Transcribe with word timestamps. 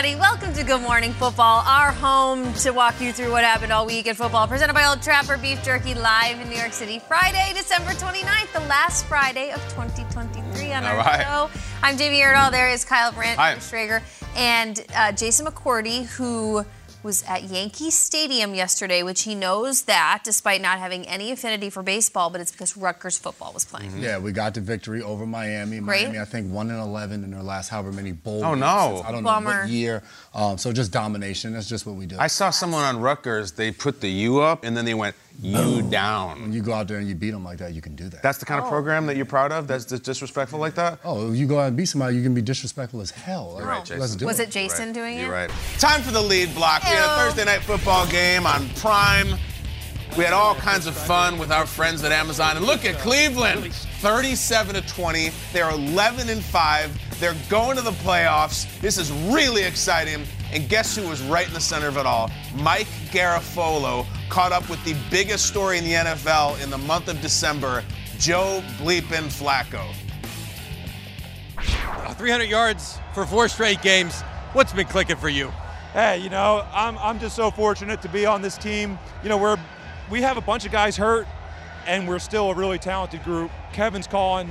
Everybody, 0.00 0.18
welcome 0.18 0.54
to 0.54 0.64
Good 0.64 0.80
Morning 0.80 1.12
Football, 1.12 1.62
our 1.66 1.92
home 1.92 2.54
to 2.54 2.70
walk 2.70 3.02
you 3.02 3.12
through 3.12 3.32
what 3.32 3.44
happened 3.44 3.70
all 3.70 3.84
week 3.84 4.06
in 4.06 4.14
football. 4.14 4.48
Presented 4.48 4.72
by 4.72 4.86
Old 4.86 5.02
Trapper 5.02 5.36
Beef 5.36 5.62
Jerky 5.62 5.94
live 5.94 6.40
in 6.40 6.48
New 6.48 6.56
York 6.56 6.72
City, 6.72 6.98
Friday, 6.98 7.52
December 7.54 7.90
29th, 7.90 8.50
the 8.54 8.60
last 8.60 9.04
Friday 9.04 9.50
of 9.50 9.60
2023 9.74 10.72
on 10.72 10.84
All 10.84 10.92
our 10.92 10.96
right. 10.96 11.26
show. 11.26 11.50
I'm 11.82 11.98
Jamie 11.98 12.20
Erdahl. 12.20 12.50
There 12.50 12.70
is 12.70 12.82
Kyle 12.82 13.12
Brandt, 13.12 13.38
Hi. 13.38 13.56
Schrager, 13.56 14.00
and 14.36 14.82
uh, 14.96 15.12
Jason 15.12 15.44
McCourty, 15.44 16.06
who 16.06 16.64
was 17.02 17.22
at 17.24 17.44
Yankee 17.44 17.90
Stadium 17.90 18.54
yesterday, 18.54 19.02
which 19.02 19.22
he 19.22 19.34
knows 19.34 19.82
that 19.82 20.20
despite 20.24 20.60
not 20.60 20.78
having 20.78 21.06
any 21.06 21.30
affinity 21.30 21.70
for 21.70 21.82
baseball, 21.82 22.30
but 22.30 22.40
it's 22.40 22.52
because 22.52 22.76
Rutgers 22.76 23.18
football 23.18 23.52
was 23.52 23.64
playing. 23.64 23.90
Mm-hmm. 23.90 24.02
Yeah, 24.02 24.18
we 24.18 24.32
got 24.32 24.54
the 24.54 24.60
victory 24.60 25.02
over 25.02 25.26
Miami. 25.26 25.80
Great. 25.80 26.02
Miami, 26.04 26.18
I 26.18 26.24
think, 26.24 26.52
one 26.52 26.70
and 26.70 26.80
eleven 26.80 27.24
in 27.24 27.30
their 27.30 27.42
last 27.42 27.68
however 27.68 27.92
many 27.92 28.12
bowl. 28.12 28.44
Oh, 28.44 28.50
games 28.50 28.60
no. 28.60 28.92
since 28.96 29.08
I 29.08 29.12
don't 29.12 29.22
Bummer. 29.22 29.50
know 29.50 29.60
what 29.60 29.68
year. 29.68 30.02
Um, 30.34 30.58
so 30.58 30.72
just 30.72 30.92
domination. 30.92 31.52
That's 31.52 31.68
just 31.68 31.86
what 31.86 31.96
we 31.96 32.06
do. 32.06 32.16
I 32.18 32.26
saw 32.26 32.50
someone 32.50 32.84
on 32.84 33.00
Rutgers, 33.00 33.52
they 33.52 33.72
put 33.72 34.00
the 34.00 34.10
U 34.10 34.40
up 34.40 34.64
and 34.64 34.76
then 34.76 34.84
they 34.84 34.94
went 34.94 35.16
you 35.42 35.56
oh. 35.56 35.76
when 35.76 35.90
down. 35.90 36.52
you 36.52 36.62
go 36.62 36.72
out 36.72 36.88
there 36.88 36.98
and 36.98 37.08
you 37.08 37.14
beat 37.14 37.30
them 37.30 37.44
like 37.44 37.58
that, 37.58 37.72
you 37.72 37.80
can 37.80 37.94
do 37.94 38.08
that. 38.08 38.22
That's 38.22 38.38
the 38.38 38.44
kind 38.44 38.60
of 38.60 38.66
oh. 38.66 38.70
program 38.70 39.06
that 39.06 39.16
you're 39.16 39.26
proud 39.26 39.52
of? 39.52 39.66
That's 39.66 39.84
dis- 39.84 40.00
disrespectful 40.00 40.58
like 40.58 40.74
that? 40.74 40.98
oh, 41.04 41.30
if 41.30 41.36
you 41.36 41.46
go 41.46 41.58
out 41.58 41.68
and 41.68 41.76
beat 41.76 41.86
somebody, 41.86 42.16
you 42.16 42.22
can 42.22 42.34
be 42.34 42.42
disrespectful 42.42 43.00
as 43.00 43.10
hell. 43.10 43.54
Like, 43.54 43.64
right, 43.64 43.76
Let's 43.78 43.88
Jason. 43.88 44.18
do 44.18 44.26
Was 44.26 44.40
it. 44.40 44.48
it 44.48 44.50
Jason 44.52 44.86
Right. 44.86 44.94
doing 44.94 45.18
it? 45.18 45.22
You're 45.22 45.32
right. 45.32 45.50
Time 45.78 46.02
for 46.02 46.12
the 46.12 46.22
lead 46.22 46.54
block. 46.54 46.82
We 46.84 46.90
had 46.90 47.04
a 47.04 47.24
Thursday 47.24 47.44
night 47.44 47.62
football 47.62 48.06
game 48.08 48.46
on 48.46 48.68
Prime. 48.76 49.38
We 50.16 50.24
had 50.24 50.32
all 50.32 50.56
kinds 50.56 50.86
of 50.86 50.96
fun 50.96 51.38
with 51.38 51.52
our 51.52 51.66
friends 51.66 52.02
at 52.02 52.10
Amazon. 52.10 52.56
And 52.56 52.66
look 52.66 52.84
at 52.84 52.96
Cleveland, 52.96 53.72
37 53.72 54.74
to 54.74 54.80
20. 54.82 55.30
They're 55.52 55.70
11 55.70 56.28
and 56.28 56.42
5. 56.42 57.20
They're 57.20 57.36
going 57.48 57.76
to 57.76 57.82
the 57.82 57.92
playoffs. 57.92 58.66
This 58.80 58.98
is 58.98 59.12
really 59.12 59.62
exciting. 59.62 60.24
And 60.52 60.68
guess 60.68 60.96
who 60.96 61.08
was 61.08 61.22
right 61.22 61.46
in 61.46 61.54
the 61.54 61.60
center 61.60 61.86
of 61.86 61.96
it 61.96 62.06
all? 62.06 62.28
Mike 62.56 62.88
Garafolo 63.12 64.04
caught 64.30 64.52
up 64.52 64.68
with 64.70 64.82
the 64.84 64.96
biggest 65.10 65.46
story 65.46 65.76
in 65.76 65.84
the 65.84 65.92
NFL 65.92 66.62
in 66.62 66.70
the 66.70 66.78
month 66.78 67.08
of 67.08 67.20
December, 67.20 67.84
Joe 68.18 68.62
Bleepin 68.78 69.28
Flacco. 69.28 69.84
Uh, 71.58 72.14
300 72.14 72.44
yards 72.44 72.98
for 73.12 73.26
four 73.26 73.48
straight 73.48 73.82
games. 73.82 74.22
What's 74.52 74.72
been 74.72 74.86
clicking 74.86 75.16
for 75.16 75.28
you? 75.28 75.52
hey, 75.92 76.18
you 76.18 76.30
know, 76.30 76.64
I'm, 76.72 76.96
I'm 76.98 77.18
just 77.18 77.34
so 77.34 77.50
fortunate 77.50 78.00
to 78.02 78.08
be 78.08 78.26
on 78.26 78.42
this 78.42 78.56
team. 78.56 78.98
You 79.22 79.28
know, 79.28 79.38
we're 79.38 79.58
we 80.10 80.22
have 80.22 80.36
a 80.36 80.40
bunch 80.40 80.64
of 80.64 80.72
guys 80.72 80.96
hurt, 80.96 81.26
and 81.86 82.08
we're 82.08 82.18
still 82.18 82.50
a 82.50 82.54
really 82.54 82.78
talented 82.78 83.22
group. 83.24 83.50
Kevin's 83.72 84.06
calling 84.06 84.48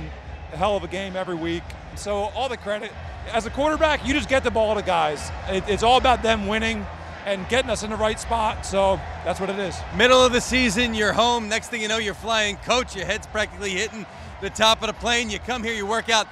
a 0.52 0.56
hell 0.56 0.76
of 0.76 0.84
a 0.84 0.88
game 0.88 1.16
every 1.16 1.34
week. 1.34 1.62
So 1.96 2.14
all 2.14 2.48
the 2.48 2.56
credit. 2.56 2.92
As 3.32 3.46
a 3.46 3.50
quarterback, 3.50 4.06
you 4.06 4.14
just 4.14 4.28
get 4.28 4.44
the 4.44 4.50
ball 4.50 4.74
to 4.74 4.82
guys. 4.82 5.30
It, 5.48 5.64
it's 5.68 5.82
all 5.82 5.98
about 5.98 6.22
them 6.22 6.46
winning 6.46 6.84
and 7.26 7.48
getting 7.48 7.70
us 7.70 7.82
in 7.82 7.90
the 7.90 7.96
right 7.96 8.18
spot. 8.18 8.64
So 8.64 8.98
that's 9.24 9.40
what 9.40 9.50
it 9.50 9.58
is. 9.58 9.78
Middle 9.96 10.24
of 10.24 10.32
the 10.32 10.40
season, 10.40 10.94
you're 10.94 11.12
home. 11.12 11.48
Next 11.48 11.68
thing 11.68 11.82
you 11.82 11.88
know, 11.88 11.98
you're 11.98 12.14
flying. 12.14 12.56
Coach, 12.56 12.96
your 12.96 13.06
head's 13.06 13.26
practically 13.26 13.70
hitting 13.70 14.06
the 14.40 14.50
top 14.50 14.80
of 14.82 14.86
the 14.86 14.94
plane. 14.94 15.30
You 15.30 15.38
come 15.38 15.62
here, 15.62 15.74
you 15.74 15.86
work 15.86 16.08
out. 16.08 16.26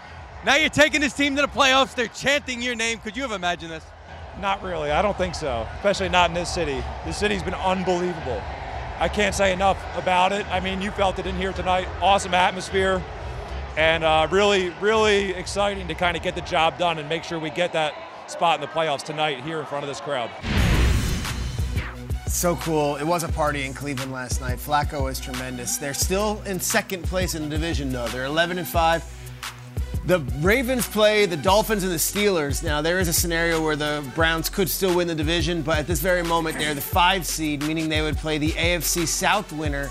Now 0.45 0.57
you're 0.57 0.71
taking 0.71 1.01
this 1.01 1.15
team 1.15 1.37
to 1.37 1.43
the 1.43 1.49
playoffs. 1.49 1.95
They're 1.95 2.09
chanting 2.09 2.63
your 2.63 2.75
name. 2.75 2.99
Could 2.99 3.17
you 3.17 3.23
have 3.23 3.33
imagined 3.33 3.73
this? 3.73 3.85
Not 4.41 4.63
really. 4.63 4.91
I 4.91 5.03
don't 5.03 5.17
think 5.17 5.35
so. 5.35 5.67
Especially 5.77 6.09
not 6.09 6.31
in 6.31 6.35
this 6.35 6.53
city. 6.53 6.83
This 7.05 7.17
city's 7.17 7.43
been 7.43 7.55
unbelievable. 7.55 8.41
I 9.01 9.09
can't 9.09 9.35
say 9.35 9.53
enough 9.53 9.79
about 9.97 10.33
it. 10.33 10.45
I 10.49 10.59
mean, 10.59 10.83
you 10.83 10.91
felt 10.91 11.19
it 11.21 11.27
in 11.27 11.37
here 11.37 11.53
tonight. 11.53 11.87
Awesome 12.03 12.35
atmosphere, 12.35 13.01
and 13.77 14.03
uh, 14.03 14.27
really, 14.31 14.71
really 14.81 15.31
exciting 15.35 15.87
to 15.87 15.95
kind 15.95 16.17
of 16.17 16.23
get 16.25 16.35
the 16.35 16.41
job 16.41 16.79
done 16.79 16.99
and 16.99 17.09
make 17.09 17.23
sure 17.23 17.39
we 17.39 17.51
get 17.51 17.73
that 17.75 17.95
spot 18.27 18.57
in 18.57 18.61
the 18.61 18.67
playoffs 18.67 19.05
tonight 19.05 19.45
here 19.45 19.61
in 19.61 19.67
front 19.67 19.85
of 19.85 19.89
this 19.89 20.01
crowd. 20.01 20.31
So 22.29 22.57
cool. 22.57 22.97
It 22.97 23.05
was 23.05 23.25
a 23.25 23.29
party 23.29 23.65
in 23.65 23.73
Cleveland 23.73 24.13
last 24.13 24.41
night. 24.41 24.59
Flacco 24.59 25.05
was 25.05 25.19
tremendous. 25.19 25.79
They're 25.79 25.95
still 25.95 26.43
in 26.43 26.61
second 26.61 27.05
place 27.05 27.35
in 27.35 27.43
the 27.43 27.49
division, 27.49 27.91
though. 27.91 28.07
They're 28.09 28.27
11 28.27 28.59
and 28.59 28.69
5. 28.69 29.05
The 30.05 30.21
Ravens 30.41 30.87
play 30.87 31.27
the 31.27 31.37
Dolphins 31.37 31.83
and 31.83 31.93
the 31.93 31.97
Steelers. 31.97 32.63
Now, 32.63 32.81
there 32.83 33.01
is 33.01 33.09
a 33.09 33.13
scenario 33.13 33.63
where 33.63 33.77
the 33.77 34.09
Browns 34.15 34.49
could 34.51 34.69
still 34.69 34.95
win 34.95 35.09
the 35.09 35.15
division, 35.15 35.63
but 35.63 35.79
at 35.79 35.87
this 35.87 36.01
very 36.01 36.23
moment, 36.23 36.59
they're 36.59 36.75
the 36.75 36.81
five 36.81 37.27
seed, 37.27 37.63
meaning 37.63 37.89
they 37.89 38.03
would 38.03 38.17
play 38.17 38.39
the 38.39 38.53
AFC 38.53 39.07
South 39.07 39.53
winner, 39.53 39.91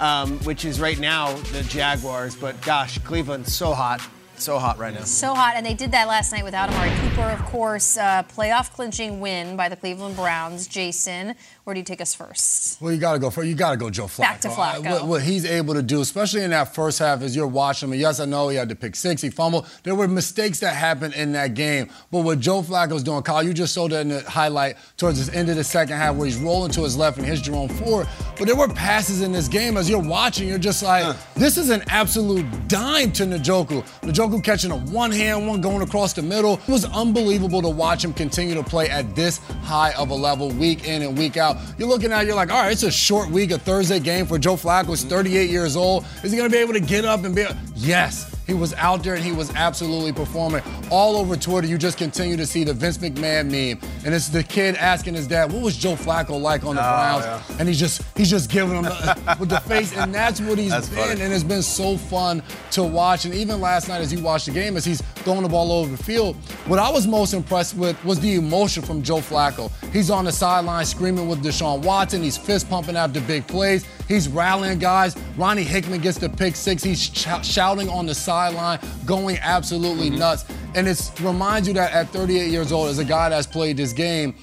um, 0.00 0.38
which 0.40 0.64
is 0.64 0.80
right 0.80 0.98
now 0.98 1.32
the 1.52 1.62
Jaguars. 1.62 2.34
But 2.34 2.60
gosh, 2.62 2.98
Cleveland's 2.98 3.54
so 3.54 3.72
hot. 3.72 4.00
So 4.36 4.58
hot 4.58 4.78
right 4.78 4.92
now. 4.92 5.04
So 5.04 5.32
hot, 5.32 5.54
and 5.56 5.64
they 5.64 5.74
did 5.74 5.92
that 5.92 6.08
last 6.08 6.32
night 6.32 6.44
without 6.44 6.68
Amari 6.68 6.90
Cooper, 6.96 7.30
of 7.30 7.42
course. 7.46 7.96
Uh, 7.96 8.24
playoff 8.24 8.72
clinching 8.72 9.20
win 9.20 9.56
by 9.56 9.68
the 9.68 9.76
Cleveland 9.76 10.16
Browns. 10.16 10.66
Jason, 10.66 11.36
where 11.64 11.72
do 11.72 11.80
you 11.80 11.84
take 11.84 12.00
us 12.02 12.14
first? 12.14 12.80
Well, 12.80 12.92
you 12.92 12.98
got 12.98 13.14
to 13.14 13.18
go 13.18 13.30
for 13.30 13.42
you 13.42 13.54
got 13.54 13.70
to 13.70 13.76
go 13.78 13.88
Joe 13.88 14.04
Flacco. 14.04 14.18
Back 14.18 14.40
to 14.42 14.48
Flacco. 14.48 14.86
Uh, 14.86 14.90
What, 14.90 15.06
what 15.06 15.22
he's 15.22 15.46
able 15.46 15.72
to 15.74 15.82
do, 15.82 16.00
especially 16.02 16.42
in 16.42 16.50
that 16.50 16.74
first 16.74 16.98
half, 16.98 17.22
as 17.22 17.34
you're 17.34 17.46
watching 17.46 17.88
him. 17.88 17.92
And 17.94 18.00
yes, 18.02 18.20
I 18.20 18.26
know 18.26 18.48
he 18.50 18.56
had 18.56 18.68
to 18.68 18.74
pick 18.76 18.94
six, 18.94 19.22
he 19.22 19.30
fumbled. 19.30 19.66
There 19.82 19.94
were 19.94 20.06
mistakes 20.06 20.60
that 20.60 20.74
happened 20.74 21.14
in 21.14 21.32
that 21.32 21.54
game. 21.54 21.88
But 22.10 22.20
what 22.20 22.38
Joe 22.40 22.60
Flacco's 22.62 23.02
doing, 23.02 23.22
Kyle, 23.22 23.42
you 23.42 23.54
just 23.54 23.74
showed 23.74 23.92
that 23.92 24.02
in 24.02 24.08
the 24.08 24.20
highlight 24.28 24.76
towards 24.98 25.26
the 25.26 25.34
end 25.34 25.48
of 25.48 25.56
the 25.56 25.64
second 25.64 25.96
half 25.96 26.16
where 26.16 26.26
he's 26.26 26.36
rolling 26.36 26.70
to 26.72 26.82
his 26.82 26.96
left 26.98 27.16
and 27.16 27.26
hits 27.26 27.40
Jerome 27.40 27.68
Ford. 27.70 28.06
But 28.38 28.46
there 28.46 28.56
were 28.56 28.68
passes 28.68 29.22
in 29.22 29.32
this 29.32 29.48
game 29.48 29.78
as 29.78 29.88
you're 29.88 30.02
watching, 30.02 30.46
you're 30.48 30.58
just 30.58 30.82
like, 30.82 31.16
this 31.34 31.56
is 31.56 31.70
an 31.70 31.82
absolute 31.88 32.44
dime 32.68 33.10
to 33.12 33.24
Njoku. 33.24 33.82
Njoku 34.02 34.44
catching 34.44 34.70
a 34.70 34.76
one 34.76 35.10
hand, 35.10 35.48
one 35.48 35.62
going 35.62 35.80
across 35.82 36.12
the 36.12 36.22
middle. 36.22 36.54
It 36.54 36.68
was 36.68 36.84
unbelievable 36.84 37.62
to 37.62 37.70
watch 37.70 38.04
him 38.04 38.12
continue 38.12 38.54
to 38.54 38.62
play 38.62 38.90
at 38.90 39.14
this 39.16 39.38
high 39.62 39.92
of 39.94 40.10
a 40.10 40.14
level 40.14 40.50
week 40.50 40.86
in 40.86 41.00
and 41.00 41.16
week 41.16 41.38
out. 41.38 41.53
You're 41.78 41.88
looking 41.88 42.12
at 42.12 42.26
you're 42.26 42.34
like, 42.34 42.50
all 42.50 42.62
right, 42.62 42.72
it's 42.72 42.82
a 42.82 42.90
short 42.90 43.30
week, 43.30 43.50
a 43.50 43.58
Thursday 43.58 44.00
game 44.00 44.26
for 44.26 44.38
Joe 44.38 44.56
Flacco. 44.56 44.88
He's 44.88 45.04
38 45.04 45.50
years 45.50 45.76
old. 45.76 46.04
Is 46.22 46.30
he 46.32 46.38
going 46.38 46.50
to 46.50 46.54
be 46.54 46.60
able 46.60 46.74
to 46.74 46.80
get 46.80 47.04
up 47.04 47.24
and 47.24 47.34
be? 47.34 47.46
Yes. 47.74 48.34
He 48.46 48.54
was 48.54 48.74
out 48.74 49.02
there 49.02 49.14
and 49.14 49.24
he 49.24 49.32
was 49.32 49.50
absolutely 49.54 50.12
performing. 50.12 50.62
All 50.90 51.16
over 51.16 51.36
Twitter, 51.36 51.66
you 51.66 51.78
just 51.78 51.98
continue 51.98 52.36
to 52.36 52.46
see 52.46 52.64
the 52.64 52.74
Vince 52.74 52.98
McMahon 52.98 53.46
meme. 53.46 53.90
And 54.04 54.14
it's 54.14 54.28
the 54.28 54.42
kid 54.42 54.76
asking 54.76 55.14
his 55.14 55.26
dad, 55.26 55.52
what 55.52 55.62
was 55.62 55.76
Joe 55.76 55.94
Flacco 55.94 56.40
like 56.40 56.64
on 56.64 56.76
the 56.76 56.82
ah, 56.82 57.20
Browns? 57.20 57.60
And 57.60 57.68
he's 57.68 57.78
just 57.78 58.02
he's 58.16 58.30
just 58.30 58.50
giving 58.50 58.76
him 58.76 58.84
the, 58.84 59.36
with 59.40 59.48
the 59.48 59.60
face. 59.60 59.96
And 59.96 60.14
that's 60.14 60.40
what 60.40 60.58
he's 60.58 60.70
That's 60.70 60.88
been. 60.88 60.98
funny. 60.98 61.20
And 61.22 61.32
it's 61.32 61.44
been 61.44 61.62
so 61.62 61.96
fun 61.96 62.42
to 62.72 62.82
watch. 62.82 63.24
And 63.24 63.34
even 63.34 63.60
last 63.60 63.88
night 63.88 64.00
as 64.00 64.12
you 64.12 64.22
watched 64.22 64.46
the 64.46 64.52
game, 64.52 64.76
as 64.76 64.84
he's 64.84 65.00
throwing 65.00 65.42
the 65.42 65.48
ball 65.48 65.72
over 65.72 65.94
the 65.94 66.02
field, 66.02 66.36
what 66.66 66.78
I 66.78 66.90
was 66.90 67.06
most 67.06 67.32
impressed 67.32 67.76
with 67.76 68.02
was 68.04 68.20
the 68.20 68.34
emotion 68.34 68.82
from 68.82 69.02
Joe 69.02 69.18
Flacco. 69.18 69.70
He's 69.92 70.10
on 70.10 70.24
the 70.24 70.32
sideline 70.32 70.84
screaming 70.84 71.28
with 71.28 71.42
Deshaun 71.42 71.82
Watson. 71.82 72.22
He's 72.22 72.36
fist 72.36 72.68
pumping 72.68 72.96
after 72.96 73.20
big 73.20 73.46
plays. 73.46 73.86
He's 74.08 74.28
rallying 74.28 74.78
guys. 74.78 75.16
Ronnie 75.36 75.62
Hickman 75.62 76.00
gets 76.00 76.18
the 76.18 76.28
pick 76.28 76.56
six. 76.56 76.82
He's 76.82 77.02
sh- 77.02 77.26
shouting 77.42 77.88
on 77.88 78.06
the 78.06 78.14
sideline, 78.14 78.78
going 79.04 79.38
absolutely 79.38 80.10
mm-hmm. 80.10 80.18
nuts. 80.18 80.44
And 80.74 80.88
it 80.88 81.10
reminds 81.20 81.68
you 81.68 81.74
that 81.74 81.92
at 81.92 82.08
38 82.10 82.50
years 82.50 82.72
old, 82.72 82.88
as 82.88 82.98
a 82.98 83.04
guy 83.04 83.28
that's 83.28 83.46
played 83.46 83.76
this 83.76 83.92
game, 83.92 84.34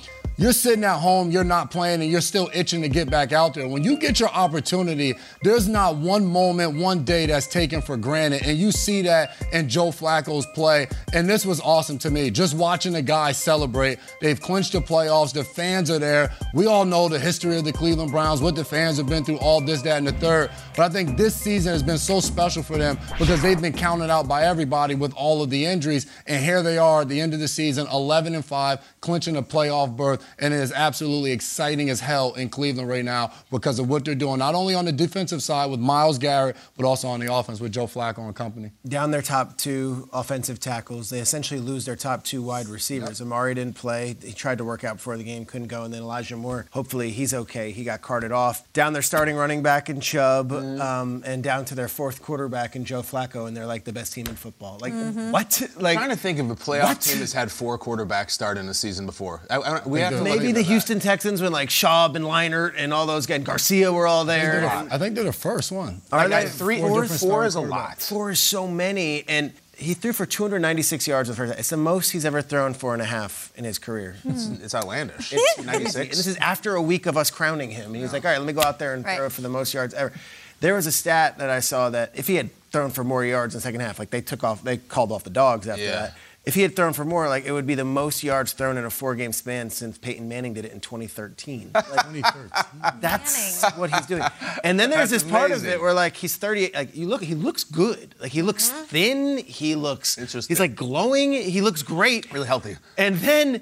you're 0.42 0.54
sitting 0.54 0.84
at 0.84 0.98
home, 0.98 1.30
you're 1.30 1.44
not 1.44 1.70
playing, 1.70 2.02
and 2.02 2.10
you're 2.10 2.20
still 2.20 2.50
itching 2.52 2.82
to 2.82 2.90
get 2.90 3.12
back 3.12 3.32
out 3.32 3.54
there. 3.54 3.68
When 3.68 3.84
you 3.84 3.96
get 3.96 4.20
your 4.20 4.30
opportunity, 4.30 5.14
there's 5.44 5.68
not 5.68 5.98
one 5.98 6.26
moment, 6.26 6.78
one 6.78 7.04
day 7.04 7.28
that's 7.28 7.46
taken 7.46 7.80
for 7.80 7.96
granted. 7.96 8.42
And 8.44 8.58
you 8.58 8.72
see 8.72 9.04
that 9.04 9.36
in 9.54 9.70
Joe 9.70 9.92
Flacco's 9.92 10.48
play. 10.48 10.88
And 11.14 11.30
this 11.30 11.46
was 11.46 11.62
awesome 11.62 12.00
to 12.00 12.10
me. 12.10 12.32
Just 12.32 12.58
watching 12.58 12.94
the 12.94 13.04
guys 13.04 13.38
celebrate. 13.38 14.00
They've 14.20 14.40
clinched 14.42 14.72
the 14.72 14.80
playoffs. 14.80 15.32
The 15.32 15.44
fans 15.44 15.92
are 15.92 16.00
there. 16.00 16.32
We 16.56 16.66
all 16.66 16.86
know 16.86 17.08
the 17.08 17.20
history 17.20 17.56
of 17.58 17.64
the 17.64 17.74
Cleveland 17.74 18.12
Browns, 18.12 18.42
what 18.42 18.56
the 18.56 18.66
fans 18.66 18.98
have 18.98 19.08
been 19.08 19.24
through, 19.24 19.38
all 19.38 19.62
this, 19.62 19.84
that, 19.84 20.00
and 20.00 20.08
the 20.08 20.14
third. 20.14 20.50
But 20.76 20.86
I 20.86 20.90
think 20.90 21.18
this 21.18 21.36
season 21.36 21.72
has 21.72 21.84
been 21.84 22.00
so 22.00 22.20
special 22.20 22.64
for 22.64 22.80
them 22.80 22.98
because 23.20 23.44
they've 23.44 23.62
been 23.62 23.74
counted 23.74 24.10
out 24.10 24.28
by 24.28 24.46
everybody 24.46 24.96
with 24.96 25.14
all 25.14 25.44
of 25.44 25.52
the 25.52 25.66
injuries. 25.68 26.08
And 26.26 26.44
here 26.44 26.64
they 26.64 26.80
are 26.80 27.02
at 27.02 27.10
the 27.10 27.22
end 27.22 27.36
of 27.36 27.40
the 27.40 27.48
season, 27.48 27.86
11 27.94 28.34
and 28.34 28.44
5, 28.44 28.91
clinching 29.02 29.36
a 29.36 29.44
playoff 29.44 29.96
berth. 29.96 30.26
And 30.40 30.54
it 30.54 30.58
is 30.58 30.72
absolutely 30.72 31.32
exciting 31.32 31.90
as 31.90 32.00
hell 32.00 32.34
in 32.36 32.50
Cleveland 32.50 32.88
right 32.88 33.04
now 33.04 33.34
because 33.50 33.80
of 33.80 33.90
what 33.90 34.06
they're 34.06 34.16
doing, 34.16 34.40
not 34.40 34.56
only 34.56 34.76
on 34.76 34.86
the 34.86 34.92
defensive 34.92 35.42
side 35.42 35.70
with 35.70 35.80
Myles 35.80 36.18
Garrett, 36.18 36.56
but 36.78 36.86
also 36.86 37.08
on 37.08 37.20
the 37.20 37.34
offense 37.34 37.60
with 37.60 37.72
Joe 37.72 37.88
Flacco 37.88 38.20
and 38.20 38.36
company. 38.36 38.72
Down 38.88 39.12
their 39.12 39.22
top 39.22 39.58
two 39.58 40.08
offensive 40.14 40.60
tackles, 40.60 41.10
they 41.10 41.20
essentially 41.20 41.60
lose 41.60 41.86
their 41.86 41.96
top 41.96 42.24
two 42.24 42.42
wide 42.42 42.68
receivers. 42.68 43.20
Yep. 43.20 43.26
Amari 43.26 43.56
didn't 43.56 43.76
play. 43.76 44.16
He 44.24 44.34
tried 44.34 44.60
to 44.60 44.64
work 44.64 44.84
out 44.84 44.98
before 44.98 45.18
the 45.18 45.24
game, 45.24 45.46
couldn't 45.46 45.68
go. 45.68 45.84
And 45.84 45.94
then 45.94 46.04
Elijah 46.04 46.38
Moore, 46.38 46.68
hopefully 46.72 47.10
he's 47.10 47.34
okay. 47.34 47.72
He 47.72 47.84
got 47.84 48.02
carted 48.02 48.32
off. 48.32 48.72
Down 48.74 48.94
their 48.94 49.02
starting 49.02 49.36
running 49.36 49.64
back 49.64 49.90
in 49.90 50.00
Chubb, 50.00 50.52
mm-hmm. 50.52 50.82
um, 50.82 51.24
and 51.26 51.44
down 51.44 51.66
to 51.66 51.76
their 51.76 51.88
fourth 51.88 52.22
quarterback 52.22 52.76
in 52.76 52.86
Joe 52.86 53.02
Flacco, 53.02 53.48
and 53.48 53.58
they're 53.58 53.66
like 53.66 53.84
the 53.84 53.94
best 53.94 54.14
team 54.14 54.28
in 54.28 54.36
football. 54.36 54.78
Like, 54.80 54.94
mm-hmm. 54.94 55.32
what? 55.32 55.62
Like, 55.82 55.98
I'm 55.98 56.04
trying 56.04 56.16
to 56.16 56.22
think 56.22 56.38
of 56.38 56.52
a 56.52 56.56
playoff 56.56 56.84
what? 56.84 57.02
team 57.02 57.20
that's 57.20 57.34
had 57.34 57.52
four 57.52 57.80
quarterbacks 57.80 58.32
start 58.32 58.58
in 58.58 58.70
a 58.70 58.74
season 58.74 58.91
before. 59.00 59.42
I, 59.50 59.58
I, 59.58 59.88
we 59.88 60.00
have 60.02 60.22
maybe 60.22 60.52
the 60.52 60.62
Houston 60.62 60.98
that. 60.98 61.04
Texans 61.04 61.42
when 61.42 61.52
like 61.52 61.70
Schaub 61.70 62.16
and 62.16 62.26
Leinart 62.26 62.74
and 62.78 62.94
all 62.94 63.06
those 63.06 63.26
guys, 63.26 63.44
Garcia 63.44 63.92
were 63.92 64.08
all 64.08 64.26
there. 64.26 64.66
I 64.66 64.98
think 64.98 65.16
they're 65.16 65.24
the 65.24 65.34
first 65.34 65.72
one. 65.72 66.02
Are 66.12 66.28
they? 66.28 66.48
Three, 66.48 66.80
four, 66.80 67.06
four 67.06 67.46
is 67.46 67.56
a 67.56 67.62
lot. 67.62 68.02
Four 68.02 68.32
is 68.32 68.40
so 68.40 68.68
many, 68.68 69.24
and 69.28 69.54
he 69.82 69.94
threw 69.94 70.14
for 70.14 70.26
296 70.26 71.08
yards 71.08 71.30
the 71.30 71.36
first. 71.36 71.58
It's 71.58 71.70
the 71.70 71.78
most 71.78 72.12
he's 72.12 72.26
ever 72.26 72.42
thrown 72.42 72.74
four 72.74 72.94
and 72.94 73.02
a 73.02 73.06
half 73.06 73.52
in 73.56 73.64
his 73.64 73.80
career. 73.80 74.16
It's, 74.24 74.48
hmm. 74.48 74.64
it's 74.64 74.76
outlandish. 74.76 75.34
It's 75.34 75.64
96. 75.64 76.16
this 76.16 76.28
is 76.28 76.38
after 76.38 76.76
a 76.76 76.82
week 76.82 77.08
of 77.08 77.18
us 77.18 77.32
crowning 77.32 77.72
him. 77.72 77.94
He 77.94 78.02
was 78.02 78.14
like, 78.14 78.24
all 78.24 78.32
right, 78.32 78.38
let 78.38 78.46
me 78.46 78.54
go 78.54 78.62
out 78.62 78.80
there 78.80 78.94
and 78.94 79.04
right. 79.04 79.18
throw 79.18 79.30
for 79.30 79.42
the 79.42 79.50
most 79.50 79.74
yards 79.74 79.94
ever. 79.94 80.14
There 80.60 80.76
was 80.76 80.86
a 80.86 80.92
stat 80.92 81.40
that 81.40 81.50
I 81.50 81.60
saw 81.60 81.90
that 81.90 82.12
if 82.14 82.28
he 82.28 82.36
had 82.36 82.52
thrown 82.72 82.92
for 82.92 83.04
more 83.04 83.26
yards 83.26 83.56
in 83.56 83.58
the 83.58 83.64
second 83.64 83.80
half, 83.80 83.98
like 83.98 84.12
they 84.12 84.22
took 84.22 84.44
off, 84.44 84.64
they 84.64 84.78
called 84.78 85.12
off 85.12 85.24
the 85.24 85.32
dogs 85.32 85.68
after 85.68 85.84
yeah. 85.84 85.92
that 85.92 86.18
if 86.44 86.56
he 86.56 86.64
had 86.64 86.76
thrown 86.76 86.94
for 86.94 87.06
more, 87.06 87.30
like 87.30 87.46
it 87.46 87.52
would 87.52 87.68
be 87.68 87.76
the 87.76 87.86
most 87.86 88.24
yards 88.24 88.54
thrown 88.54 88.78
in 88.78 88.84
a 88.84 88.90
four-game 88.90 89.32
span 89.32 89.70
since 89.70 89.98
Peyton 90.00 90.28
Manning 90.28 90.54
did 90.54 90.66
it 90.66 90.72
in 90.72 90.80
2013. 90.80 91.72
Like, 91.74 91.86
2013. 91.86 93.00
That's 93.00 93.62
Manning. 93.62 93.80
what 93.80 93.94
he's 93.94 94.06
doing. 94.08 94.24
And 94.64 94.80
then 94.80 94.90
there's 94.90 95.12
that's 95.12 95.24
this 95.24 95.32
part 95.32 95.52
of 95.52 95.66
it 95.66 95.80
where 95.80 95.94
like 95.94 96.16
he's 96.16 96.36
38. 96.36 96.74
Like 96.74 96.96
you 96.96 97.08
look, 97.08 97.22
he 97.22 97.36
looks 97.36 97.64
good. 97.64 98.16
Like 98.20 98.32
he 98.32 98.42
looks 98.42 98.70
mm-hmm. 98.70 98.84
thin. 98.86 99.38
He 99.38 99.76
looks. 99.76 100.16
He's 100.16 100.60
like 100.60 100.76
glowing. 100.76 101.34
He 101.34 101.62
looks 101.62 101.84
great. 101.84 102.32
Really 102.34 102.48
healthy. 102.48 102.78
And 102.98 103.18
then 103.18 103.62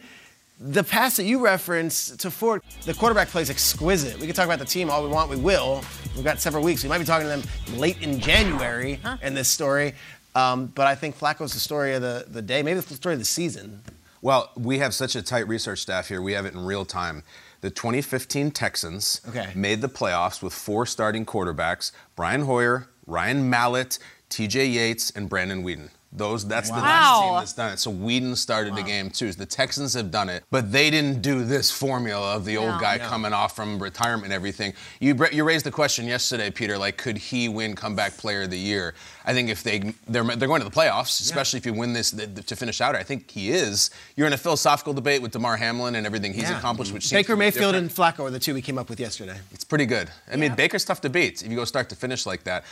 the 0.60 0.84
pass 0.84 1.18
that 1.18 1.24
you 1.24 1.40
referenced 1.44 2.20
to 2.20 2.31
Ford, 2.31 2.62
the 2.86 2.94
quarterback 2.94 3.30
plays 3.30 3.50
exquisite. 3.50 4.20
We 4.20 4.26
can 4.26 4.36
talk 4.36 4.46
about 4.46 4.60
the 4.60 4.66
team 4.66 4.90
all 4.90 5.04
we 5.04 5.10
want, 5.10 5.30
we 5.30 5.38
will. 5.38 5.84
We've 6.16 6.26
got 6.26 6.40
several 6.40 6.64
weeks. 6.64 6.84
We 6.84 6.90
might 6.90 6.98
be 6.98 7.06
talking 7.06 7.28
to 7.28 7.30
them 7.30 7.80
late 7.80 8.02
in 8.02 8.20
January 8.20 8.96
huh? 9.02 9.18
in 9.22 9.34
this 9.34 9.48
story. 9.48 9.96
Um, 10.36 10.68
but 10.68 10.88
I 10.88 10.96
think 10.96 11.18
Flacco's 11.18 11.54
the 11.54 11.60
story 11.60 11.94
of 11.94 12.02
the, 12.02 12.26
the 12.28 12.42
day, 12.42 12.62
maybe 12.62 12.80
the 12.80 12.94
story 12.96 13.14
of 13.14 13.20
the 13.20 13.26
season. 13.26 13.81
Well, 14.22 14.52
we 14.56 14.80
have 14.80 14.94
such 14.94 15.16
a 15.16 15.22
tight 15.22 15.48
research 15.48 15.80
staff 15.80 16.08
here. 16.08 16.22
We 16.22 16.34
have 16.34 16.46
it 16.46 16.54
in 16.54 16.66
real 16.66 16.86
time. 16.86 17.24
The 17.62 17.70
2015 17.70 18.52
Texans 18.52 19.22
okay. 19.28 19.52
made 19.56 19.81
the 19.81 19.90
playoffs 19.90 20.42
with 20.42 20.54
four 20.54 20.86
starting 20.86 21.26
quarterbacks 21.26 21.92
Brian 22.16 22.42
Hoyer, 22.42 22.88
Ryan 23.06 23.50
Mallett, 23.50 24.00
TJ 24.30 24.74
Yates, 24.74 25.10
and 25.12 25.30
Brandon 25.30 25.64
Weeden. 25.64 25.90
Those 26.12 26.48
that's 26.48 26.72
wow. 26.72 26.76
the 26.76 26.82
last 26.82 27.22
team 27.22 27.34
that's 27.36 27.54
done 27.54 27.74
it. 27.74 27.78
So 27.78 27.92
Weeden 27.92 28.36
started 28.36 28.72
wow. 28.72 28.78
the 28.78 28.84
game 28.84 29.12
too. 29.12 29.32
The 29.32 29.46
Texans 29.46 29.94
have 29.94 30.10
done 30.10 30.28
it, 30.28 30.44
but 30.50 30.72
they 30.72 30.90
didn't 30.90 31.22
do 31.22 31.46
this 31.46 31.70
formula 31.70 32.36
of 32.36 32.46
the 32.46 32.58
old 32.58 32.80
guy 32.82 32.98
no. 32.98 33.08
coming 33.08 33.32
off 33.32 33.56
from 33.56 33.82
retirement 33.82 34.26
and 34.26 34.34
everything. 34.34 34.74
You 35.00 35.16
you 35.32 35.44
raised 35.44 35.66
the 35.66 35.72
question 35.72 36.08
yesterday, 36.08 36.50
Peter. 36.50 36.80
Like, 36.80 36.98
could 36.98 37.18
he 37.18 37.48
win 37.48 37.76
comeback 37.76 38.18
player 38.18 38.44
of 38.44 38.50
the 38.50 38.58
year? 38.58 38.96
I 39.24 39.34
think 39.34 39.50
if 39.50 39.62
they 39.62 39.94
they're 40.08 40.24
they're 40.24 40.48
going 40.48 40.62
to 40.62 40.68
the 40.68 40.76
playoffs, 40.76 41.22
especially 41.22 41.58
yeah. 41.58 41.62
if 41.62 41.66
you 41.68 41.74
win 41.74 41.94
this 41.94 42.10
to 42.10 42.56
finish 42.56 42.82
out. 42.82 42.96
I 42.96 43.04
think 43.04 43.30
he 43.30 43.52
is. 43.52 43.92
You're 44.16 44.26
in 44.26 44.34
a 44.34 44.38
philosophical 44.38 44.94
debate 44.94 45.22
with 45.22 45.32
Damar 45.32 45.58
Hamlin 45.58 45.94
and 45.94 46.08
everything 46.08 46.34
he's 46.34 46.50
yeah. 46.50 46.58
accomplished, 46.58 46.92
which 46.92 47.12
Baker 47.12 47.36
Mayfield 47.36 47.76
and 47.76 47.88
Flacco 47.88 48.22
are 48.22 48.32
the 48.32 48.40
two 48.40 48.56
we 48.56 48.64
came 48.64 48.80
up 48.80 48.90
with 48.90 49.00
yesterday. 49.00 49.38
It's 49.52 49.64
pretty 49.64 49.86
good. 49.86 50.10
I 50.32 50.38
mean, 50.38 50.56
Baker's 50.56 50.86
tough 50.86 51.02
to 51.02 51.10
beat 51.10 51.44
if 51.44 51.52
you 51.52 51.56
go 51.56 51.66
start 51.66 51.88
to 51.90 51.96
finish 51.96 52.26
like 52.26 52.44
that. 52.46 52.64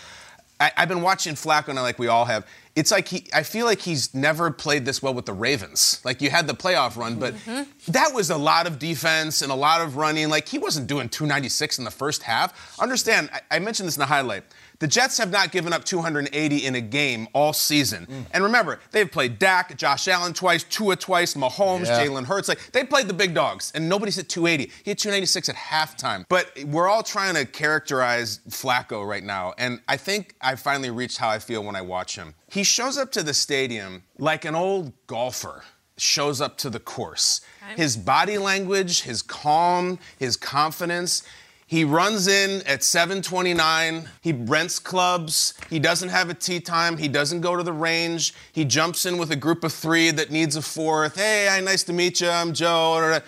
I, 0.60 0.72
have 0.76 0.90
been 0.90 1.02
watching 1.02 1.36
Flacco, 1.36 1.70
and 1.70 1.78
like 1.78 2.00
we 2.00 2.08
all 2.08 2.26
have. 2.26 2.46
It's 2.76 2.92
like 2.92 3.08
he, 3.08 3.26
I 3.34 3.44
feel 3.44 3.66
like 3.66 3.80
he's 3.80 4.14
never 4.14 4.52
played 4.52 4.86
this 4.86 5.02
well 5.02 5.14
with 5.14 5.26
the 5.26 5.34
Ravens. 5.34 6.00
Like 6.04 6.22
you 6.22 6.30
had 6.30 6.48
the 6.48 6.54
playoff 6.54 6.96
run, 6.96 7.18
but 7.18 7.34
mm-hmm. 7.34 7.92
that 7.92 8.14
was 8.14 8.30
a 8.30 8.38
lot 8.38 8.68
of 8.68 8.78
defense 8.78 9.42
and 9.42 9.52
a 9.52 9.56
lot 9.56 9.82
of 9.82 9.98
running. 9.98 10.30
Like 10.30 10.48
he 10.48 10.60
wasn't 10.60 10.88
doing 10.88 11.10
296 11.10 11.80
in 11.80 11.86
the 11.86 11.92
first 11.92 12.24
half. 12.24 12.80
Understand? 12.80 13.30
I, 13.34 13.58
I 13.58 13.60
mentioned 13.60 13.88
this 13.88 13.98
in 13.98 14.02
the 14.02 14.06
highlight. 14.08 14.44
The 14.80 14.88
Jets 14.88 15.18
have 15.18 15.32
not 15.32 15.52
given 15.52 15.74
up 15.74 15.84
280 15.84 16.66
in 16.66 16.76
a 16.76 16.82
game 16.82 17.28
all 17.34 17.54
season. 17.54 18.06
Mm. 18.06 18.26
And 18.32 18.44
remember, 18.44 18.80
they've 18.92 19.12
played 19.12 19.40
Dak, 19.40 19.76
Josh 19.78 20.08
Allen 20.08 20.34
twice, 20.34 20.64
Tua 20.64 20.96
twice, 20.96 21.34
Mahomes, 21.34 21.88
yeah. 21.88 22.06
Jalen 22.06 22.26
Hurts. 22.26 22.48
Like 22.48 22.72
they 22.72 22.84
played 22.84 23.08
the 23.08 23.14
big 23.14 23.34
dogs, 23.34 23.72
and 23.74 23.90
nobody's 23.90 24.18
at 24.18 24.30
280. 24.30 24.72
He 24.84 24.92
had 24.92 24.98
286 24.98 25.50
at 25.50 25.56
halftime. 25.56 26.26
But 26.30 26.52
we're 26.66 26.88
all 26.88 27.04
trying 27.04 27.36
to 27.36 27.46
characterize 27.46 28.40
Flacco 28.50 29.08
right 29.08 29.24
now, 29.24 29.54
and 29.58 29.82
I 29.88 29.98
think 29.98 30.36
I 30.42 30.56
finally 30.56 30.92
reached 30.92 31.18
how 31.18 31.30
I 31.30 31.40
feel 31.40 31.64
when 31.64 31.76
I 31.76 31.82
watch 31.82 32.16
him. 32.16 32.36
He 32.50 32.64
shows 32.64 32.98
up 32.98 33.12
to 33.14 33.24
the 33.24 33.34
stadium 33.34 34.04
like 34.18 34.46
an 34.46 34.56
old 34.56 34.94
golfer 35.08 35.64
shows 35.98 36.40
up 36.42 36.58
to 36.60 36.70
the 36.70 36.80
course. 36.80 37.42
His 37.76 37.98
body 37.98 38.38
language, 38.38 39.02
his 39.02 39.22
calm, 39.22 40.00
his 40.18 40.38
confidence. 40.38 41.24
He 41.70 41.84
runs 41.84 42.28
in 42.28 42.62
at 42.66 42.82
7:29. 42.82 44.08
He 44.22 44.32
rents 44.32 44.80
clubs. 44.80 45.54
He 45.70 45.80
doesn't 45.80 46.08
have 46.08 46.30
a 46.30 46.34
tee 46.34 46.62
time. 46.62 46.98
He 46.98 47.10
doesn't 47.10 47.42
go 47.42 47.58
to 47.58 47.64
the 47.64 47.74
range. 47.74 48.34
He 48.54 48.64
jumps 48.64 49.06
in 49.06 49.18
with 49.18 49.32
a 49.32 49.36
group 49.36 49.66
of 49.66 49.74
three 49.74 50.10
that 50.12 50.32
needs 50.32 50.56
a 50.56 50.62
fourth. 50.62 51.18
Hey, 51.18 51.60
nice 51.62 51.84
to 51.84 51.94
meet 51.94 52.22
you. 52.22 52.30
I'm 52.30 52.54
Joe. 52.54 53.20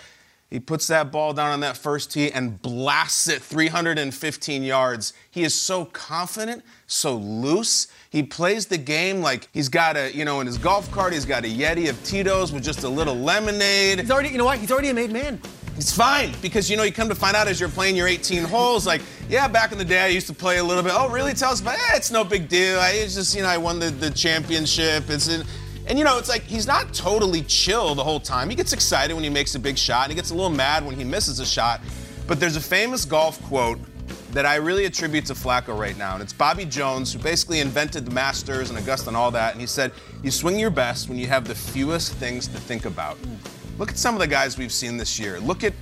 He 0.48 0.58
puts 0.58 0.88
that 0.88 1.12
ball 1.12 1.32
down 1.32 1.52
on 1.52 1.60
that 1.60 1.76
first 1.76 2.12
tee 2.12 2.32
and 2.32 2.60
blasts 2.60 3.28
it 3.28 3.40
315 3.40 4.62
yards. 4.64 5.12
He 5.30 5.44
is 5.44 5.54
so 5.54 5.84
confident, 5.84 6.64
so 6.88 7.16
loose. 7.16 7.86
He 8.08 8.24
plays 8.24 8.66
the 8.66 8.78
game 8.78 9.20
like 9.20 9.48
he's 9.52 9.68
got 9.68 9.96
a, 9.96 10.12
you 10.12 10.24
know, 10.24 10.40
in 10.40 10.48
his 10.48 10.58
golf 10.58 10.90
cart, 10.90 11.12
he's 11.12 11.24
got 11.26 11.44
a 11.44 11.48
Yeti 11.48 11.88
of 11.88 12.02
Tito's 12.02 12.52
with 12.52 12.64
just 12.64 12.82
a 12.82 12.88
little 12.88 13.14
lemonade. 13.14 14.00
He's 14.00 14.10
already, 14.10 14.30
you 14.30 14.38
know 14.38 14.46
what? 14.46 14.58
He's 14.58 14.72
already 14.72 14.88
a 14.88 14.94
made 14.94 15.12
man. 15.12 15.40
It's 15.80 15.96
fine 15.96 16.34
because 16.42 16.68
you 16.68 16.76
know 16.76 16.82
you 16.82 16.92
come 16.92 17.08
to 17.08 17.14
find 17.14 17.34
out 17.34 17.48
as 17.48 17.58
you're 17.58 17.70
playing 17.70 17.96
your 17.96 18.06
18 18.06 18.44
holes, 18.44 18.86
like, 18.86 19.00
yeah, 19.30 19.48
back 19.48 19.72
in 19.72 19.78
the 19.78 19.84
day 19.84 20.00
I 20.00 20.08
used 20.08 20.26
to 20.26 20.34
play 20.34 20.58
a 20.58 20.62
little 20.62 20.82
bit. 20.82 20.92
Oh, 20.94 21.08
really? 21.08 21.32
Tell 21.32 21.52
us 21.52 21.62
about. 21.62 21.76
Eh, 21.76 21.96
it's 21.96 22.10
no 22.10 22.22
big 22.22 22.50
deal. 22.50 22.78
I 22.78 22.90
it's 22.90 23.14
just 23.14 23.34
you 23.34 23.40
know 23.40 23.48
I 23.48 23.56
won 23.56 23.78
the, 23.78 23.88
the 23.88 24.10
championship. 24.10 25.08
It's 25.08 25.28
in, 25.28 25.42
and 25.86 25.98
you 25.98 26.04
know 26.04 26.18
it's 26.18 26.28
like 26.28 26.42
he's 26.42 26.66
not 26.66 26.92
totally 26.92 27.40
chill 27.44 27.94
the 27.94 28.04
whole 28.04 28.20
time. 28.20 28.50
He 28.50 28.56
gets 28.56 28.74
excited 28.74 29.14
when 29.14 29.24
he 29.24 29.30
makes 29.30 29.54
a 29.54 29.58
big 29.58 29.78
shot, 29.78 30.04
and 30.04 30.12
he 30.12 30.16
gets 30.16 30.32
a 30.32 30.34
little 30.34 30.50
mad 30.50 30.84
when 30.84 30.96
he 30.96 31.02
misses 31.02 31.40
a 31.40 31.46
shot. 31.46 31.80
But 32.26 32.40
there's 32.40 32.56
a 32.56 32.60
famous 32.60 33.06
golf 33.06 33.42
quote 33.44 33.78
that 34.32 34.44
I 34.44 34.56
really 34.56 34.84
attribute 34.84 35.24
to 35.26 35.32
Flacco 35.32 35.76
right 35.78 35.96
now, 35.96 36.12
and 36.12 36.22
it's 36.22 36.34
Bobby 36.34 36.66
Jones 36.66 37.14
who 37.14 37.20
basically 37.20 37.60
invented 37.60 38.04
the 38.04 38.10
Masters 38.10 38.68
and 38.68 38.78
Augusta 38.78 39.08
and 39.08 39.16
all 39.16 39.30
that, 39.30 39.52
and 39.52 39.62
he 39.62 39.66
said, 39.66 39.92
"You 40.22 40.30
swing 40.30 40.58
your 40.58 40.68
best 40.68 41.08
when 41.08 41.16
you 41.16 41.26
have 41.28 41.48
the 41.48 41.54
fewest 41.54 42.12
things 42.16 42.48
to 42.48 42.60
think 42.60 42.84
about." 42.84 43.16
Look 43.80 43.88
at 43.88 43.96
some 43.96 44.14
of 44.14 44.20
the 44.20 44.26
guys 44.26 44.58
we've 44.58 44.70
seen 44.70 44.98
this 44.98 45.18
year. 45.18 45.40
Look 45.40 45.64
at 45.64 45.72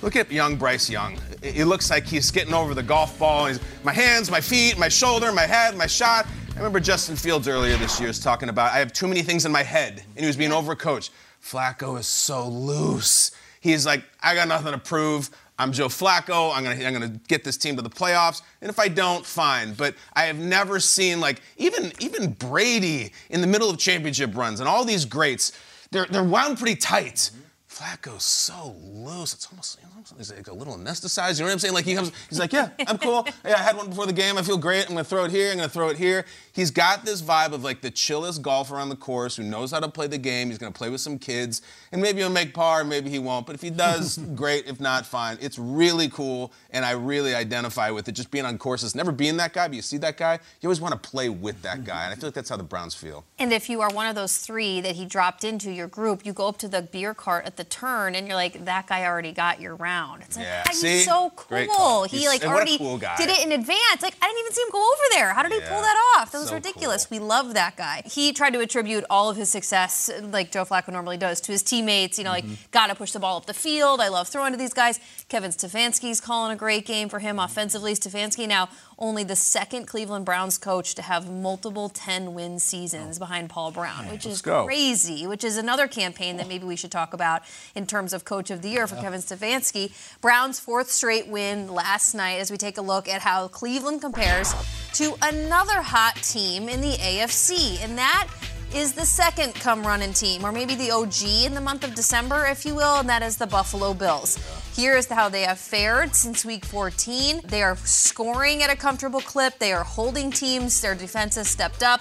look 0.00 0.16
at 0.16 0.32
young 0.32 0.56
Bryce 0.56 0.88
Young. 0.88 1.18
It 1.42 1.66
looks 1.66 1.90
like 1.90 2.06
he's 2.06 2.30
getting 2.30 2.54
over 2.54 2.72
the 2.72 2.82
golf 2.82 3.18
ball. 3.18 3.44
He's, 3.44 3.60
my 3.84 3.92
hands, 3.92 4.30
my 4.30 4.40
feet, 4.40 4.78
my 4.78 4.88
shoulder, 4.88 5.30
my 5.32 5.42
head, 5.42 5.76
my 5.76 5.86
shot. 5.86 6.26
I 6.54 6.56
remember 6.56 6.80
Justin 6.80 7.14
Fields 7.14 7.46
earlier 7.46 7.76
this 7.76 8.00
year 8.00 8.08
was 8.08 8.18
talking 8.18 8.48
about 8.48 8.72
I 8.72 8.78
have 8.78 8.94
too 8.94 9.06
many 9.06 9.20
things 9.20 9.44
in 9.44 9.52
my 9.52 9.62
head, 9.62 10.02
and 10.16 10.20
he 10.20 10.26
was 10.26 10.34
being 10.38 10.50
overcoached. 10.50 11.10
Flacco 11.44 12.00
is 12.00 12.06
so 12.06 12.48
loose. 12.48 13.32
He's 13.60 13.84
like, 13.84 14.02
I 14.22 14.34
got 14.34 14.48
nothing 14.48 14.72
to 14.72 14.78
prove. 14.78 15.28
I'm 15.58 15.72
Joe 15.72 15.88
Flacco. 15.88 16.56
I'm 16.56 16.64
gonna, 16.64 16.82
I'm 16.82 16.94
gonna 16.94 17.20
get 17.28 17.44
this 17.44 17.58
team 17.58 17.76
to 17.76 17.82
the 17.82 17.90
playoffs. 17.90 18.40
And 18.62 18.70
if 18.70 18.78
I 18.78 18.88
don't, 18.88 19.26
fine. 19.26 19.74
But 19.74 19.94
I 20.14 20.22
have 20.22 20.38
never 20.38 20.80
seen 20.80 21.20
like 21.20 21.42
even 21.58 21.92
even 22.00 22.32
Brady 22.32 23.12
in 23.28 23.42
the 23.42 23.46
middle 23.46 23.68
of 23.68 23.76
championship 23.76 24.34
runs 24.34 24.60
and 24.60 24.68
all 24.70 24.86
these 24.86 25.04
greats. 25.04 25.52
They're 25.92 26.06
they're 26.06 26.24
wound 26.24 26.58
pretty 26.58 26.76
tight. 26.76 27.30
Flacco's 27.72 28.24
so 28.24 28.76
loose. 28.82 29.32
It's 29.32 29.48
almost, 29.50 29.78
you 29.80 29.86
know, 29.86 30.04
he's 30.18 30.30
like 30.30 30.46
a 30.48 30.52
little 30.52 30.76
anesthetized. 30.76 31.38
You 31.38 31.40
know 31.40 31.46
what 31.46 31.52
I'm 31.52 31.58
saying? 31.58 31.72
Like 31.72 31.86
he 31.86 31.94
comes, 31.94 32.12
he's 32.28 32.38
like, 32.38 32.52
yeah, 32.52 32.68
I'm 32.86 32.98
cool. 32.98 33.26
Yeah, 33.46 33.54
I 33.54 33.62
had 33.62 33.76
one 33.76 33.88
before 33.88 34.04
the 34.04 34.12
game. 34.12 34.36
I 34.36 34.42
feel 34.42 34.58
great. 34.58 34.82
I'm 34.82 34.90
gonna 34.90 35.04
throw 35.04 35.24
it 35.24 35.30
here. 35.30 35.50
I'm 35.50 35.56
gonna 35.56 35.70
throw 35.70 35.88
it 35.88 35.96
here. 35.96 36.26
He's 36.52 36.70
got 36.70 37.06
this 37.06 37.22
vibe 37.22 37.52
of 37.52 37.64
like 37.64 37.80
the 37.80 37.90
chillest 37.90 38.42
golfer 38.42 38.76
on 38.76 38.90
the 38.90 38.96
course 38.96 39.36
who 39.36 39.42
knows 39.42 39.70
how 39.70 39.80
to 39.80 39.88
play 39.88 40.06
the 40.06 40.18
game. 40.18 40.48
He's 40.48 40.58
gonna 40.58 40.70
play 40.70 40.90
with 40.90 41.00
some 41.00 41.18
kids, 41.18 41.62
and 41.92 42.02
maybe 42.02 42.18
he'll 42.18 42.28
make 42.28 42.52
par, 42.52 42.84
maybe 42.84 43.08
he 43.08 43.18
won't. 43.18 43.46
But 43.46 43.54
if 43.54 43.62
he 43.62 43.70
does, 43.70 44.18
great. 44.34 44.66
If 44.66 44.78
not, 44.78 45.06
fine. 45.06 45.38
It's 45.40 45.58
really 45.58 46.10
cool, 46.10 46.52
and 46.70 46.84
I 46.84 46.90
really 46.90 47.34
identify 47.34 47.90
with 47.90 48.06
it. 48.06 48.12
Just 48.12 48.30
being 48.30 48.44
on 48.44 48.58
courses, 48.58 48.94
never 48.94 49.12
being 49.12 49.38
that 49.38 49.54
guy, 49.54 49.66
but 49.66 49.76
you 49.76 49.82
see 49.82 49.96
that 49.98 50.18
guy, 50.18 50.38
you 50.60 50.68
always 50.68 50.80
want 50.80 51.00
to 51.00 51.10
play 51.10 51.30
with 51.30 51.62
that 51.62 51.78
mm-hmm. 51.78 51.86
guy, 51.86 52.04
and 52.04 52.12
I 52.12 52.16
feel 52.16 52.28
like 52.28 52.34
that's 52.34 52.50
how 52.50 52.58
the 52.58 52.62
Browns 52.62 52.94
feel. 52.94 53.24
And 53.38 53.50
if 53.50 53.70
you 53.70 53.80
are 53.80 53.90
one 53.90 54.08
of 54.08 54.14
those 54.14 54.36
three 54.36 54.82
that 54.82 54.96
he 54.96 55.06
dropped 55.06 55.42
into 55.42 55.72
your 55.72 55.88
group, 55.88 56.26
you 56.26 56.34
go 56.34 56.48
up 56.48 56.58
to 56.58 56.68
the 56.68 56.82
beer 56.82 57.14
cart 57.14 57.46
at 57.46 57.56
the 57.56 57.61
turn 57.64 58.14
and 58.14 58.26
you're 58.26 58.36
like, 58.36 58.64
that 58.64 58.86
guy 58.86 59.04
already 59.06 59.32
got 59.32 59.60
your 59.60 59.74
round. 59.76 60.22
It's 60.22 60.36
like, 60.36 60.46
Yeah. 60.46 60.64
he's 60.68 60.80
See? 60.80 61.00
so 61.00 61.30
cool. 61.36 62.04
He 62.04 62.18
He's- 62.18 62.28
like 62.28 62.42
and 62.42 62.50
what 62.52 62.56
a 62.56 62.62
already 62.62 62.78
cool 62.78 62.98
did 62.98 63.28
it 63.28 63.44
in 63.44 63.52
advance. 63.52 64.02
Like 64.02 64.14
I 64.20 64.26
didn't 64.26 64.40
even 64.40 64.52
see 64.52 64.62
him 64.62 64.68
go 64.72 64.82
over 64.82 65.02
there. 65.12 65.32
How 65.34 65.42
did 65.42 65.52
he 65.52 65.60
pull 65.60 65.80
that 65.80 65.96
off? 66.18 66.32
That 66.32 66.38
was 66.38 66.48
So 66.48 66.54
ridiculous. 66.54 67.06
cool. 67.06 67.18
We 67.18 67.24
love 67.24 67.54
that 67.54 67.76
guy. 67.76 68.02
He 68.06 68.32
tried 68.32 68.52
to 68.54 68.60
attribute 68.60 69.04
all 69.10 69.28
of 69.30 69.36
his 69.36 69.48
success, 69.50 70.10
like 70.22 70.50
Joe 70.50 70.64
Flacco 70.64 70.88
normally 70.92 71.16
does, 71.18 71.40
to 71.42 71.52
his 71.52 71.62
teammates. 71.62 72.18
You 72.18 72.24
know, 72.24 72.32
Mm-hmm. 72.32 72.48
like 72.50 72.70
gotta 72.70 72.94
push 72.94 73.12
the 73.12 73.20
ball 73.20 73.36
up 73.36 73.46
the 73.46 73.54
field. 73.54 74.00
I 74.00 74.08
love 74.08 74.28
throwing 74.28 74.52
to 74.52 74.58
these 74.58 74.72
guys. 74.74 74.98
Kevin 75.28 75.50
Stefanski's 75.50 76.20
calling 76.20 76.52
a 76.52 76.56
great 76.56 76.86
game 76.86 77.08
for 77.08 77.18
him 77.18 77.38
offensively. 77.38 77.92
Stefanski 77.94 78.48
now 78.48 78.68
only 78.98 79.24
the 79.24 79.34
second 79.36 79.86
Cleveland 79.86 80.24
Browns 80.24 80.58
coach 80.58 80.94
to 80.94 81.02
have 81.02 81.28
multiple 81.28 81.88
10 81.88 82.34
win 82.34 82.58
seasons 82.60 83.18
behind 83.18 83.50
Paul 83.50 83.70
Brown, 83.72 84.08
which 84.10 84.24
is 84.24 84.40
crazy, 84.42 85.26
which 85.26 85.42
is 85.44 85.56
another 85.56 85.88
campaign 85.88 86.36
that 86.36 86.46
maybe 86.48 86.64
we 86.64 86.76
should 86.76 86.92
talk 86.92 87.12
about 87.12 87.42
in 87.74 87.86
terms 87.86 88.12
of 88.12 88.24
coach 88.24 88.50
of 88.50 88.62
the 88.62 88.68
year 88.68 88.86
for 88.86 88.96
Kevin 88.96 89.20
Stefanski. 89.20 89.92
Brown's 90.20 90.60
fourth 90.60 90.90
straight 90.90 91.28
win 91.28 91.72
last 91.72 92.14
night 92.14 92.38
as 92.40 92.50
we 92.50 92.56
take 92.56 92.78
a 92.78 92.82
look 92.82 93.08
at 93.08 93.20
how 93.20 93.48
Cleveland 93.48 94.00
compares 94.00 94.54
to 94.94 95.14
another 95.22 95.82
hot 95.82 96.16
team 96.16 96.68
in 96.68 96.80
the 96.80 96.92
AFC, 96.94 97.82
and 97.82 97.96
that 97.98 98.28
is 98.74 98.94
the 98.94 99.04
second 99.04 99.54
come 99.54 99.86
running 99.86 100.14
team, 100.14 100.44
or 100.46 100.52
maybe 100.52 100.74
the 100.74 100.90
OG 100.90 101.44
in 101.44 101.54
the 101.54 101.60
month 101.60 101.84
of 101.84 101.94
December, 101.94 102.46
if 102.46 102.64
you 102.64 102.74
will, 102.74 103.00
and 103.00 103.08
that 103.08 103.22
is 103.22 103.36
the 103.36 103.46
Buffalo 103.46 103.92
Bills. 103.92 104.38
Here 104.74 104.96
is 104.96 105.06
how 105.06 105.28
they 105.28 105.42
have 105.42 105.58
fared 105.58 106.14
since 106.14 106.44
week 106.44 106.64
14. 106.64 107.42
They 107.44 107.62
are 107.62 107.76
scoring 107.76 108.62
at 108.62 108.70
a 108.70 108.76
comfortable 108.76 109.20
clip, 109.20 109.58
they 109.58 109.72
are 109.72 109.84
holding 109.84 110.30
teams, 110.30 110.80
their 110.80 110.94
defense 110.94 111.34
has 111.36 111.48
stepped 111.48 111.82
up. 111.82 112.00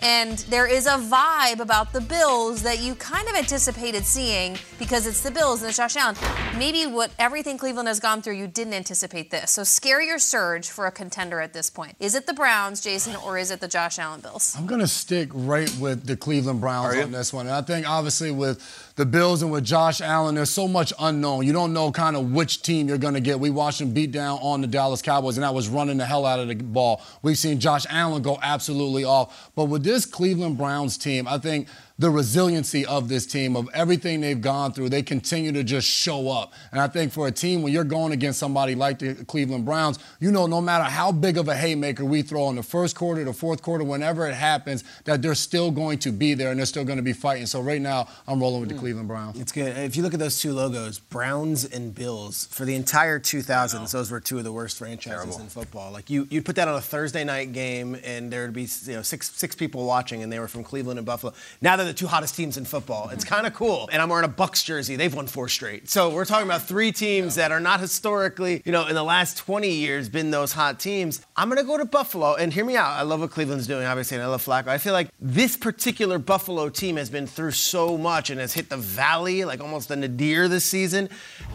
And 0.00 0.38
there 0.50 0.66
is 0.66 0.86
a 0.86 0.98
vibe 0.98 1.60
about 1.60 1.92
the 1.92 2.00
Bills 2.00 2.62
that 2.62 2.80
you 2.80 2.94
kind 2.94 3.28
of 3.28 3.34
anticipated 3.34 4.04
seeing 4.04 4.58
because 4.78 5.06
it's 5.06 5.22
the 5.22 5.30
Bills 5.30 5.62
and 5.62 5.68
it's 5.68 5.78
Josh 5.78 5.96
Allen. 5.96 6.16
Maybe 6.58 6.86
what 6.86 7.10
everything 7.18 7.58
Cleveland 7.58 7.88
has 7.88 8.00
gone 8.00 8.22
through, 8.22 8.34
you 8.34 8.46
didn't 8.46 8.74
anticipate 8.74 9.30
this. 9.30 9.50
So 9.50 9.64
scary 9.64 10.10
or 10.10 10.18
surge 10.18 10.68
for 10.68 10.86
a 10.86 10.92
contender 10.92 11.40
at 11.40 11.52
this 11.52 11.70
point. 11.70 11.96
Is 11.98 12.14
it 12.14 12.26
the 12.26 12.34
Browns, 12.34 12.80
Jason, 12.80 13.16
or 13.16 13.38
is 13.38 13.50
it 13.50 13.60
the 13.60 13.68
Josh 13.68 13.98
Allen 13.98 14.20
Bills? 14.20 14.54
I'm 14.56 14.66
going 14.66 14.80
to 14.80 14.88
stick 14.88 15.30
right 15.32 15.74
with 15.78 16.06
the 16.06 16.16
Cleveland 16.16 16.60
Browns 16.60 16.96
on 16.96 17.12
this 17.12 17.32
one. 17.32 17.46
And 17.46 17.54
I 17.54 17.62
think, 17.62 17.88
obviously, 17.88 18.30
with 18.30 18.85
the 18.96 19.04
Bills 19.04 19.42
and 19.42 19.52
with 19.52 19.62
Josh 19.62 20.00
Allen, 20.00 20.34
there's 20.34 20.50
so 20.50 20.66
much 20.66 20.90
unknown. 20.98 21.46
You 21.46 21.52
don't 21.52 21.74
know 21.74 21.92
kind 21.92 22.16
of 22.16 22.32
which 22.32 22.62
team 22.62 22.88
you're 22.88 22.96
going 22.96 23.12
to 23.12 23.20
get. 23.20 23.38
We 23.38 23.50
watched 23.50 23.80
him 23.80 23.92
beat 23.92 24.10
down 24.10 24.38
on 24.40 24.62
the 24.62 24.66
Dallas 24.66 25.02
Cowboys, 25.02 25.36
and 25.36 25.44
that 25.44 25.52
was 25.52 25.68
running 25.68 25.98
the 25.98 26.06
hell 26.06 26.24
out 26.24 26.40
of 26.40 26.48
the 26.48 26.54
ball. 26.54 27.02
We've 27.22 27.36
seen 27.36 27.60
Josh 27.60 27.84
Allen 27.90 28.22
go 28.22 28.38
absolutely 28.42 29.04
off. 29.04 29.50
But 29.54 29.66
with 29.66 29.84
this 29.84 30.06
Cleveland 30.06 30.56
Browns 30.56 30.96
team, 30.96 31.28
I 31.28 31.36
think 31.36 31.68
the 31.98 32.10
resiliency 32.10 32.84
of 32.84 33.08
this 33.08 33.26
team, 33.26 33.56
of 33.56 33.68
everything 33.72 34.20
they've 34.20 34.40
gone 34.40 34.72
through, 34.72 34.90
they 34.90 35.02
continue 35.02 35.50
to 35.52 35.64
just 35.64 35.88
show 35.88 36.30
up. 36.30 36.52
And 36.70 36.80
I 36.80 36.88
think 36.88 37.12
for 37.12 37.26
a 37.26 37.32
team, 37.32 37.62
when 37.62 37.72
you're 37.72 37.84
going 37.84 38.12
against 38.12 38.38
somebody 38.38 38.74
like 38.74 38.98
the 38.98 39.14
Cleveland 39.14 39.64
Browns, 39.64 39.98
you 40.20 40.30
know, 40.30 40.46
no 40.46 40.60
matter 40.60 40.84
how 40.84 41.10
big 41.10 41.38
of 41.38 41.48
a 41.48 41.56
haymaker 41.56 42.04
we 42.04 42.20
throw 42.20 42.50
in 42.50 42.56
the 42.56 42.62
first 42.62 42.96
quarter, 42.96 43.24
the 43.24 43.32
fourth 43.32 43.62
quarter, 43.62 43.82
whenever 43.82 44.26
it 44.28 44.34
happens, 44.34 44.84
that 45.04 45.22
they're 45.22 45.34
still 45.34 45.70
going 45.70 45.98
to 46.00 46.12
be 46.12 46.34
there 46.34 46.50
and 46.50 46.58
they're 46.58 46.66
still 46.66 46.84
going 46.84 46.98
to 46.98 47.02
be 47.02 47.14
fighting. 47.14 47.46
So 47.46 47.60
right 47.62 47.80
now, 47.80 48.08
I'm 48.28 48.40
rolling 48.40 48.60
with 48.60 48.68
the 48.68 48.74
hmm. 48.74 48.80
Cleveland 48.80 49.08
Browns. 49.08 49.40
It's 49.40 49.52
good. 49.52 49.76
If 49.78 49.96
you 49.96 50.02
look 50.02 50.12
at 50.12 50.20
those 50.20 50.38
two 50.38 50.52
logos, 50.52 50.98
Browns 50.98 51.64
and 51.64 51.94
Bills, 51.94 52.46
for 52.50 52.66
the 52.66 52.74
entire 52.74 53.18
2000s, 53.18 53.92
those 53.92 54.10
were 54.10 54.20
two 54.20 54.36
of 54.36 54.44
the 54.44 54.52
worst 54.52 54.76
franchises 54.76 55.38
in 55.38 55.46
football. 55.48 55.92
Like 55.92 56.10
you, 56.10 56.26
you'd 56.30 56.44
put 56.44 56.56
that 56.56 56.68
on 56.68 56.74
a 56.74 56.80
Thursday 56.80 57.24
night 57.24 57.52
game, 57.52 57.96
and 58.04 58.30
there'd 58.30 58.52
be 58.52 58.68
you 58.84 58.94
know 58.94 59.02
six 59.02 59.30
six 59.30 59.54
people 59.54 59.86
watching, 59.86 60.22
and 60.22 60.30
they 60.30 60.38
were 60.38 60.48
from 60.48 60.62
Cleveland 60.62 60.98
and 60.98 61.06
Buffalo. 61.06 61.32
Now 61.62 61.76
they're 61.76 61.85
the 61.86 61.94
two 61.94 62.06
hottest 62.06 62.36
teams 62.36 62.56
in 62.56 62.64
football. 62.64 63.08
It's 63.10 63.24
mm-hmm. 63.24 63.34
kind 63.34 63.46
of 63.46 63.54
cool. 63.54 63.88
And 63.92 64.02
I'm 64.02 64.08
wearing 64.08 64.24
a 64.24 64.28
Bucks 64.28 64.62
jersey. 64.62 64.96
They've 64.96 65.14
won 65.14 65.26
four 65.26 65.48
straight. 65.48 65.88
So 65.88 66.10
we're 66.10 66.24
talking 66.24 66.46
about 66.46 66.62
three 66.62 66.92
teams 66.92 67.36
that 67.36 67.52
are 67.52 67.60
not 67.60 67.80
historically, 67.80 68.62
you 68.64 68.72
know, 68.72 68.86
in 68.86 68.94
the 68.94 69.04
last 69.04 69.38
20 69.38 69.70
years, 69.70 70.08
been 70.08 70.30
those 70.30 70.52
hot 70.52 70.80
teams. 70.80 71.24
I'm 71.36 71.48
gonna 71.48 71.64
go 71.64 71.78
to 71.78 71.84
Buffalo, 71.84 72.34
and 72.34 72.52
hear 72.52 72.64
me 72.64 72.76
out. 72.76 72.92
I 72.92 73.02
love 73.02 73.20
what 73.20 73.30
Cleveland's 73.30 73.66
doing, 73.66 73.86
obviously, 73.86 74.16
and 74.16 74.24
I 74.24 74.28
love 74.28 74.44
Flacco. 74.44 74.68
I 74.68 74.78
feel 74.78 74.92
like 74.92 75.08
this 75.20 75.56
particular 75.56 76.18
Buffalo 76.18 76.68
team 76.68 76.96
has 76.96 77.10
been 77.10 77.26
through 77.26 77.52
so 77.52 77.96
much 77.96 78.30
and 78.30 78.40
has 78.40 78.52
hit 78.52 78.68
the 78.68 78.76
valley, 78.76 79.44
like 79.44 79.60
almost 79.60 79.88
the 79.88 79.96
nadir 79.96 80.48
this 80.48 80.64
season, 80.64 81.08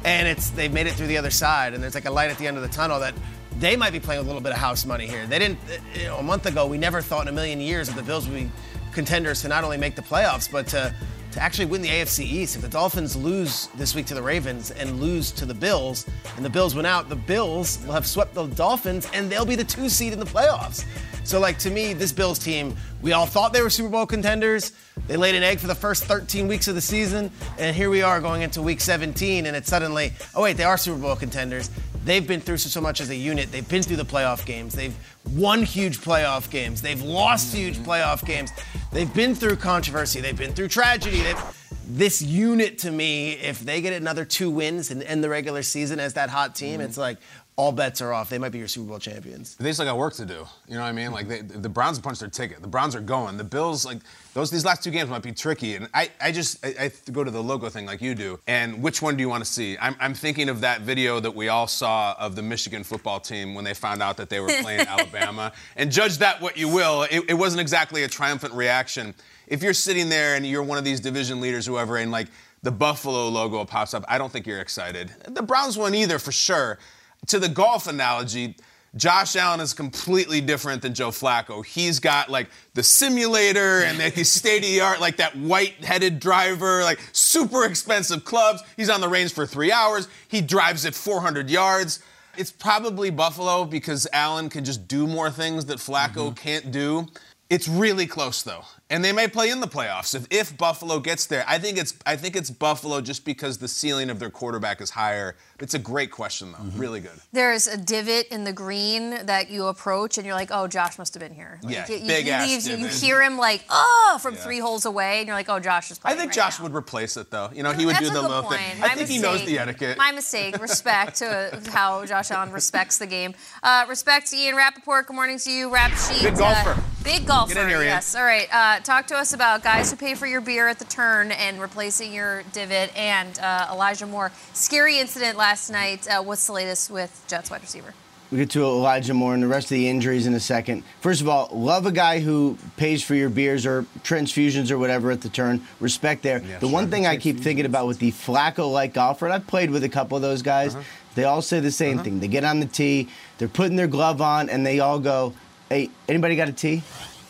and 0.04 0.28
it's 0.28 0.50
they've 0.52 0.72
made 0.72 0.88
it 0.88 0.94
through 0.94 1.08
the 1.08 1.18
other 1.18 1.32
side, 1.32 1.74
and 1.74 1.84
there's 1.84 1.96
like 1.96 2.06
a 2.06 2.12
light 2.12 2.30
at 2.30 2.38
the 2.38 2.48
end 2.48 2.58
of 2.58 2.64
the 2.64 2.70
tunnel 2.70 3.00
that 3.00 3.14
they 3.60 3.76
might 3.76 3.92
be 3.92 4.00
playing 4.00 4.20
with 4.20 4.28
a 4.28 4.30
little 4.30 4.42
bit 4.42 4.52
of 4.52 4.58
house 4.58 4.86
money 4.86 5.06
here. 5.06 5.26
They 5.28 5.40
didn't, 5.40 5.60
you 5.94 6.06
know, 6.06 6.18
a 6.18 6.24
month 6.24 6.46
ago, 6.46 6.66
we 6.66 6.78
never 6.78 7.02
thought 7.02 7.24
in 7.24 7.28
a 7.28 7.32
million 7.32 7.60
years 7.60 7.88
that 7.88 7.96
the 7.96 8.04
Bills 8.04 8.28
would 8.28 8.36
be 8.36 8.52
contenders 8.92 9.42
to 9.42 9.48
not 9.48 9.64
only 9.64 9.78
make 9.78 9.96
the 9.96 10.02
playoffs, 10.02 10.52
but 10.52 10.68
to 10.68 10.94
to 11.32 11.42
actually 11.42 11.66
win 11.66 11.82
the 11.82 11.90
AFC 11.90 12.26
East. 12.26 12.56
If 12.56 12.62
the 12.62 12.68
Dolphins 12.68 13.16
lose 13.16 13.68
this 13.76 13.96
week 13.96 14.06
to 14.08 14.14
the 14.14 14.22
Ravens 14.22 14.72
and 14.72 15.00
lose 15.00 15.32
to 15.32 15.46
the 15.46 15.54
Bills, 15.54 16.06
and 16.36 16.44
the 16.44 16.50
Bills 16.50 16.76
win 16.76 16.86
out, 16.86 17.10
the 17.10 17.16
Bills 17.16 17.80
will 17.86 17.94
have 17.94 18.06
swept 18.06 18.34
the 18.34 18.48
Dolphins 18.48 19.08
and 19.14 19.30
they'll 19.30 19.46
be 19.46 19.56
the 19.56 19.64
two 19.64 19.88
seed 19.90 20.14
in 20.14 20.20
the 20.20 20.26
playoffs. 20.26 20.86
So, 21.24 21.40
like, 21.40 21.60
to 21.60 21.70
me, 21.70 21.94
this 21.94 22.12
Bills 22.12 22.40
team, 22.40 22.76
we 23.02 23.14
all 23.14 23.28
thought 23.28 23.54
they 23.54 23.62
were 23.62 23.70
Super 23.70 23.90
Bowl 23.90 24.06
contenders. 24.08 24.74
They 25.08 25.18
laid 25.18 25.36
an 25.36 25.44
egg 25.44 25.60
for 25.60 25.68
the 25.68 25.76
first 25.76 26.06
13 26.06 26.48
weeks 26.48 26.68
of 26.68 26.74
the 26.74 26.82
season, 26.82 27.32
and 27.60 27.76
here 27.76 27.92
we 27.92 28.02
are 28.02 28.20
going 28.20 28.42
into 28.42 28.62
week 28.62 28.82
17, 28.82 29.46
and 29.46 29.56
it's 29.56 29.70
suddenly, 29.70 30.14
oh, 30.36 30.42
wait, 30.42 30.58
they 30.58 30.64
are 30.64 30.78
Super 30.78 31.00
Bowl 31.00 31.16
contenders. 31.16 31.70
They've 32.04 32.28
been 32.28 32.42
through 32.42 32.58
so, 32.58 32.82
much 32.82 33.00
as 33.00 33.12
a 33.12 33.16
unit. 33.16 33.52
They've 33.52 33.68
been 33.68 33.84
through 33.84 33.98
the 33.98 34.06
playoff 34.06 34.46
games. 34.46 34.74
They've 34.74 34.96
won 35.30 35.64
huge 35.64 36.00
playoff 36.00 36.50
games. 36.50 36.82
They've 36.82 37.02
lost 37.02 37.54
huge 37.54 37.78
playoff 37.78 38.26
games. 38.26 38.52
They've 38.92 39.14
been 39.14 39.36
through 39.36 39.58
controversy. 39.58 40.22
They've 40.22 40.38
been 40.38 40.54
through 40.54 40.70
tragedy. 40.70 41.22
They've, 41.22 41.44
this 41.88 42.22
unit 42.22 42.78
to 42.80 42.92
me, 42.92 43.32
if 43.34 43.60
they 43.60 43.82
get 43.82 43.94
another 43.94 44.24
two 44.24 44.50
wins 44.50 44.92
and 44.92 45.04
end 45.04 45.24
the 45.24 45.30
regular 45.30 45.62
season 45.62 46.00
as 46.00 46.14
that 46.14 46.30
hot 46.30 46.56
team, 46.56 46.74
mm-hmm. 46.74 46.82
it's 46.82 46.98
like 46.98 47.18
all 47.62 47.72
bets 47.72 48.02
are 48.02 48.12
off. 48.12 48.28
They 48.28 48.40
might 48.40 48.52
be 48.52 48.58
your 48.58 48.68
Super 48.68 48.88
Bowl 48.88 48.98
champions. 48.98 49.56
They 49.56 49.72
still 49.72 49.86
got 49.86 49.96
work 49.96 50.16
to 50.16 50.26
do. 50.26 50.48
You 50.68 50.74
know 50.74 50.82
what 50.82 50.88
I 50.88 50.92
mean? 50.94 51.12
Like 51.12 51.28
they, 51.28 51.42
the 51.42 51.70
Browns 51.70 51.98
have 51.98 52.04
punched 52.04 52.20
their 52.20 52.28
ticket. 52.30 52.60
The 52.60 52.68
Browns 52.68 52.96
are 52.96 53.02
going. 53.02 53.38
The 53.38 53.44
Bills, 53.44 53.86
like 53.86 54.00
those, 54.34 54.50
these 54.50 54.66
last 54.66 54.84
two 54.84 54.90
games 54.90 55.12
might 55.12 55.22
be 55.22 55.32
tricky. 55.32 55.76
And 55.76 55.88
I, 55.94 56.10
I 56.20 56.32
just, 56.32 56.66
I, 56.66 56.74
I 56.86 57.12
go 57.12 57.24
to 57.24 57.30
the 57.30 57.44
logo 57.44 57.70
thing 57.70 57.86
like 57.86 58.02
you 58.02 58.16
do. 58.16 58.40
And 58.48 58.82
which 58.82 59.04
one 59.04 59.16
do 59.16 59.22
you 59.22 59.30
want 59.30 59.46
to 59.46 59.50
see? 59.50 59.78
I'm, 59.80 59.96
I'm 60.00 60.16
thinking 60.16 60.50
of 60.50 60.62
that 60.62 60.82
video 60.82 61.20
that 61.20 61.36
we 61.36 61.50
all 61.50 61.68
saw 61.68 62.16
of 62.18 62.36
the 62.36 62.42
Michigan 62.42 62.84
football 62.84 63.20
team 63.20 63.54
when 63.54 63.64
they 63.64 63.76
found 63.76 64.02
out 64.02 64.18
that 64.18 64.32
they 64.32 64.40
were 64.40 64.50
playing 64.62 64.80
Alabama. 64.88 65.52
And 65.76 65.92
judge 65.92 66.18
that 66.18 66.42
what 66.42 66.58
you 66.58 66.68
will. 66.68 67.04
It, 67.12 67.26
it 67.30 67.36
wasn't 67.36 67.62
exactly 67.62 68.02
a 68.02 68.08
triumphant 68.08 68.56
reaction. 68.56 69.14
If 69.46 69.62
you're 69.62 69.76
sitting 69.76 70.10
there 70.10 70.34
and 70.34 70.48
you're 70.48 70.64
one 70.64 70.80
of 70.80 70.84
these 70.84 71.00
division 71.00 71.40
leaders, 71.40 71.68
whoever, 71.68 71.98
and 71.98 72.10
like 72.10 72.30
the 72.64 72.72
Buffalo 72.72 73.30
logo 73.30 73.64
pops 73.66 73.94
up, 73.94 74.04
I 74.08 74.18
don't 74.18 74.32
think 74.32 74.48
you're 74.48 74.62
excited. 74.62 75.14
The 75.28 75.44
Browns 75.44 75.78
won 75.78 75.94
either 75.94 76.18
for 76.18 76.32
sure. 76.32 76.80
To 77.28 77.40
the 77.40 77.50
golf 77.50 77.88
analogy, 77.88 78.56
Josh 78.96 79.38
Allen 79.38 79.62
is 79.62 79.74
completely 79.74 80.42
different 80.42 80.82
than 80.82 80.94
Joe 80.94 81.10
Flacco. 81.10 81.66
He's 81.66 82.00
got 82.00 82.30
like 82.30 82.50
the 82.74 82.84
simulator 82.84 83.84
and 83.84 83.98
like 83.98 84.14
his 84.14 84.30
state 84.30 84.64
of 84.64 84.70
the 84.70 84.82
art, 84.82 85.00
like 85.00 85.18
that 85.18 85.36
white 85.38 85.84
headed 85.84 86.20
driver, 86.20 86.84
like 86.84 87.00
super 87.14 87.66
expensive 87.66 88.26
clubs. 88.26 88.62
He's 88.76 88.90
on 88.90 89.00
the 89.00 89.08
range 89.08 89.34
for 89.34 89.46
three 89.46 89.72
hours. 89.72 90.10
He 90.28 90.42
drives 90.42 90.84
it 90.84 90.94
400 90.94 91.50
yards. 91.50 92.00
It's 92.38 92.52
probably 92.52 93.10
Buffalo 93.12 93.66
because 93.66 94.08
Allen 94.12 94.50
can 94.50 94.66
just 94.66 94.88
do 94.88 95.08
more 95.08 95.30
things 95.30 95.66
that 95.66 95.78
Flacco 95.78 96.28
mm-hmm. 96.28 96.34
can't 96.34 96.72
do. 96.72 97.08
It's 97.50 97.68
really 97.68 98.08
close 98.08 98.44
though, 98.44 98.64
and 98.90 99.04
they 99.04 99.12
may 99.12 99.28
play 99.28 99.50
in 99.50 99.60
the 99.60 99.68
playoffs 99.68 100.16
if, 100.16 100.26
if 100.32 100.58
Buffalo 100.58 101.02
gets 101.02 101.26
there. 101.26 101.44
I 101.46 101.60
think 101.60 101.78
it's 101.78 101.94
I 102.06 102.16
think 102.16 102.38
it's 102.38 102.50
Buffalo 102.50 103.02
just 103.02 103.26
because 103.26 103.58
the 103.58 103.68
ceiling 103.68 104.10
of 104.10 104.20
their 104.20 104.30
quarterback 104.30 104.80
is 104.80 104.92
higher. 104.92 105.36
It's 105.62 105.74
a 105.76 105.80
great 105.80 106.12
question 106.12 106.52
though, 106.52 106.64
really 106.76 107.00
good. 107.00 107.12
There's 107.32 107.68
a 107.68 107.78
divot 107.78 108.28
in 108.30 108.44
the 108.44 108.54
green 108.54 109.26
that 109.26 109.50
you 109.50 109.68
approach, 109.68 110.18
and 110.18 110.26
you're 110.26 110.36
like, 110.36 110.50
"Oh, 110.52 110.68
Josh 110.68 110.98
must 110.98 111.14
have 111.14 111.22
been 111.22 111.34
here." 111.34 111.60
Like, 111.64 111.74
Yeah, 111.74 111.86
you, 111.88 111.96
you- 111.98 112.08
big 112.08 112.26
he 112.26 112.32
ass 112.32 112.48
leaves, 112.48 112.68
you, 112.68 112.76
you 112.78 112.88
hear 112.88 113.22
him 113.22 113.38
like, 113.38 113.64
"Oh," 113.70 114.20
from 114.22 114.36
three 114.36 114.60
holes 114.60 114.86
away, 114.86 115.20
and 115.20 115.28
you're 115.28 115.36
like, 115.36 115.50
"Oh, 115.50 115.60
Josh 115.60 115.92
is 115.92 116.00
probably. 116.00 116.16
I 116.16 116.20
think 116.20 116.30
right 116.32 116.36
Josh 116.36 116.60
now." 116.60 116.64
would 116.64 116.74
replace 116.76 117.16
it 117.18 117.30
though. 117.32 117.50
You 117.54 117.64
know, 117.64 117.72
he 117.74 117.86
would 117.86 117.96
That's 117.96 118.10
do 118.10 118.12
a 118.12 118.14
the 118.16 118.22
good 118.22 118.28
little 118.30 118.44
point. 118.44 118.60
thing. 118.62 118.80
My 118.80 118.88
I 118.88 118.90
think 118.96 119.10
he 119.10 119.20
knows 119.20 119.46
the 119.46 119.60
etiquette. 119.60 119.98
My 119.98 120.12
mistake. 120.12 120.60
Respect 120.62 121.18
to 121.18 121.62
how 121.72 122.06
Josh 122.06 122.32
Allen 122.32 122.52
respects 122.52 122.98
the 122.98 123.08
game. 123.08 123.36
Uh, 123.64 123.86
respect 123.88 124.28
to 124.32 124.36
Ian 124.38 124.56
Rapoport. 124.56 125.08
Good 125.08 125.16
morning 125.16 125.38
to 125.40 125.52
you, 125.52 125.72
Rap 125.74 125.92
Sheet. 125.92 126.24
Big 126.24 126.38
golfer. 126.38 126.72
Uh, 126.72 126.80
big 127.04 127.26
golfer. 127.28 127.54
Get 127.54 127.64
in 127.64 127.70
here, 127.70 127.78
Ian. 127.80 127.88
yes. 127.88 128.16
All 128.16 128.24
right. 128.24 128.48
Uh. 128.52 128.80
Talk 128.82 129.08
to 129.08 129.16
us 129.16 129.34
about 129.34 129.64
guys 129.64 129.92
who 129.92 129.98
pay 129.98 130.16
for 130.16 130.26
your 130.26 130.42
beer 130.42 130.68
at 130.68 130.80
the 130.80 130.86
turn 130.86 131.32
and 131.32 131.62
replacing 131.62 132.14
your 132.14 132.44
divot, 132.54 132.92
and 132.98 133.38
uh, 133.40 133.68
Elijah 133.72 134.06
Moore. 134.08 134.32
Scary 134.54 135.00
incident 135.00 135.38
last 135.38 135.51
night. 135.70 136.08
Uh, 136.08 136.24
what's 136.24 136.48
the 136.48 136.54
latest 136.54 136.90
with 136.90 137.24
Jets 137.28 137.52
wide 137.52 137.62
receiver? 137.62 137.94
We 138.32 138.38
get 138.38 138.52
to 138.52 138.64
Elijah 138.64 139.14
Moore 139.14 139.34
and 139.34 139.44
the 139.44 139.48
rest 139.48 139.66
of 139.66 139.76
the 139.76 139.90
injuries 139.90 140.26
in 140.26 140.34
a 140.34 140.40
second. 140.40 140.84
First 141.02 141.20
of 141.20 141.28
all, 141.28 141.50
love 141.52 141.86
a 141.86 141.92
guy 141.92 142.22
who 142.22 142.58
pays 142.78 143.04
for 143.04 143.14
your 143.14 143.30
beers 143.30 143.66
or 143.66 143.84
transfusions 144.04 144.72
or 144.72 144.78
whatever 144.78 145.12
at 145.12 145.20
the 145.20 145.28
turn. 145.28 145.62
Respect 145.82 146.24
there. 146.24 146.40
Yeah, 146.40 146.60
the 146.60 146.68
sure. 146.68 146.74
one 146.74 146.90
thing 146.90 147.06
I 147.06 147.18
keep 147.18 147.42
thinking 147.42 147.66
about 147.66 147.88
with 147.88 148.00
the 148.00 148.14
Flacco-like 148.14 148.94
golfer, 148.94 149.26
and 149.26 149.34
I've 149.34 149.48
played 149.48 149.70
with 149.70 149.84
a 149.84 149.90
couple 149.90 150.16
of 150.16 150.22
those 150.22 150.42
guys. 150.42 150.74
Uh-huh. 150.76 150.84
They 151.16 151.26
all 151.26 151.42
say 151.42 151.60
the 151.60 151.72
same 151.72 151.96
uh-huh. 151.96 152.06
thing. 152.06 152.20
They 152.22 152.30
get 152.30 152.46
on 152.46 152.62
the 152.62 152.66
tee, 152.66 153.10
they're 153.38 153.50
putting 153.50 153.76
their 153.76 153.88
glove 153.88 154.22
on, 154.22 154.50
and 154.50 154.66
they 154.66 154.80
all 154.80 155.00
go, 155.00 155.34
"Hey, 155.68 155.90
anybody 156.08 156.38
got 156.38 156.48
a 156.48 156.54
tee?" 156.54 156.84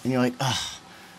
And 0.04 0.14
you're 0.14 0.22
like, 0.22 0.36
"Ugh." 0.40 0.76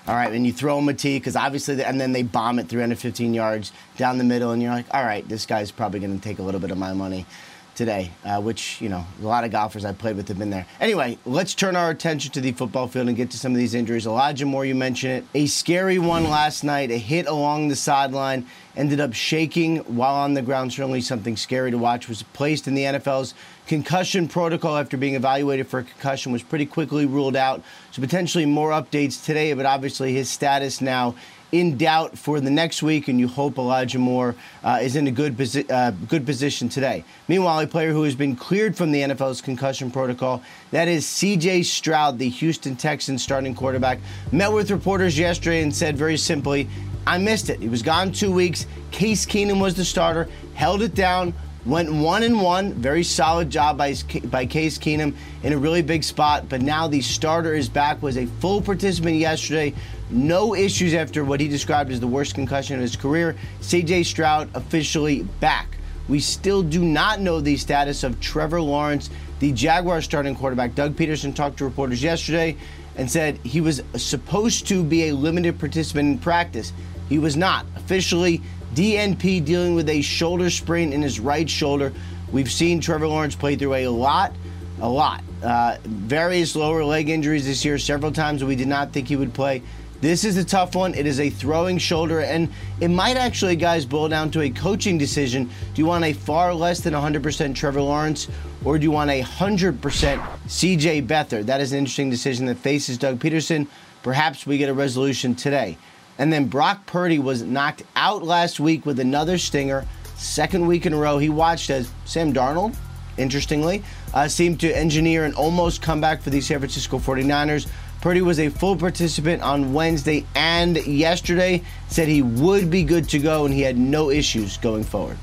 All 0.09 0.17
right, 0.17 0.33
and 0.33 0.45
you 0.45 0.53
throw 0.53 0.77
them 0.77 0.89
a 0.89 0.95
tee 0.95 1.19
because 1.19 1.37
obviously, 1.37 1.77
they, 1.77 1.85
and 1.85 2.01
then 2.01 2.13
they 2.13 2.25
bomb 2.25 2.59
it 2.59 2.69
315 2.69 3.35
yards 3.35 3.73
down 3.97 4.19
the 4.19 4.25
middle, 4.25 4.51
and 4.51 4.61
you're 4.61 4.73
like, 4.73 4.93
all 4.93 5.05
right, 5.05 5.29
this 5.29 5.47
guy's 5.47 5.71
probably 5.71 6.01
going 6.01 6.19
to 6.19 6.23
take 6.23 6.41
a 6.41 6.43
little 6.43 6.61
bit 6.61 6.73
of 6.73 6.79
my 6.79 6.93
money 6.93 7.25
today, 7.75 8.11
uh, 8.25 8.41
which, 8.41 8.81
you 8.81 8.89
know, 8.89 9.05
a 9.21 9.25
lot 9.25 9.45
of 9.45 9.51
golfers 9.51 9.85
I've 9.85 9.99
played 9.99 10.17
with 10.17 10.29
have 10.29 10.39
been 10.39 10.51
there. 10.51 10.67
Anyway, 10.81 11.19
let's 11.25 11.55
turn 11.55 11.77
our 11.77 11.91
attention 11.91 12.33
to 12.33 12.41
the 12.41 12.53
football 12.53 12.87
field 12.89 13.09
and 13.09 13.17
get 13.17 13.31
to 13.31 13.39
some 13.39 13.53
of 13.53 13.59
these 13.59 13.75
injuries. 13.75 14.07
Elijah 14.07 14.47
Moore, 14.47 14.65
you 14.65 14.75
mentioned 14.75 15.13
it. 15.13 15.25
A 15.35 15.47
scary 15.47 15.99
one 15.99 16.25
last 16.25 16.65
night, 16.65 16.91
a 16.91 16.99
hit 16.99 17.27
along 17.27 17.69
the 17.69 17.77
sideline, 17.77 18.47
ended 18.77 19.01
up 19.01 19.13
shaking 19.13 19.79
while 19.79 20.15
on 20.15 20.35
the 20.35 20.43
ground. 20.43 20.73
Certainly 20.73 21.03
something 21.03 21.37
scary 21.37 21.71
to 21.71 21.79
watch. 21.79 22.09
Was 22.09 22.23
placed 22.23 22.69
in 22.69 22.75
the 22.75 22.83
NFL's 22.83 23.35
concussion 23.67 24.29
protocol 24.29 24.77
after 24.77 24.97
being 24.97 25.15
evaluated 25.15 25.67
for 25.67 25.81
a 25.81 25.85
concussion, 25.85 26.33
was 26.33 26.43
pretty 26.43 26.67
quickly 26.67 27.07
ruled 27.07 27.37
out. 27.37 27.63
So 27.93 28.03
potentially 28.03 28.47
more 28.47 28.71
updates 28.71 29.25
today, 29.25 29.53
but 29.55 29.67
obviously 29.67 30.13
his 30.13 30.29
status 30.29 30.81
now 30.81 31.15
in 31.53 31.77
doubt 31.77 32.17
for 32.19 32.41
the 32.41 32.51
next 32.51 32.83
week, 32.83 33.09
and 33.09 33.21
you 33.21 33.29
hope 33.29 33.59
Elijah 33.59 33.99
Moore 33.99 34.35
uh, 34.65 34.79
is 34.81 34.97
in 34.97 35.07
a 35.07 35.11
good, 35.11 35.37
posi- 35.37 35.71
uh, 35.71 35.91
good 36.09 36.25
position 36.25 36.69
today. 36.69 37.05
Meanwhile, 37.29 37.61
a 37.61 37.67
player 37.67 37.93
who 37.93 38.05
has 38.05 38.15
been 38.15 38.35
cleared 38.35 38.75
from 38.75 38.91
the 38.91 39.03
NFL's 39.03 39.43
concussion 39.43 39.91
protocol, 39.91 40.43
that 40.71 40.89
is 40.89 41.05
CJ 41.05 41.67
Stroud, 41.67 42.19
the 42.19 42.29
Houston 42.31 42.75
Texans 42.75 43.23
starting 43.23 43.55
quarterback, 43.55 43.99
met 44.33 44.51
with 44.51 44.71
reporters 44.71 45.19
yesterday 45.19 45.63
and 45.63 45.75
said 45.75 45.97
very 45.97 46.17
simply, 46.17 46.69
I 47.07 47.19
missed 47.19 47.51
it. 47.51 47.61
He 47.61 47.69
was 47.69 47.83
gone 47.83 48.13
two 48.13 48.33
weeks. 48.33 48.67
Case 48.91 49.27
Keenum 49.27 49.61
was 49.61 49.75
the 49.75 49.85
starter, 49.85 50.29
held 50.55 50.81
it 50.81 50.95
down, 50.95 51.35
went 51.67 51.93
one 51.93 52.23
and 52.23 52.41
one. 52.41 52.73
Very 52.75 53.03
solid 53.03 53.51
job 53.51 53.77
by, 53.77 53.95
by 54.25 54.47
Case 54.47 54.79
Keenum 54.79 55.15
in 55.43 55.53
a 55.53 55.59
really 55.59 55.83
big 55.83 56.03
spot. 56.05 56.49
But 56.49 56.63
now 56.63 56.89
the 56.89 57.01
starter 57.01 57.55
is 57.55 57.69
back, 57.69 58.03
was 58.03 58.17
a 58.17 58.27
full 58.27 58.63
participant 58.63 59.17
yesterday, 59.17 59.75
no 60.13 60.55
issues 60.55 60.95
after 60.95 61.25
what 61.25 61.41
he 61.41 61.49
described 61.49 61.91
as 61.91 62.01
the 62.01 62.07
worst 62.07 62.35
concussion 62.35 62.77
of 62.77 62.83
his 62.83 62.97
career. 62.97 63.37
CJ 63.61 64.05
Stroud 64.05 64.49
officially 64.55 65.23
back. 65.41 65.77
We 66.09 66.21
still 66.21 66.63
do 66.63 66.85
not 66.85 67.21
know 67.21 67.41
the 67.41 67.57
status 67.57 68.03
of 68.03 68.21
Trevor 68.21 68.61
Lawrence, 68.61 69.09
the 69.39 69.53
Jaguar 69.53 70.03
starting 70.03 70.35
quarterback. 70.35 70.75
Doug 70.75 70.95
Pederson 70.95 71.35
talked 71.35 71.59
to 71.59 71.65
reporters 71.65 72.03
yesterday 72.03 72.57
and 72.97 73.11
said 73.11 73.39
he 73.39 73.61
was 73.61 73.83
supposed 73.97 74.67
to 74.69 74.85
be 74.85 75.09
a 75.09 75.15
limited 75.15 75.59
participant 75.59 76.09
in 76.09 76.19
practice. 76.19 76.73
He 77.09 77.19
was 77.19 77.37
not. 77.37 77.67
Officially, 77.77 78.43
DNP 78.75 79.45
dealing 79.45 79.75
with 79.75 79.89
a 79.89 80.03
shoulder 80.03 80.51
sprain 80.51 80.93
in 80.93 81.03
his 81.03 81.21
right 81.21 81.49
shoulder. 81.49 81.93
We've 82.31 82.51
seen 82.51 82.81
Trevor 82.81 83.07
Lawrence 83.09 83.35
play 83.35 83.57
through 83.57 83.75
a 83.75 83.89
lot, 83.89 84.33
a 84.81 84.89
lot. 84.89 85.23
Uh, 85.43 85.77
various 85.85 86.57
lower 86.57 86.85
leg 86.85 87.09
injuries 87.09 87.47
this 87.47 87.65
year, 87.65 87.79
several 87.79 88.13
times 88.13 88.45
we 88.45 88.57
did 88.57 88.69
not 88.69 88.93
think 88.93 89.09
he 89.09 89.17
would 89.17 89.35
play. 89.35 89.63
This 90.03 90.25
is 90.25 90.37
a 90.37 90.45
tough 90.45 90.75
one. 90.75 90.95
It 90.95 91.07
is 91.07 91.21
a 91.21 91.31
throwing 91.31 91.79
shoulder, 91.79 92.23
and 92.23 92.49
it 92.81 92.89
might 92.89 93.17
actually, 93.17 93.55
guys, 93.55 93.87
boil 93.87 94.09
down 94.09 94.33
to 94.33 94.41
a 94.41 94.51
coaching 94.51 94.99
decision. 94.99 95.45
Do 95.45 95.81
you 95.81 95.87
want 95.87 96.05
a 96.05 96.13
far 96.13 96.53
less 96.53 96.81
than 96.81 96.93
100% 96.93 97.55
Trevor 97.55 97.83
Lawrence, 97.83 98.27
or 98.65 98.81
do 98.81 98.83
you 98.83 98.91
want 98.91 99.11
a 99.11 99.23
100% 99.23 99.79
CJ 99.79 101.07
Beathard? 101.07 101.47
That 101.47 101.61
is 101.61 101.71
an 101.71 101.79
interesting 101.79 102.11
decision 102.11 102.47
that 102.47 102.57
faces 102.57 102.99
Doug 102.99 103.21
Pederson. 103.21 103.69
Perhaps 104.03 104.45
we 104.45 104.59
get 104.59 104.69
a 104.69 104.75
resolution 104.75 105.37
today. 105.37 105.79
And 106.19 106.33
then 106.33 106.49
Brock 106.49 106.85
Purdy 106.85 107.21
was 107.21 107.43
knocked 107.43 107.85
out 107.95 108.25
last 108.25 108.59
week 108.59 108.85
with 108.85 108.99
another 108.99 109.39
stinger. 109.39 109.87
Second 110.17 110.67
week 110.67 110.85
in 110.85 110.95
a 110.95 110.99
row, 110.99 111.19
he 111.19 111.29
watched 111.29 111.71
as 111.71 111.89
Sam 112.07 112.33
Darnold, 112.33 112.75
interestingly, 113.19 113.85
uh, 114.15 114.27
seemed 114.27 114.59
to 114.61 114.77
engineer 114.77 115.25
an 115.25 115.35
almost 115.35 115.81
comeback 115.81 116.23
for 116.23 116.31
the 116.31 116.41
San 116.41 116.59
Francisco 116.59 116.99
49ers. 116.99 117.69
Purdy 118.03 118.21
was 118.21 118.41
a 118.41 118.49
full 118.49 118.77
participant 118.77 119.43
on 119.43 119.73
Wednesday 119.73 120.27
and 120.35 120.77
yesterday, 120.85 121.63
said 121.87 122.09
he 122.09 122.21
would 122.21 122.69
be 122.69 122.83
good 122.83 123.09
to 123.11 123.21
go 123.21 123.45
and 123.45 123.55
he 123.55 123.61
had 123.61 123.79
no 123.79 124.11
issues 124.11 124.57
going 124.57 124.83
forward. 124.83 125.17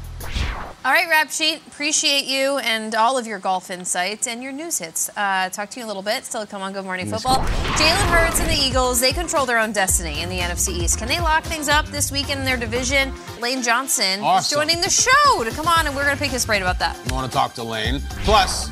All 0.86 0.94
right, 0.94 1.10
Rap 1.10 1.30
Sheet, 1.30 1.62
appreciate 1.68 2.24
you 2.24 2.58
and 2.60 2.96
all 2.96 3.18
of 3.18 3.28
your 3.28 3.38
golf 3.38 3.70
insights 3.70 4.28
and 4.28 4.42
your 4.42 4.54
news 4.54 4.80
hits. 4.80 5.10
Uh, 5.10 5.50
talk 5.50 5.70
to 5.72 5.80
you 5.82 5.86
a 5.86 5.88
little 5.88 6.02
bit. 6.02 6.24
Still 6.24 6.46
come 6.46 6.62
on 6.62 6.72
Good 6.72 6.86
Morning 6.86 7.06
Football. 7.10 7.40
Jalen 7.76 8.10
Hurts 8.12 8.40
and 8.40 8.50
the 8.50 8.56
Eagles, 8.56 9.02
they 9.02 9.12
control 9.12 9.46
their 9.46 9.60
own 9.60 9.74
destiny 9.74 10.22
in 10.22 10.30
the 10.30 10.40
NFC 10.40 10.70
East. 10.70 10.98
Can 10.98 11.10
they 11.10 11.20
lock 11.20 11.44
things 11.44 11.68
up 11.68 11.86
this 11.88 12.14
weekend 12.14 12.40
in 12.40 12.46
their 12.46 12.56
division? 12.56 13.12
Lane 13.42 13.62
Johnson 13.62 14.22
awesome. 14.22 14.40
is 14.40 14.50
joining 14.50 14.82
the 14.82 14.90
show 14.90 15.44
to 15.44 15.52
come 15.52 15.68
on, 15.68 15.86
and 15.86 15.94
we're 15.94 16.06
going 16.06 16.16
to 16.16 16.24
pick 16.24 16.32
his 16.32 16.46
brain 16.46 16.62
about 16.62 16.80
that. 16.80 16.98
You 17.10 17.14
want 17.14 17.30
to 17.30 17.38
talk 17.38 17.56
to 17.56 17.64
Lane. 17.64 18.00
Plus, 18.24 18.70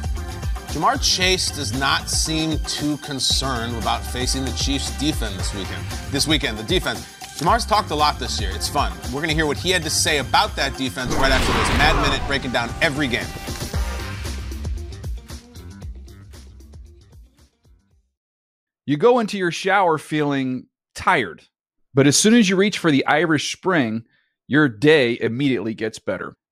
Ja'Marr 0.68 1.02
Chase 1.02 1.50
does 1.50 1.78
not 1.80 2.10
seem 2.10 2.60
too 2.60 2.98
concerned 2.98 3.76
about 3.78 4.04
facing 4.04 4.44
the 4.44 4.52
Chiefs' 4.52 4.92
defense 5.00 5.38
this 5.38 5.56
weekend. 5.56 5.86
This 6.12 6.28
weekend, 6.28 6.58
the 6.58 6.64
defense. 6.64 7.00
Ja'Marr's 7.40 7.66
talked 7.66 7.92
a 7.92 7.96
lot 7.96 8.20
this 8.20 8.40
year. 8.42 8.52
It's 8.54 8.68
fun. 8.68 8.92
We're 9.06 9.22
going 9.22 9.30
to 9.30 9.34
hear 9.34 9.46
what 9.46 9.58
he 9.58 9.70
had 9.72 9.82
to 9.84 9.90
say 9.90 10.18
about 10.18 10.56
that 10.58 10.78
defense 10.78 11.14
right 11.16 11.32
after 11.32 11.54
this 11.54 11.70
Mad 11.78 11.96
Minute, 12.02 12.22
breaking 12.28 12.52
down 12.52 12.70
every 12.82 13.08
game. 13.08 13.26
You 18.86 18.98
go 18.98 19.20
into 19.20 19.38
your 19.38 19.52
shower 19.52 19.98
feeling 19.98 20.68
tired, 20.96 21.44
but 21.94 22.08
as 22.08 22.18
soon 22.18 22.34
as 22.34 22.50
you 22.50 22.58
reach 22.58 22.78
for 22.78 22.92
the 22.92 23.06
Irish 23.06 23.54
Spring, 23.54 24.04
your 24.48 24.68
day 24.68 25.18
immediately 25.22 25.74
gets 25.74 25.98
better. 25.98 26.36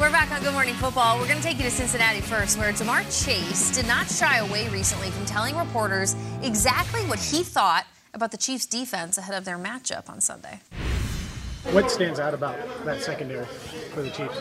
We're 0.00 0.10
back 0.10 0.32
on 0.32 0.42
Good 0.42 0.54
Morning 0.54 0.74
Football. 0.76 1.18
We're 1.18 1.26
going 1.26 1.36
to 1.36 1.42
take 1.42 1.58
you 1.58 1.64
to 1.64 1.70
Cincinnati 1.70 2.22
first, 2.22 2.58
where 2.58 2.72
Ja'Marr 2.72 3.02
Chase 3.22 3.70
did 3.76 3.86
not 3.86 4.10
shy 4.10 4.38
away 4.38 4.66
recently 4.70 5.10
from 5.10 5.26
telling 5.26 5.54
reporters 5.58 6.16
exactly 6.42 7.02
what 7.02 7.18
he 7.18 7.42
thought 7.42 7.84
about 8.14 8.30
the 8.30 8.38
Chiefs' 8.38 8.64
defense 8.64 9.18
ahead 9.18 9.36
of 9.36 9.44
their 9.44 9.58
matchup 9.58 10.08
on 10.08 10.22
Sunday. 10.22 10.60
What 11.72 11.90
stands 11.90 12.18
out 12.18 12.32
about 12.32 12.56
that 12.86 13.02
secondary 13.02 13.44
for 13.92 14.00
the 14.00 14.08
Chiefs? 14.08 14.40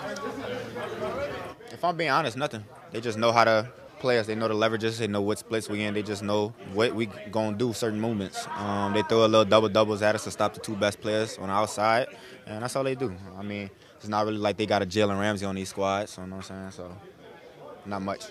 If 1.71 1.83
I'm 1.83 1.97
being 1.97 2.09
honest, 2.09 2.37
nothing. 2.37 2.63
They 2.91 3.01
just 3.01 3.17
know 3.17 3.33
how 3.33 3.43
to 3.43 3.69
play 3.99 4.19
us. 4.19 4.27
They 4.27 4.35
know 4.35 4.47
the 4.47 4.53
leverages. 4.53 4.97
They 4.97 5.07
know 5.07 5.21
what 5.21 5.37
splits 5.39 5.69
we 5.69 5.83
in. 5.83 5.93
They 5.93 6.03
just 6.03 6.23
know 6.23 6.53
what 6.73 6.93
we 6.95 7.07
gonna 7.31 7.57
do 7.57 7.73
certain 7.73 7.99
movements. 7.99 8.47
Um, 8.55 8.93
they 8.93 9.01
throw 9.03 9.25
a 9.25 9.27
little 9.27 9.45
double 9.45 9.69
doubles 9.69 10.01
at 10.01 10.15
us 10.15 10.23
to 10.23 10.31
stop 10.31 10.53
the 10.53 10.59
two 10.59 10.75
best 10.75 11.01
players 11.01 11.37
on 11.37 11.47
the 11.47 11.53
outside, 11.53 12.07
and 12.45 12.63
that's 12.63 12.75
all 12.75 12.83
they 12.83 12.95
do. 12.95 13.15
I 13.37 13.43
mean, 13.43 13.69
it's 13.97 14.07
not 14.07 14.25
really 14.25 14.37
like 14.37 14.57
they 14.57 14.65
got 14.65 14.81
a 14.81 14.85
Jalen 14.85 15.19
Ramsey 15.19 15.45
on 15.45 15.55
these 15.55 15.69
squads, 15.69 16.13
so 16.13 16.21
you 16.21 16.27
know 16.27 16.37
what 16.37 16.51
I'm 16.51 16.71
saying? 16.71 16.89
So 16.89 16.97
not 17.85 18.01
much. 18.01 18.25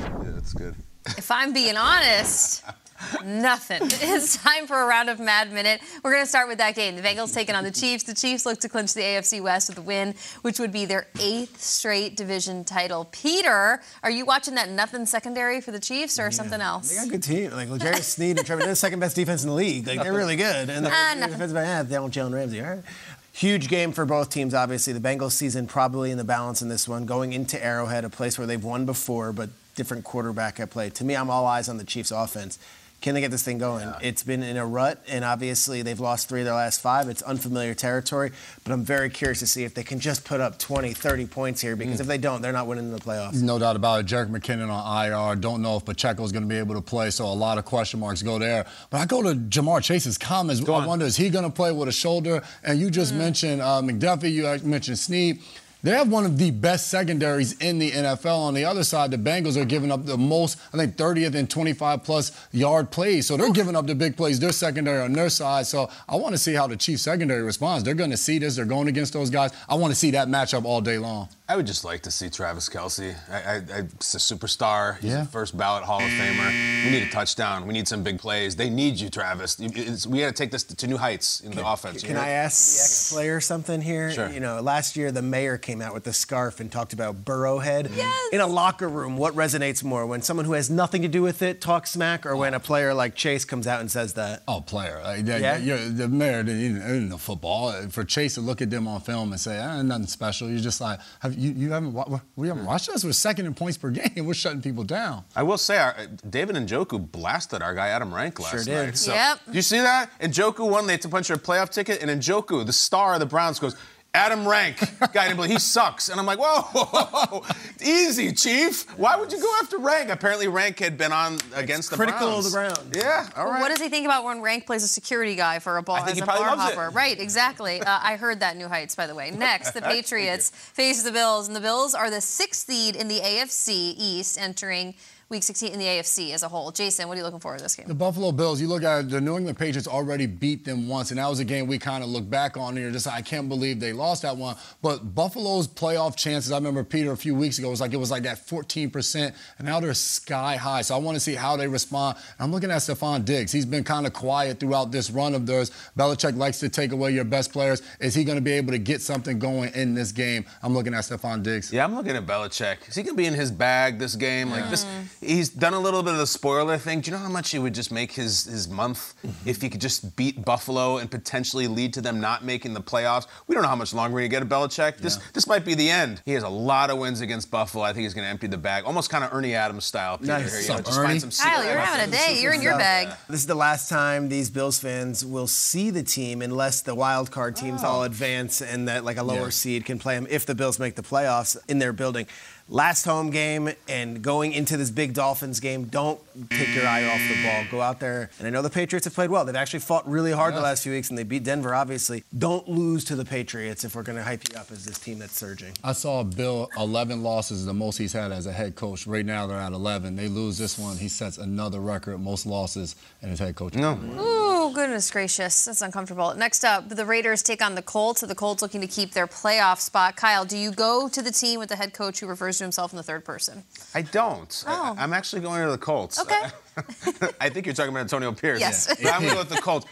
Yeah, 0.00 0.30
that's 0.32 0.52
good. 0.52 0.74
If 1.06 1.30
I'm 1.30 1.52
being 1.52 1.76
honest, 1.76 2.64
nothing. 3.24 3.82
It's 4.14 4.36
time 4.36 4.66
for 4.66 4.80
a 4.80 4.86
round 4.86 5.08
of 5.08 5.18
Mad 5.18 5.50
Minute. 5.52 5.80
We're 6.02 6.12
going 6.12 6.22
to 6.22 6.28
start 6.28 6.46
with 6.48 6.58
that 6.58 6.74
game. 6.74 6.94
The 6.94 7.02
Bengals 7.02 7.32
taking 7.32 7.54
on 7.54 7.64
the 7.64 7.70
Chiefs. 7.70 8.04
The 8.04 8.14
Chiefs 8.14 8.44
look 8.44 8.60
to 8.60 8.68
clinch 8.68 8.94
the 8.94 9.00
AFC 9.00 9.40
West 9.40 9.68
with 9.68 9.78
a 9.78 9.82
win, 9.82 10.14
which 10.42 10.58
would 10.58 10.72
be 10.72 10.84
their 10.84 11.06
eighth 11.20 11.60
straight 11.60 12.16
division 12.16 12.64
title. 12.64 13.08
Peter, 13.10 13.80
are 14.02 14.10
you 14.10 14.24
watching 14.24 14.54
that 14.54 14.68
nothing 14.68 15.06
secondary 15.06 15.60
for 15.60 15.70
the 15.70 15.80
Chiefs 15.80 16.18
or 16.18 16.24
yeah. 16.24 16.30
something 16.30 16.60
else? 16.60 16.90
They 16.90 16.96
got 16.96 17.06
a 17.06 17.10
good 17.10 17.22
team. 17.22 17.50
Like 17.52 17.70
L'Jarius 17.70 18.02
Sneed 18.14 18.36
and 18.36 18.46
Trevor, 18.46 18.62
they're 18.62 18.70
the 18.70 18.76
second 18.76 19.00
best 19.00 19.16
defense 19.16 19.42
in 19.42 19.48
the 19.48 19.54
league. 19.54 19.86
Like 19.86 20.02
they're 20.02 20.12
really 20.12 20.36
good. 20.36 20.70
And 20.70 20.86
the 20.86 20.90
uh, 20.90 21.26
defensive 21.26 21.56
half, 21.56 21.88
they 21.88 21.96
don't 21.96 22.12
Jalen 22.12 22.34
Ramsey. 22.34 22.60
All 22.60 22.74
right. 22.74 22.84
Huge 23.32 23.66
game 23.66 23.90
for 23.90 24.06
both 24.06 24.30
teams, 24.30 24.54
obviously. 24.54 24.92
The 24.92 25.00
Bengals 25.00 25.32
season 25.32 25.66
probably 25.66 26.12
in 26.12 26.18
the 26.18 26.24
balance 26.24 26.62
in 26.62 26.68
this 26.68 26.88
one, 26.88 27.04
going 27.04 27.32
into 27.32 27.62
Arrowhead, 27.62 28.04
a 28.04 28.10
place 28.10 28.38
where 28.38 28.46
they've 28.46 28.62
won 28.62 28.86
before, 28.86 29.32
but 29.32 29.50
different 29.74 30.04
quarterback 30.04 30.60
at 30.60 30.70
play. 30.70 30.88
To 30.90 31.04
me, 31.04 31.16
I'm 31.16 31.30
all 31.30 31.44
eyes 31.44 31.68
on 31.68 31.76
the 31.76 31.84
Chiefs 31.84 32.12
offense. 32.12 32.60
Can 33.04 33.14
they 33.14 33.20
get 33.20 33.30
this 33.30 33.42
thing 33.42 33.58
going? 33.58 33.86
It's 34.00 34.22
been 34.22 34.42
in 34.42 34.56
a 34.56 34.64
rut, 34.64 34.98
and 35.08 35.26
obviously 35.26 35.82
they've 35.82 36.00
lost 36.00 36.26
three 36.26 36.40
of 36.40 36.46
their 36.46 36.54
last 36.54 36.80
five. 36.80 37.06
It's 37.10 37.20
unfamiliar 37.20 37.74
territory, 37.74 38.32
but 38.62 38.72
I'm 38.72 38.82
very 38.82 39.10
curious 39.10 39.40
to 39.40 39.46
see 39.46 39.62
if 39.62 39.74
they 39.74 39.82
can 39.82 40.00
just 40.00 40.24
put 40.24 40.40
up 40.40 40.58
20, 40.58 40.94
30 40.94 41.26
points 41.26 41.60
here, 41.60 41.76
because 41.76 42.00
if 42.00 42.06
they 42.06 42.16
don't, 42.16 42.40
they're 42.40 42.50
not 42.50 42.66
winning 42.66 42.90
the 42.92 42.98
playoffs. 42.98 43.42
No 43.42 43.58
doubt 43.58 43.76
about 43.76 44.00
it. 44.00 44.06
Jerick 44.06 44.30
McKinnon 44.30 44.70
on 44.70 45.04
IR. 45.04 45.36
Don't 45.36 45.60
know 45.60 45.76
if 45.76 45.84
Pacheco's 45.84 46.32
going 46.32 46.44
to 46.44 46.48
be 46.48 46.56
able 46.56 46.76
to 46.76 46.80
play, 46.80 47.10
so 47.10 47.26
a 47.26 47.28
lot 47.28 47.58
of 47.58 47.66
question 47.66 48.00
marks 48.00 48.22
go 48.22 48.38
there. 48.38 48.64
But 48.88 49.02
I 49.02 49.04
go 49.04 49.22
to 49.22 49.34
Ja'Marr 49.34 49.82
Chase's 49.82 50.16
comments. 50.16 50.66
I 50.66 50.86
wonder, 50.86 51.04
is 51.04 51.18
he 51.18 51.28
going 51.28 51.44
to 51.44 51.54
play 51.54 51.72
with 51.72 51.88
a 51.88 51.92
shoulder? 51.92 52.42
And 52.62 52.80
you 52.80 52.90
just 52.90 53.12
mentioned 53.12 53.60
uh, 53.60 53.82
McDuffie, 53.82 54.32
you 54.32 54.46
uh, 54.46 54.58
mentioned 54.62 54.98
Sneed. 54.98 55.42
They 55.84 55.90
have 55.90 56.08
one 56.08 56.24
of 56.24 56.38
the 56.38 56.50
best 56.50 56.88
secondaries 56.88 57.52
in 57.58 57.78
the 57.78 57.90
NFL. 57.90 58.38
On 58.38 58.54
the 58.54 58.64
other 58.64 58.84
side, 58.84 59.10
the 59.10 59.18
Bengals 59.18 59.60
are 59.60 59.66
giving 59.66 59.92
up 59.92 60.06
the 60.06 60.16
most, 60.16 60.58
I 60.72 60.78
think, 60.78 60.96
30th 60.96 61.34
and 61.34 61.48
25 61.48 62.02
plus 62.02 62.32
yard 62.52 62.90
plays. 62.90 63.26
So 63.26 63.36
they're 63.36 63.52
giving 63.52 63.76
up 63.76 63.86
the 63.86 63.94
big 63.94 64.16
plays. 64.16 64.40
Their 64.40 64.52
secondary 64.52 65.02
on 65.02 65.12
their 65.12 65.28
side. 65.28 65.66
So 65.66 65.90
I 66.08 66.16
want 66.16 66.32
to 66.32 66.38
see 66.38 66.54
how 66.54 66.66
the 66.66 66.78
Chiefs 66.78 67.02
secondary 67.02 67.42
responds. 67.42 67.84
They're 67.84 67.92
going 67.92 68.12
to 68.12 68.16
see 68.16 68.38
this. 68.38 68.56
They're 68.56 68.64
going 68.64 68.88
against 68.88 69.12
those 69.12 69.28
guys. 69.28 69.50
I 69.68 69.74
want 69.74 69.92
to 69.92 69.94
see 69.94 70.12
that 70.12 70.26
matchup 70.26 70.64
all 70.64 70.80
day 70.80 70.96
long. 70.96 71.28
I 71.46 71.56
would 71.56 71.66
just 71.66 71.84
like 71.84 72.00
to 72.04 72.10
see 72.10 72.30
Travis 72.30 72.70
Kelce. 72.70 73.14
I, 73.30 73.34
I, 73.36 73.54
I, 73.56 73.82
he's 73.82 74.14
a 74.14 74.18
superstar. 74.18 74.98
He's 75.00 75.10
Yeah. 75.12 75.22
a 75.24 75.26
first 75.26 75.54
ballot 75.54 75.84
Hall 75.84 75.98
of 76.02 76.08
Famer. 76.08 76.84
We 76.86 76.90
need 76.90 77.02
a 77.02 77.10
touchdown. 77.10 77.66
We 77.66 77.74
need 77.74 77.86
some 77.86 78.02
big 78.02 78.18
plays. 78.18 78.56
They 78.56 78.70
need 78.70 78.98
you, 78.98 79.10
Travis. 79.10 79.60
It's- 79.60 80.06
we 80.06 80.20
got 80.20 80.28
to 80.28 80.32
take 80.32 80.50
this 80.50 80.64
to 80.64 80.86
new 80.86 80.96
heights 80.96 81.40
in 81.40 81.50
the 81.52 81.66
offense. 81.66 82.02
Can 82.02 82.16
I 82.16 82.30
ask 82.30 82.74
the 82.76 82.80
ex-player 82.80 83.40
something 83.42 83.82
here? 83.82 84.10
Sure. 84.10 84.30
You 84.30 84.40
know, 84.40 84.62
last 84.62 84.96
year 84.96 85.12
the 85.12 85.20
mayor 85.20 85.58
came 85.58 85.82
out 85.82 85.92
with 85.92 86.04
the 86.04 86.14
scarf 86.14 86.60
and 86.60 86.72
talked 86.72 86.94
about 86.94 87.26
Burrowhead. 87.26 87.90
In 88.32 88.40
a 88.40 88.46
locker 88.46 88.88
room, 88.88 89.18
what 89.18 89.34
resonates 89.34 89.84
more? 89.84 90.06
When 90.06 90.22
someone 90.22 90.46
who 90.46 90.54
has 90.54 90.70
nothing 90.70 91.02
to 91.02 91.08
do 91.08 91.20
with 91.20 91.42
it 91.42 91.60
talks 91.60 91.90
smack, 91.90 92.24
or 92.24 92.36
when 92.36 92.54
a 92.54 92.60
player 92.60 92.94
like 92.94 93.16
Chase 93.16 93.44
comes 93.44 93.66
out 93.66 93.80
and 93.82 93.90
says 93.90 94.14
that? 94.14 94.44
Oh, 94.48 94.62
player. 94.62 94.98
Uh, 95.04 95.16
yeah, 95.22 95.36
Yeah? 95.36 95.56
you're- 95.58 95.88
the 95.90 96.08
mayor 96.08 96.42
didn't 96.42 96.80
in 96.80 97.10
the 97.10 97.18
football. 97.18 97.70
For 97.90 98.02
Chase 98.02 98.32
to 98.36 98.40
look 98.40 98.62
at 98.62 98.70
them 98.70 98.88
on 98.88 99.02
film 99.02 99.30
and 99.32 99.38
say, 99.40 99.58
ah, 99.60 99.82
nothing 99.82 100.06
special. 100.06 100.48
You're 100.48 100.60
just 100.60 100.80
like, 100.80 101.00
have, 101.20 101.33
you, 101.36 101.52
you 101.52 101.70
haven't 101.72 101.94
we 102.36 102.48
haven't 102.48 102.62
hmm. 102.62 102.68
watched 102.68 102.88
us. 102.88 103.04
We're 103.04 103.12
second 103.12 103.46
in 103.46 103.54
points 103.54 103.76
per 103.76 103.90
game. 103.90 104.12
We're 104.24 104.34
shutting 104.34 104.62
people 104.62 104.84
down. 104.84 105.24
I 105.34 105.42
will 105.42 105.58
say, 105.58 105.78
our, 105.78 105.96
David 106.28 106.56
Njoku 106.56 107.10
blasted 107.10 107.62
our 107.62 107.74
guy 107.74 107.88
Adam 107.88 108.12
Rank 108.12 108.40
last 108.40 108.50
Sure 108.50 108.64
did. 108.64 108.86
night. 108.86 108.96
So, 108.96 109.12
Yep. 109.12 109.38
You 109.52 109.62
see 109.62 109.78
that? 109.78 110.10
Njoku 110.20 110.68
won. 110.68 110.86
They 110.86 110.94
had 110.94 111.02
to 111.02 111.08
punch 111.08 111.30
a 111.30 111.36
playoff 111.36 111.70
ticket, 111.70 112.02
and 112.02 112.10
Njoku, 112.20 112.64
the 112.64 112.72
star 112.72 113.14
of 113.14 113.20
the 113.20 113.26
Browns, 113.26 113.58
goes. 113.58 113.76
Adam 114.14 114.46
Rank, 114.46 114.78
guy 115.12 115.24
didn't 115.24 115.36
believe 115.36 115.50
he 115.50 115.58
sucks, 115.58 116.08
and 116.08 116.20
I'm 116.20 116.26
like, 116.26 116.38
whoa, 116.38 116.60
whoa, 116.72 116.84
whoa, 116.84 117.40
whoa, 117.40 117.44
easy, 117.82 118.32
Chief. 118.32 118.88
Why 118.96 119.16
would 119.16 119.32
you 119.32 119.40
go 119.40 119.52
after 119.60 119.76
Rank? 119.78 120.08
Apparently, 120.08 120.46
Rank 120.46 120.78
had 120.78 120.96
been 120.96 121.10
on 121.12 121.38
against 121.52 121.90
the 121.90 121.96
critical 121.96 122.38
of 122.38 122.52
Browns. 122.52 122.78
the 122.78 122.90
Browns. 122.90 122.96
Yeah, 122.96 123.28
all 123.36 123.50
right. 123.50 123.60
What 123.60 123.70
does 123.70 123.80
he 123.80 123.88
think 123.88 124.06
about 124.06 124.22
when 124.24 124.40
Rank 124.40 124.66
plays 124.66 124.84
a 124.84 124.88
security 124.88 125.34
guy 125.34 125.58
for 125.58 125.78
a 125.78 125.82
ball 125.82 125.96
I 125.96 126.00
think 126.00 126.10
as 126.10 126.16
he 126.18 126.22
a 126.22 126.24
probably 126.26 126.44
bar 126.46 126.56
loves 126.56 126.70
it. 126.72 126.76
hopper? 126.76 126.90
Right, 126.90 127.18
exactly. 127.18 127.80
Uh, 127.80 127.98
I 128.00 128.14
heard 128.14 128.38
that 128.38 128.56
New 128.56 128.68
Heights, 128.68 128.94
by 128.94 129.08
the 129.08 129.16
way. 129.16 129.32
Next, 129.32 129.72
the 129.72 129.82
Patriots 129.82 130.50
face 130.50 131.02
the 131.02 131.10
Bills, 131.10 131.48
and 131.48 131.56
the 131.56 131.60
Bills 131.60 131.92
are 131.94 132.08
the 132.08 132.20
sixth 132.20 132.66
seed 132.68 132.94
in 132.94 133.08
the 133.08 133.18
AFC 133.18 133.94
East, 133.96 134.40
entering 134.40 134.94
Week 135.28 135.42
16 135.42 135.72
in 135.72 135.78
the 135.78 135.86
AFC 135.86 136.32
as 136.32 136.42
a 136.42 136.48
whole. 136.48 136.70
Jason, 136.70 137.08
what 137.08 137.14
are 137.14 137.18
you 137.18 137.24
looking 137.24 137.40
for 137.40 137.56
in 137.56 137.62
this 137.62 137.74
game? 137.74 137.88
The 137.88 137.94
Buffalo 137.94 138.30
Bills, 138.30 138.60
you 138.60 138.68
look 138.68 138.82
at 138.82 139.00
it, 139.00 139.10
the 139.10 139.20
New 139.20 139.36
England 139.36 139.58
Patriots 139.58 139.88
already 139.88 140.26
beat 140.26 140.64
them 140.64 140.88
once, 140.88 141.10
and 141.10 141.18
that 141.18 141.28
was 141.28 141.40
a 141.40 141.44
game 141.44 141.66
we 141.66 141.78
kind 141.78 142.04
of 142.04 142.10
look 142.10 142.28
back 142.28 142.56
on 142.56 142.76
here. 142.76 142.90
Just 142.90 143.08
I 143.08 143.22
can't 143.22 143.48
believe 143.48 143.80
they 143.80 143.92
lost 143.92 144.22
that 144.22 144.36
one. 144.36 144.56
But 144.82 145.14
Buffalo's 145.14 145.66
playoff 145.66 146.16
chances, 146.16 146.52
I 146.52 146.56
remember 146.56 146.84
Peter 146.84 147.12
a 147.12 147.16
few 147.16 147.34
weeks 147.34 147.58
ago 147.58 147.70
was 147.70 147.80
like 147.80 147.92
it 147.92 147.96
was 147.96 148.10
like 148.10 148.24
that 148.24 148.46
14%, 148.46 149.34
and 149.58 149.66
now 149.66 149.80
they're 149.80 149.94
sky 149.94 150.56
high. 150.56 150.82
So 150.82 150.94
I 150.94 150.98
want 150.98 151.16
to 151.16 151.20
see 151.20 151.34
how 151.34 151.56
they 151.56 151.68
respond. 151.68 152.18
I'm 152.38 152.52
looking 152.52 152.70
at 152.70 152.78
Stefon 152.78 153.24
Diggs. 153.24 153.50
He's 153.50 153.66
been 153.66 153.84
kind 153.84 154.06
of 154.06 154.12
quiet 154.12 154.60
throughout 154.60 154.92
this 154.92 155.10
run 155.10 155.34
of 155.34 155.46
theirs. 155.46 155.70
Belichick 155.96 156.36
likes 156.36 156.60
to 156.60 156.68
take 156.68 156.92
away 156.92 157.12
your 157.12 157.24
best 157.24 157.52
players. 157.52 157.82
Is 158.00 158.14
he 158.14 158.24
going 158.24 158.36
to 158.36 158.42
be 158.42 158.52
able 158.52 158.72
to 158.72 158.78
get 158.78 159.00
something 159.00 159.38
going 159.38 159.72
in 159.74 159.94
this 159.94 160.12
game? 160.12 160.44
I'm 160.62 160.74
looking 160.74 160.94
at 160.94 161.04
Stefon 161.04 161.42
Diggs. 161.42 161.72
Yeah, 161.72 161.84
I'm 161.84 161.94
looking 161.94 162.16
at 162.16 162.26
Belichick. 162.26 162.88
Is 162.88 162.94
he 162.94 163.02
gonna 163.02 163.16
be 163.16 163.26
in 163.26 163.34
his 163.34 163.50
bag 163.50 163.98
this 163.98 164.16
game? 164.16 164.50
Like 164.50 164.70
this, 164.70 164.84
mm. 164.84 165.23
He's 165.24 165.48
done 165.48 165.74
a 165.74 165.78
little 165.80 166.02
bit 166.02 166.12
of 166.12 166.18
the 166.18 166.26
spoiler 166.26 166.78
thing. 166.78 167.00
Do 167.00 167.10
you 167.10 167.16
know 167.16 167.22
how 167.22 167.28
much 167.28 167.54
it 167.54 167.58
would 167.58 167.74
just 167.74 167.90
make 167.92 168.12
his 168.12 168.44
his 168.44 168.68
month 168.68 169.14
mm-hmm. 169.24 169.48
if 169.48 169.60
he 169.60 169.68
could 169.70 169.80
just 169.80 170.16
beat 170.16 170.44
Buffalo 170.44 170.98
and 170.98 171.10
potentially 171.10 171.66
lead 171.66 171.92
to 171.94 172.00
them 172.00 172.20
not 172.20 172.44
making 172.44 172.74
the 172.74 172.80
playoffs? 172.80 173.26
We 173.46 173.54
don't 173.54 173.62
know 173.62 173.68
how 173.68 173.76
much 173.76 173.94
longer 173.94 174.14
we're 174.14 174.28
gonna 174.28 174.28
get 174.28 174.42
at 174.42 174.48
Belichick. 174.48 174.98
This 174.98 175.16
this 175.32 175.46
might 175.46 175.64
be 175.64 175.74
the 175.74 175.90
end. 175.90 176.22
He 176.24 176.32
has 176.32 176.42
a 176.42 176.48
lot 176.48 176.90
of 176.90 176.98
wins 176.98 177.20
against 177.20 177.50
Buffalo. 177.50 177.84
I 177.84 177.92
think 177.92 178.02
he's 178.04 178.14
gonna 178.14 178.26
empty 178.28 178.46
the 178.46 178.58
bag, 178.58 178.84
almost 178.84 179.10
kind 179.10 179.24
of 179.24 179.32
Ernie 179.32 179.54
Adams 179.54 179.84
style. 179.84 180.18
Peter, 180.18 180.32
Nice. 180.32 180.52
here, 180.52 180.60
you 180.62 180.68
know, 180.68 180.82
just 180.82 180.98
Ernie. 180.98 181.08
find 181.18 181.32
some. 181.32 181.50
Kyle, 181.50 181.64
you're 181.64 181.78
having 181.78 182.08
a 182.08 182.16
day. 182.16 182.38
You're 182.40 182.54
in 182.54 182.62
your 182.62 182.78
bag. 182.78 183.08
This 183.28 183.40
is 183.40 183.46
the 183.46 183.54
last 183.54 183.88
time 183.88 184.28
these 184.28 184.50
Bills 184.50 184.78
fans 184.78 185.24
will 185.24 185.46
see 185.46 185.90
the 185.90 186.02
team 186.02 186.42
unless 186.42 186.80
the 186.82 186.94
wild 186.94 187.30
card 187.30 187.56
teams 187.56 187.82
oh. 187.82 187.88
all 187.88 188.02
advance 188.04 188.60
and 188.60 188.88
that 188.88 189.04
like 189.04 189.16
a 189.16 189.22
lower 189.22 189.44
Yeah. 189.44 189.50
seed 189.50 189.84
can 189.84 189.98
play 189.98 190.14
them 190.14 190.26
if 190.30 190.46
the 190.46 190.54
Bills 190.54 190.78
make 190.78 190.96
the 190.96 191.02
playoffs 191.02 191.56
in 191.68 191.78
their 191.78 191.92
building. 191.92 192.26
Last 192.68 193.04
home 193.04 193.28
game 193.28 193.70
and 193.88 194.22
going 194.22 194.52
into 194.52 194.78
this 194.78 194.90
big 194.90 195.12
Dolphins 195.12 195.60
game, 195.60 195.84
don't 195.84 196.18
take 196.48 196.74
your 196.74 196.86
eye 196.86 197.04
off 197.04 197.20
the 197.28 197.42
ball. 197.42 197.64
Go 197.70 197.80
out 197.82 198.00
there. 198.00 198.30
And 198.38 198.46
I 198.46 198.50
know 198.50 198.62
the 198.62 198.70
Patriots 198.70 199.04
have 199.04 199.14
played 199.14 199.28
well. 199.28 199.44
They've 199.44 199.54
actually 199.54 199.80
fought 199.80 200.08
really 200.08 200.32
hard 200.32 200.54
the 200.54 200.62
last 200.62 200.82
few 200.82 200.92
weeks 200.92 201.10
and 201.10 201.18
they 201.18 201.24
beat 201.24 201.44
Denver, 201.44 201.74
obviously. 201.74 202.24
Don't 202.36 202.66
lose 202.66 203.04
to 203.04 203.16
the 203.16 203.24
Patriots 203.24 203.84
if 203.84 203.94
we're 203.94 204.02
going 204.02 204.16
to 204.16 204.24
hype 204.24 204.48
you 204.50 204.58
up 204.58 204.70
as 204.72 204.86
this 204.86 204.98
team 204.98 205.18
that's 205.18 205.36
surging. 205.36 205.74
I 205.84 205.92
saw 205.92 206.22
Bill 206.22 206.70
11 206.78 207.22
losses, 207.22 207.66
the 207.66 207.74
most 207.74 207.98
he's 207.98 208.14
had 208.14 208.32
as 208.32 208.46
a 208.46 208.52
head 208.52 208.76
coach. 208.76 209.06
Right 209.06 209.26
now 209.26 209.46
they're 209.46 209.58
at 209.58 209.72
11. 209.72 210.16
They 210.16 210.28
lose 210.28 210.56
this 210.56 210.78
one, 210.78 210.96
he 210.96 211.08
sets 211.08 211.36
another 211.36 211.80
record, 211.80 212.18
most 212.18 212.46
losses 212.46 212.96
in 213.20 213.28
his 213.28 213.38
head 213.38 213.56
coach. 213.56 213.74
No. 213.74 213.98
Ooh, 214.18 214.72
goodness 214.72 215.10
gracious. 215.10 215.66
That's 215.66 215.82
uncomfortable. 215.82 216.34
Next 216.34 216.64
up, 216.64 216.88
the 216.88 217.04
Raiders 217.04 217.42
take 217.42 217.62
on 217.62 217.74
the 217.74 217.82
Colts. 217.82 218.20
So 218.20 218.26
the 218.26 218.34
Colts 218.34 218.62
looking 218.62 218.80
to 218.80 218.86
keep 218.86 219.12
their 219.12 219.26
playoff 219.26 219.80
spot. 219.80 220.16
Kyle, 220.16 220.46
do 220.46 220.56
you 220.56 220.72
go 220.72 221.08
to 221.10 221.20
the 221.20 221.30
team 221.30 221.60
with 221.60 221.68
the 221.68 221.76
head 221.76 221.92
coach 221.92 222.20
who 222.20 222.26
refers 222.26 222.53
to 222.58 222.64
himself 222.64 222.92
in 222.92 222.96
the 222.96 223.02
third 223.02 223.24
person? 223.24 223.64
I 223.94 224.02
don't. 224.02 224.64
Oh. 224.66 224.94
I, 224.98 225.04
am 225.04 225.12
actually 225.12 225.42
going 225.42 225.64
to 225.64 225.70
the 225.70 225.78
Colts. 225.78 226.20
Okay. 226.20 226.42
I 227.40 227.48
think 227.48 227.66
you're 227.66 227.74
talking 227.74 227.90
about 227.90 228.00
Antonio 228.00 228.32
Pierce. 228.32 228.60
Yes. 228.60 228.94
But 229.02 229.12
I'm 229.12 229.22
going 229.22 229.38
with 229.38 229.48
the 229.48 229.60
Colts. 229.60 229.86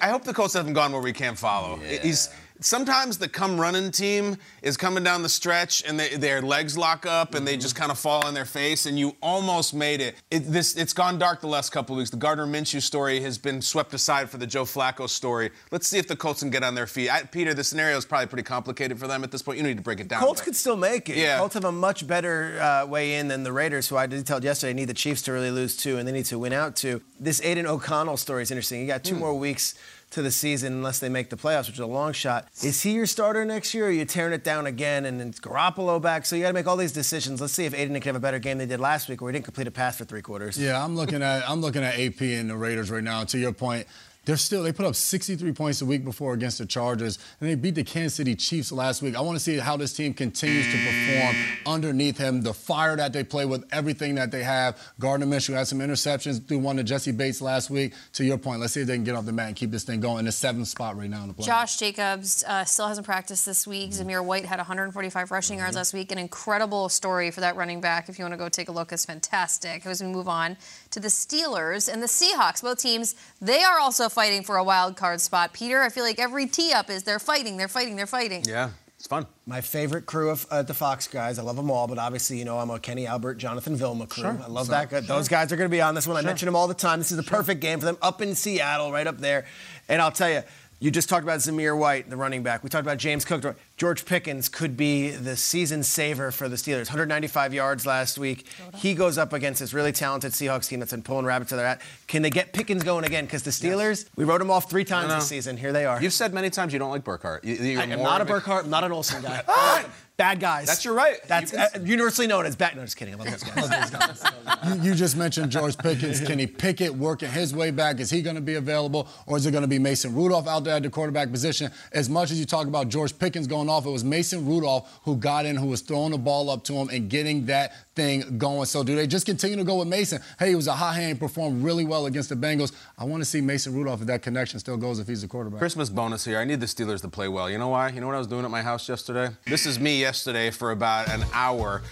I 0.00 0.08
hope 0.08 0.24
the 0.24 0.34
Colts 0.34 0.54
haven't 0.54 0.74
gone 0.74 0.92
where 0.92 1.02
we 1.02 1.12
can't 1.12 1.38
follow. 1.38 1.76
He's 1.76 2.28
sometimes 2.64 3.18
the 3.18 3.28
come 3.28 3.60
running 3.60 3.90
team 3.90 4.36
is 4.62 4.76
coming 4.76 5.02
down 5.04 5.22
the 5.22 5.28
stretch 5.28 5.82
and 5.86 5.98
they, 5.98 6.16
their 6.16 6.42
legs 6.42 6.76
lock 6.76 7.06
up 7.06 7.34
and 7.34 7.46
they 7.46 7.56
just 7.56 7.74
kind 7.74 7.90
of 7.90 7.98
fall 7.98 8.24
on 8.26 8.34
their 8.34 8.44
face 8.44 8.86
and 8.86 8.98
you 8.98 9.16
almost 9.22 9.74
made 9.74 10.00
it. 10.00 10.16
it 10.30 10.40
this 10.40 10.76
it's 10.76 10.92
gone 10.92 11.18
dark 11.18 11.40
the 11.40 11.46
last 11.46 11.70
couple 11.70 11.94
of 11.94 11.98
weeks. 11.98 12.10
The 12.10 12.16
Gardner 12.16 12.46
Minshew 12.46 12.80
story 12.82 13.20
has 13.20 13.38
been 13.38 13.62
swept 13.62 13.94
aside 13.94 14.30
for 14.30 14.38
the 14.38 14.46
Joe 14.46 14.64
Flacco 14.64 15.08
story. 15.08 15.50
Let's 15.70 15.86
see 15.86 15.98
if 15.98 16.06
the 16.06 16.16
Colts 16.16 16.40
can 16.40 16.50
get 16.50 16.62
on 16.62 16.74
their 16.74 16.86
feet. 16.86 17.10
I, 17.10 17.22
Peter, 17.22 17.54
the 17.54 17.64
scenario 17.64 17.96
is 17.96 18.04
probably 18.04 18.26
pretty 18.26 18.44
complicated 18.44 18.98
for 18.98 19.06
them 19.06 19.24
at 19.24 19.30
this 19.30 19.42
point. 19.42 19.58
You 19.58 19.64
need 19.64 19.76
to 19.76 19.82
break 19.82 20.00
it 20.00 20.08
down. 20.08 20.20
Colts 20.20 20.40
but- 20.40 20.46
could 20.46 20.56
still 20.56 20.76
make 20.76 21.08
it. 21.08 21.16
Yeah. 21.16 21.38
Colts 21.38 21.54
have 21.54 21.64
a 21.64 21.72
much 21.72 22.06
better 22.06 22.60
uh, 22.60 22.86
way 22.86 23.14
in 23.14 23.28
than 23.28 23.42
the 23.42 23.52
Raiders, 23.52 23.88
who 23.88 23.96
I 23.96 24.06
did 24.06 24.26
tell 24.26 24.42
yesterday 24.42 24.72
need 24.72 24.86
the 24.86 24.94
Chiefs 24.94 25.22
to 25.22 25.32
really 25.32 25.50
lose 25.50 25.76
two, 25.76 25.98
and 25.98 26.06
they 26.06 26.12
need 26.12 26.26
to 26.26 26.38
win 26.38 26.52
out 26.52 26.76
two. 26.76 27.02
This 27.18 27.40
Aidan 27.42 27.66
O'Connell 27.66 28.16
story 28.16 28.42
is 28.42 28.50
interesting. 28.50 28.80
You 28.80 28.86
got 28.86 29.04
two 29.04 29.16
more 29.16 29.34
weeks 29.34 29.74
to 30.12 30.22
the 30.22 30.30
season 30.30 30.72
unless 30.72 30.98
they 30.98 31.08
make 31.08 31.30
the 31.30 31.36
playoffs, 31.36 31.66
which 31.66 31.74
is 31.74 31.80
a 31.80 31.86
long 31.86 32.12
shot. 32.12 32.48
Is 32.62 32.82
he 32.82 32.92
your 32.92 33.06
starter 33.06 33.44
next 33.44 33.74
year, 33.74 33.86
or 33.86 33.88
are 33.88 33.90
you 33.90 34.04
tearing 34.04 34.32
it 34.32 34.44
down 34.44 34.66
again 34.66 35.04
and 35.04 35.20
it's 35.20 35.40
Garoppolo 35.40 36.00
back? 36.00 36.24
So 36.26 36.36
you 36.36 36.42
got 36.42 36.48
to 36.48 36.54
make 36.54 36.66
all 36.66 36.76
these 36.76 36.92
decisions. 36.92 37.40
Let's 37.40 37.52
see 37.52 37.64
if 37.64 37.74
Aidan 37.74 37.94
can 37.94 38.10
have 38.10 38.16
a 38.16 38.20
better 38.20 38.38
game 38.38 38.58
than 38.58 38.68
they 38.68 38.74
did 38.74 38.80
last 38.80 39.08
week, 39.08 39.20
where 39.20 39.30
he 39.30 39.32
didn't 39.34 39.44
complete 39.44 39.66
a 39.66 39.70
pass 39.70 39.98
for 39.98 40.04
three 40.04 40.22
quarters. 40.22 40.58
Yeah, 40.58 40.82
I'm 40.82 40.96
looking 40.96 41.22
at 41.22 41.48
I'm 41.48 41.60
looking 41.60 41.82
at 41.82 41.98
AP 41.98 42.20
and 42.22 42.50
the 42.50 42.56
Raiders 42.56 42.90
right 42.90 43.02
now. 43.02 43.24
To 43.24 43.38
your 43.38 43.52
point, 43.52 43.86
they're 44.24 44.36
still 44.36 44.62
they 44.62 44.72
put 44.72 44.86
up 44.86 44.94
63 44.94 45.52
points 45.52 45.80
the 45.80 45.84
week 45.84 46.04
before 46.04 46.32
against 46.34 46.58
the 46.58 46.66
Chargers, 46.66 47.18
and 47.40 47.50
they 47.50 47.54
beat 47.54 47.74
the 47.74 47.84
Kansas 47.84 48.14
City 48.14 48.34
Chiefs 48.36 48.70
last 48.70 49.02
week. 49.02 49.16
I 49.16 49.20
want 49.20 49.36
to 49.36 49.42
see 49.42 49.58
how 49.58 49.76
this 49.76 49.92
team 49.92 50.14
continues 50.14 50.66
to 50.66 50.78
perform 50.78 51.36
underneath 51.66 52.18
him. 52.18 52.42
The 52.42 52.54
fire 52.54 52.96
that 52.96 53.12
they 53.12 53.24
play 53.24 53.44
with 53.44 53.64
everything 53.72 54.14
that 54.16 54.30
they 54.30 54.44
have. 54.44 54.78
Gardner 55.00 55.26
Minshew 55.26 55.54
had 55.54 55.66
some 55.66 55.80
interceptions 55.80 56.46
through 56.46 56.58
one 56.58 56.76
to 56.76 56.84
Jessie 56.84 57.12
Bates 57.12 57.42
last 57.42 57.70
week. 57.70 57.94
To 58.14 58.24
your 58.24 58.38
point, 58.38 58.60
let's 58.60 58.74
see 58.74 58.82
if 58.82 58.86
they 58.86 58.94
can 58.94 59.04
get 59.04 59.16
off 59.16 59.24
the 59.24 59.32
mat 59.32 59.48
and 59.48 59.56
keep 59.56 59.70
this 59.70 59.84
thing 59.84 60.00
going 60.00 60.20
in 60.20 60.24
the 60.26 60.32
seventh 60.32 60.68
spot 60.68 60.96
right 60.96 61.10
now 61.10 61.22
in 61.22 61.28
the 61.28 61.34
playoffs. 61.34 61.46
Josh 61.46 61.76
Jacobs 61.78 62.44
uh, 62.46 62.64
still 62.64 62.86
hasn't 62.86 63.06
practiced 63.06 63.44
this 63.44 63.66
week. 63.66 63.90
Zamir 63.90 64.24
White 64.24 64.44
had 64.44 64.58
145 64.58 65.30
rushing 65.30 65.58
yards 65.58 65.74
last 65.74 65.92
week. 65.92 66.12
An 66.12 66.18
incredible 66.18 66.88
story 66.88 67.30
for 67.32 67.40
that 67.40 67.56
running 67.56 67.80
back. 67.80 68.08
If 68.08 68.18
you 68.18 68.24
want 68.24 68.34
to 68.34 68.38
go 68.38 68.48
take 68.48 68.68
a 68.68 68.72
look, 68.72 68.92
it's 68.92 69.04
fantastic. 69.04 69.84
As 69.84 70.00
we 70.00 70.08
move 70.08 70.28
on 70.28 70.56
to 70.90 71.00
the 71.00 71.08
Steelers 71.08 71.92
and 71.92 72.00
the 72.00 72.06
Seahawks, 72.06 72.62
both 72.62 72.78
teams, 72.78 73.16
they 73.40 73.62
are 73.62 73.80
also 73.80 74.08
fighting 74.12 74.42
for 74.44 74.56
a 74.56 74.64
wild 74.64 74.96
card 74.96 75.20
spot. 75.20 75.52
Peter, 75.52 75.80
I 75.82 75.88
feel 75.88 76.04
like 76.04 76.18
every 76.18 76.46
tee 76.46 76.72
up 76.72 76.90
is 76.90 77.02
they're 77.02 77.18
fighting, 77.18 77.56
they're 77.56 77.68
fighting, 77.68 77.96
they're 77.96 78.06
fighting. 78.06 78.44
Yeah, 78.46 78.70
it's 78.96 79.06
fun. 79.06 79.26
My 79.46 79.60
favorite 79.60 80.06
crew 80.06 80.30
of 80.30 80.46
uh, 80.50 80.62
the 80.62 80.74
Fox 80.74 81.08
guys. 81.08 81.38
I 81.38 81.42
love 81.42 81.56
them 81.56 81.70
all, 81.70 81.86
but 81.88 81.98
obviously, 81.98 82.38
you 82.38 82.44
know, 82.44 82.58
I'm 82.58 82.70
a 82.70 82.78
Kenny 82.78 83.06
Albert, 83.06 83.34
Jonathan 83.34 83.74
Vilma 83.76 84.06
crew. 84.06 84.22
Sure. 84.22 84.40
I 84.42 84.46
love 84.48 84.66
Sure. 84.66 84.74
that. 84.76 84.90
Good. 84.90 85.06
Those 85.06 85.28
guys 85.28 85.52
are 85.52 85.56
going 85.56 85.68
to 85.68 85.74
be 85.74 85.80
on 85.80 85.94
this 85.94 86.06
one. 86.06 86.16
I 86.16 86.22
mention 86.22 86.46
them 86.46 86.54
all 86.56 86.68
the 86.68 86.74
time. 86.74 86.98
This 87.00 87.10
is 87.12 87.18
a 87.18 87.22
perfect 87.24 87.60
game 87.60 87.80
for 87.80 87.86
them 87.86 87.98
up 88.02 88.22
in 88.22 88.34
Seattle, 88.34 88.92
right 88.92 89.06
up 89.06 89.18
there. 89.18 89.46
And 89.88 90.00
I'll 90.00 90.12
tell 90.12 90.30
you, 90.30 90.42
you 90.78 90.90
just 90.90 91.08
talked 91.08 91.22
about 91.22 91.38
Zamir 91.38 91.78
White, 91.78 92.10
the 92.10 92.16
running 92.16 92.42
back. 92.42 92.64
We 92.64 92.68
talked 92.68 92.84
about 92.84 92.98
James 92.98 93.24
Cook. 93.24 93.56
George 93.76 94.04
Pickens 94.04 94.48
could 94.48 94.76
be 94.76 95.10
the 95.10 95.36
season 95.36 95.82
saver 95.82 96.30
for 96.30 96.48
the 96.48 96.56
Steelers. 96.56 96.86
195 96.86 97.54
yards 97.54 97.86
last 97.86 98.18
week. 98.18 98.46
He 98.76 98.94
goes 98.94 99.18
up 99.18 99.32
against 99.32 99.60
this 99.60 99.74
really 99.74 99.92
talented 99.92 100.32
Seahawks 100.32 100.68
team 100.68 100.78
that's 100.80 100.92
been 100.92 101.02
pulling 101.02 101.24
rabbits 101.24 101.48
to 101.50 101.56
their 101.56 101.66
hat. 101.66 101.82
Can 102.06 102.22
they 102.22 102.30
get 102.30 102.52
Pickens 102.52 102.82
going 102.82 103.04
again? 103.04 103.24
Because 103.24 103.42
the 103.42 103.50
Steelers, 103.50 104.08
we 104.14 104.24
wrote 104.24 104.38
them 104.38 104.50
off 104.50 104.70
three 104.70 104.84
times 104.84 105.12
this 105.12 105.28
season. 105.28 105.56
Here 105.56 105.72
they 105.72 105.84
are. 105.84 106.00
You've 106.02 106.12
said 106.12 106.32
many 106.32 106.50
times 106.50 106.72
you 106.72 106.78
don't 106.78 106.90
like 106.90 107.04
Burkhardt. 107.04 107.44
You, 107.44 107.80
I 107.80 107.84
am 107.84 108.02
not 108.02 108.20
a 108.20 108.22
of 108.22 108.28
Burkhardt, 108.28 108.64
I'm 108.64 108.70
not 108.70 108.84
an 108.84 108.92
Olsen 108.92 109.22
guy. 109.22 109.42
Ah! 109.54 109.84
Bad 110.18 110.40
guys. 110.40 110.66
That's 110.66 110.84
your 110.84 110.92
right. 110.94 111.16
That's 111.26 111.52
You 111.52 111.58
uh, 111.58 111.68
universally 111.82 112.26
known 112.26 112.44
as 112.44 112.54
bad. 112.54 112.76
No, 112.76 112.82
just 112.82 112.96
kidding. 112.96 113.14
I 113.14 113.16
love 113.16 113.30
those 113.30 113.42
guys. 113.42 114.24
You, 114.64 114.90
you 114.90 114.94
just 114.94 115.16
mentioned 115.16 115.50
George 115.50 115.76
Pickens. 115.76 116.20
Kenny 116.20 116.46
Pickett 116.46 116.94
working 116.94 117.28
his 117.28 117.52
way 117.52 117.72
back. 117.72 117.98
Is 117.98 118.10
he 118.10 118.22
going 118.22 118.36
to 118.36 118.42
be 118.42 118.54
available, 118.54 119.08
or 119.26 119.36
is 119.36 119.46
it 119.46 119.50
going 119.50 119.62
to 119.62 119.68
be 119.68 119.80
Mason 119.80 120.14
Rudolph 120.14 120.46
out 120.46 120.62
there 120.62 120.76
at 120.76 120.84
the 120.84 120.90
quarterback 120.90 121.32
position? 121.32 121.72
As 121.92 122.08
much 122.08 122.30
as 122.30 122.38
you 122.38 122.44
talk 122.44 122.68
about 122.68 122.88
George 122.88 123.18
Pickens 123.18 123.48
going 123.48 123.61
off, 123.68 123.86
it 123.86 123.90
was 123.90 124.04
Mason 124.04 124.46
Rudolph 124.46 125.00
who 125.04 125.16
got 125.16 125.46
in, 125.46 125.56
who 125.56 125.66
was 125.66 125.80
throwing 125.80 126.12
the 126.12 126.18
ball 126.18 126.50
up 126.50 126.64
to 126.64 126.74
him 126.74 126.88
and 126.88 127.08
getting 127.08 127.46
that 127.46 127.72
thing 127.94 128.38
going. 128.38 128.66
So 128.66 128.82
do 128.82 128.96
they 128.96 129.06
just 129.06 129.26
continue 129.26 129.56
to 129.56 129.64
go 129.64 129.76
with 129.76 129.88
Mason? 129.88 130.20
Hey, 130.38 130.50
he 130.50 130.54
was 130.54 130.66
a 130.66 130.72
hot 130.72 130.94
hand, 130.94 131.18
performed 131.18 131.62
really 131.62 131.84
well 131.84 132.06
against 132.06 132.28
the 132.28 132.36
Bengals. 132.36 132.72
I 132.98 133.04
want 133.04 133.22
to 133.22 133.24
see 133.24 133.40
Mason 133.40 133.74
Rudolph 133.74 134.00
if 134.00 134.06
that 134.06 134.22
connection 134.22 134.58
still 134.58 134.76
goes 134.76 134.98
if 134.98 135.06
he's 135.06 135.22
the 135.22 135.28
quarterback. 135.28 135.58
Christmas 135.58 135.88
bonus 135.90 136.24
here. 136.24 136.38
I 136.38 136.44
need 136.44 136.60
the 136.60 136.66
Steelers 136.66 137.00
to 137.02 137.08
play 137.08 137.28
well. 137.28 137.50
You 137.50 137.58
know 137.58 137.68
why? 137.68 137.88
You 137.90 138.00
know 138.00 138.06
what 138.06 138.16
I 138.16 138.18
was 138.18 138.26
doing 138.26 138.44
at 138.44 138.50
my 138.50 138.62
house 138.62 138.88
yesterday? 138.88 139.34
This 139.46 139.66
is 139.66 139.78
me 139.78 140.00
yesterday 140.00 140.50
for 140.50 140.70
about 140.70 141.08
an 141.08 141.24
hour. 141.32 141.82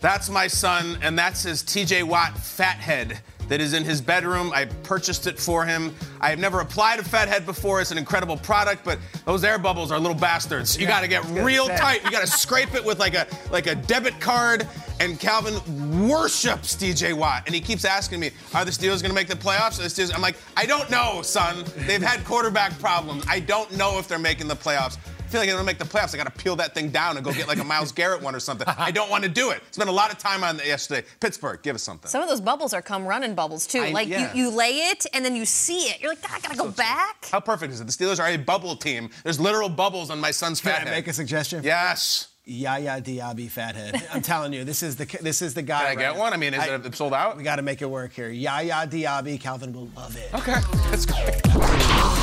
That's 0.00 0.28
my 0.28 0.46
son, 0.46 0.98
and 1.02 1.18
that's 1.18 1.42
his 1.42 1.62
TJ 1.62 2.04
Watt 2.04 2.36
fathead 2.36 3.20
that 3.48 3.60
is 3.60 3.72
in 3.72 3.84
his 3.84 4.00
bedroom. 4.00 4.52
I 4.54 4.66
purchased 4.82 5.26
it 5.26 5.38
for 5.38 5.64
him. 5.64 5.94
I 6.20 6.30
have 6.30 6.38
never 6.38 6.60
applied 6.60 6.98
a 6.98 7.04
fathead 7.04 7.46
before. 7.46 7.80
It's 7.80 7.90
an 7.90 7.98
incredible 7.98 8.36
product, 8.36 8.84
but 8.84 8.98
those 9.24 9.44
air 9.44 9.58
bubbles 9.58 9.92
are 9.92 9.98
little 9.98 10.16
bastards. 10.16 10.76
You 10.76 10.82
Yeah, 10.84 10.88
got 10.88 11.00
to 11.02 11.08
get 11.08 11.18
I 11.18 11.20
was 11.22 11.30
gonna 11.32 11.44
real 11.44 11.66
tight. 11.68 12.04
You 12.04 12.10
got 12.10 12.20
to 12.22 12.26
scrape 12.38 12.74
it 12.74 12.84
with 12.84 12.98
like 12.98 13.14
a 13.14 13.26
like 13.50 13.66
a 13.66 13.74
debit 13.74 14.20
card. 14.20 14.66
And 14.98 15.20
Calvin 15.20 16.08
worships 16.08 16.74
TJ 16.74 17.12
Watt, 17.12 17.42
and 17.44 17.54
he 17.54 17.60
keeps 17.60 17.84
asking 17.84 18.18
me, 18.18 18.30
"Are 18.54 18.64
the 18.64 18.70
Steelers 18.70 19.02
going 19.02 19.10
to 19.10 19.12
make 19.14 19.28
the 19.28 19.34
playoffs?" 19.34 19.76
The 19.76 19.84
Steelers? 19.84 20.14
I'm 20.14 20.22
like, 20.22 20.36
"I 20.56 20.64
don't 20.64 20.90
know, 20.90 21.20
son. 21.20 21.64
They've 21.86 22.02
had 22.02 22.24
quarterback 22.24 22.78
problems. 22.78 23.22
I 23.28 23.40
don't 23.40 23.70
know 23.76 23.98
if 23.98 24.08
they're 24.08 24.18
making 24.18 24.48
the 24.48 24.56
playoffs." 24.56 24.96
I 25.26 25.28
feel 25.28 25.40
like 25.40 25.48
I'm 25.50 25.56
gonna 25.56 25.66
make 25.66 25.78
the 25.78 25.84
playoffs. 25.84 26.14
I 26.14 26.18
gotta 26.18 26.30
peel 26.30 26.54
that 26.56 26.72
thing 26.72 26.90
down 26.90 27.16
and 27.16 27.24
go 27.24 27.32
get 27.32 27.48
like 27.48 27.58
a 27.58 27.64
Myles 27.64 27.90
Garrett 27.90 28.22
one 28.22 28.36
or 28.36 28.38
something. 28.38 28.64
I 28.78 28.92
don't 28.92 29.10
want 29.10 29.24
to 29.24 29.28
do 29.28 29.50
it. 29.50 29.60
Spent 29.72 29.88
a 29.88 29.92
lot 29.92 30.12
of 30.12 30.18
time 30.18 30.44
on 30.44 30.60
it 30.60 30.66
yesterday. 30.66 31.04
Pittsburgh, 31.18 31.60
give 31.64 31.74
us 31.74 31.82
something. 31.82 32.08
Some 32.08 32.22
of 32.22 32.28
those 32.28 32.40
bubbles 32.40 32.72
are 32.72 32.80
come 32.80 33.04
running 33.04 33.34
bubbles 33.34 33.66
too. 33.66 33.80
I- 33.80 33.90
like 33.90 34.06
yeah. 34.06 34.32
you, 34.34 34.44
you 34.44 34.50
lay 34.50 34.70
it 34.70 35.04
and 35.12 35.24
then 35.24 35.34
you 35.34 35.44
see 35.44 35.88
it. 35.88 36.00
You're 36.00 36.12
like, 36.12 36.22
"God, 36.22 36.30
I 36.36 36.40
gotta 36.40 36.56
go 36.56 36.70
back. 36.70 37.26
How 37.32 37.40
perfect 37.40 37.72
is 37.72 37.80
it? 37.80 37.88
The 37.88 37.92
Steelers 37.92 38.20
are 38.20 38.28
a 38.28 38.36
bubble 38.36 38.76
team. 38.76 39.10
There's 39.24 39.40
literal 39.40 39.68
bubbles 39.68 40.10
on 40.10 40.20
my 40.20 40.30
son's 40.30 40.60
Can 40.60 40.70
I 40.70 40.74
fathead. 40.76 40.92
make 40.92 41.08
a 41.08 41.12
suggestion? 41.12 41.64
Yes. 41.64 42.28
Yaya 42.44 43.00
Diaby 43.00 43.50
fathead. 43.50 44.00
I'm 44.14 44.22
telling 44.22 44.52
you, 44.52 44.62
this 44.62 44.84
is 44.84 44.94
the 44.94 45.06
this 45.20 45.42
is 45.42 45.54
the 45.54 45.62
guy. 45.62 45.80
Can 45.80 45.98
I 45.98 46.00
get 46.12 46.16
one? 46.16 46.32
I 46.32 46.36
mean, 46.36 46.54
is 46.54 46.64
it 46.64 46.94
sold 46.94 47.14
out? 47.14 47.36
We 47.36 47.42
got 47.42 47.56
to 47.56 47.62
make 47.62 47.82
it 47.82 47.90
work 47.90 48.12
here. 48.12 48.30
Yaya 48.30 48.86
Diaby, 48.86 49.40
Calvin 49.40 49.72
will 49.72 49.88
love 49.96 50.16
it. 50.16 50.32
Okay, 50.32 50.60
that's 50.88 51.04
great. 51.04 52.22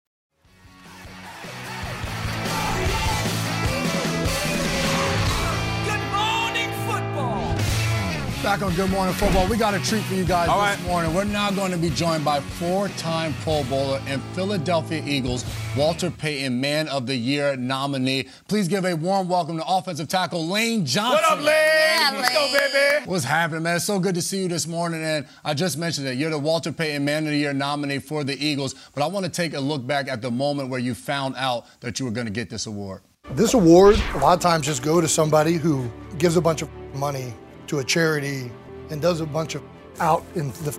Back 8.43 8.63
on 8.63 8.73
Good 8.73 8.89
Morning 8.89 9.13
Football, 9.13 9.47
we 9.47 9.55
got 9.55 9.75
a 9.75 9.79
treat 9.79 10.01
for 10.05 10.15
you 10.15 10.25
guys 10.25 10.49
All 10.49 10.59
this 10.65 10.75
right. 10.79 10.87
morning. 10.87 11.13
We're 11.13 11.25
now 11.25 11.51
going 11.51 11.69
to 11.71 11.77
be 11.77 11.91
joined 11.91 12.25
by 12.25 12.39
four-time 12.39 13.35
Pro 13.43 13.63
Bowler 13.65 14.01
and 14.07 14.19
Philadelphia 14.33 15.03
Eagles 15.05 15.45
Walter 15.77 16.09
Payton 16.09 16.59
Man 16.59 16.87
of 16.87 17.05
the 17.05 17.15
Year 17.15 17.55
nominee. 17.55 18.27
Please 18.47 18.67
give 18.67 18.83
a 18.83 18.95
warm 18.95 19.29
welcome 19.29 19.57
to 19.57 19.65
offensive 19.67 20.07
tackle 20.07 20.47
Lane 20.47 20.87
Johnson. 20.87 21.21
What 21.21 21.31
up, 21.31 21.45
Lane? 21.45 22.19
Let's 22.19 22.33
go, 22.33 22.51
baby. 22.51 23.05
What's 23.05 23.25
happening, 23.25 23.61
man? 23.61 23.75
It's 23.75 23.85
so 23.85 23.99
good 23.99 24.15
to 24.15 24.23
see 24.23 24.41
you 24.41 24.47
this 24.47 24.65
morning. 24.65 25.03
And 25.03 25.27
I 25.45 25.53
just 25.53 25.77
mentioned 25.77 26.07
that 26.07 26.15
You're 26.15 26.31
the 26.31 26.39
Walter 26.39 26.71
Payton 26.71 27.05
Man 27.05 27.25
of 27.25 27.29
the 27.29 27.37
Year 27.37 27.53
nominee 27.53 27.99
for 27.99 28.23
the 28.23 28.43
Eagles. 28.43 28.73
But 28.95 29.03
I 29.03 29.07
want 29.07 29.23
to 29.23 29.31
take 29.31 29.53
a 29.53 29.59
look 29.59 29.85
back 29.85 30.07
at 30.07 30.23
the 30.23 30.31
moment 30.31 30.69
where 30.69 30.79
you 30.79 30.95
found 30.95 31.35
out 31.37 31.65
that 31.81 31.99
you 31.99 32.05
were 32.05 32.11
going 32.11 32.25
to 32.27 32.33
get 32.33 32.49
this 32.49 32.65
award. 32.65 33.01
This 33.33 33.53
award, 33.53 34.01
a 34.15 34.17
lot 34.17 34.33
of 34.33 34.39
times, 34.39 34.65
just 34.65 34.81
go 34.81 34.99
to 34.99 35.07
somebody 35.07 35.53
who 35.53 35.91
gives 36.17 36.37
a 36.37 36.41
bunch 36.41 36.63
of 36.63 36.69
money 36.95 37.33
to 37.71 37.79
a 37.79 37.83
charity 37.85 38.51
and 38.89 39.01
does 39.01 39.21
a 39.21 39.25
bunch 39.25 39.55
of 39.55 39.63
out 40.01 40.25
in 40.35 40.49
the 40.65 40.77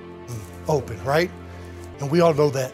open, 0.68 1.02
right? 1.04 1.30
And 2.00 2.10
we 2.10 2.20
all 2.20 2.34
know 2.34 2.50
that. 2.50 2.70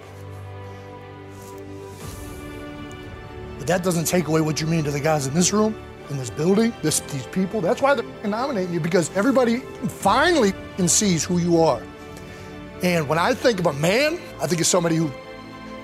But 3.59 3.69
that 3.69 3.85
doesn't 3.85 4.07
take 4.07 4.27
away 4.27 4.41
what 4.41 4.61
you 4.61 4.67
mean 4.67 4.83
to 4.83 4.91
the 4.91 4.99
guys 4.99 5.29
in 5.29 5.35
this 5.35 5.53
room, 5.53 5.79
in 6.11 6.17
this 6.17 6.31
building, 6.31 6.75
this, 6.83 6.99
these 6.99 7.27
people. 7.27 7.61
That's 7.61 7.81
why 7.81 7.95
they're 7.95 8.05
nominating 8.29 8.75
you 8.75 8.81
because 8.81 9.09
everybody 9.17 9.61
finally 9.87 10.53
sees 10.89 11.25
who 11.25 11.39
you 11.39 11.63
are. 11.63 11.81
And 12.83 13.09
when 13.09 13.21
I 13.21 13.35
think 13.35 13.61
of 13.61 13.67
a 13.67 13.73
man, 13.75 14.19
I 14.43 14.49
think 14.49 14.61
of 14.61 14.67
somebody 14.67 14.97
who 14.97 15.13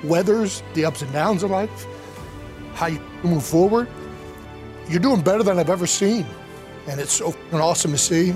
weathers 0.03 0.61
the 0.75 0.87
ups 0.87 1.03
and 1.03 1.12
downs 1.12 1.44
of 1.44 1.53
life, 1.53 1.87
how 2.75 2.87
you 2.87 3.01
move 3.23 3.44
forward. 3.44 3.87
You're 4.88 4.99
doing 4.99 5.20
better 5.20 5.44
than 5.44 5.61
I've 5.61 5.70
ever 5.70 5.87
seen. 5.87 6.27
And 6.87 7.01
it's 7.01 7.14
so 7.14 7.35
awesome 7.53 7.92
to 7.92 7.99
see. 7.99 8.35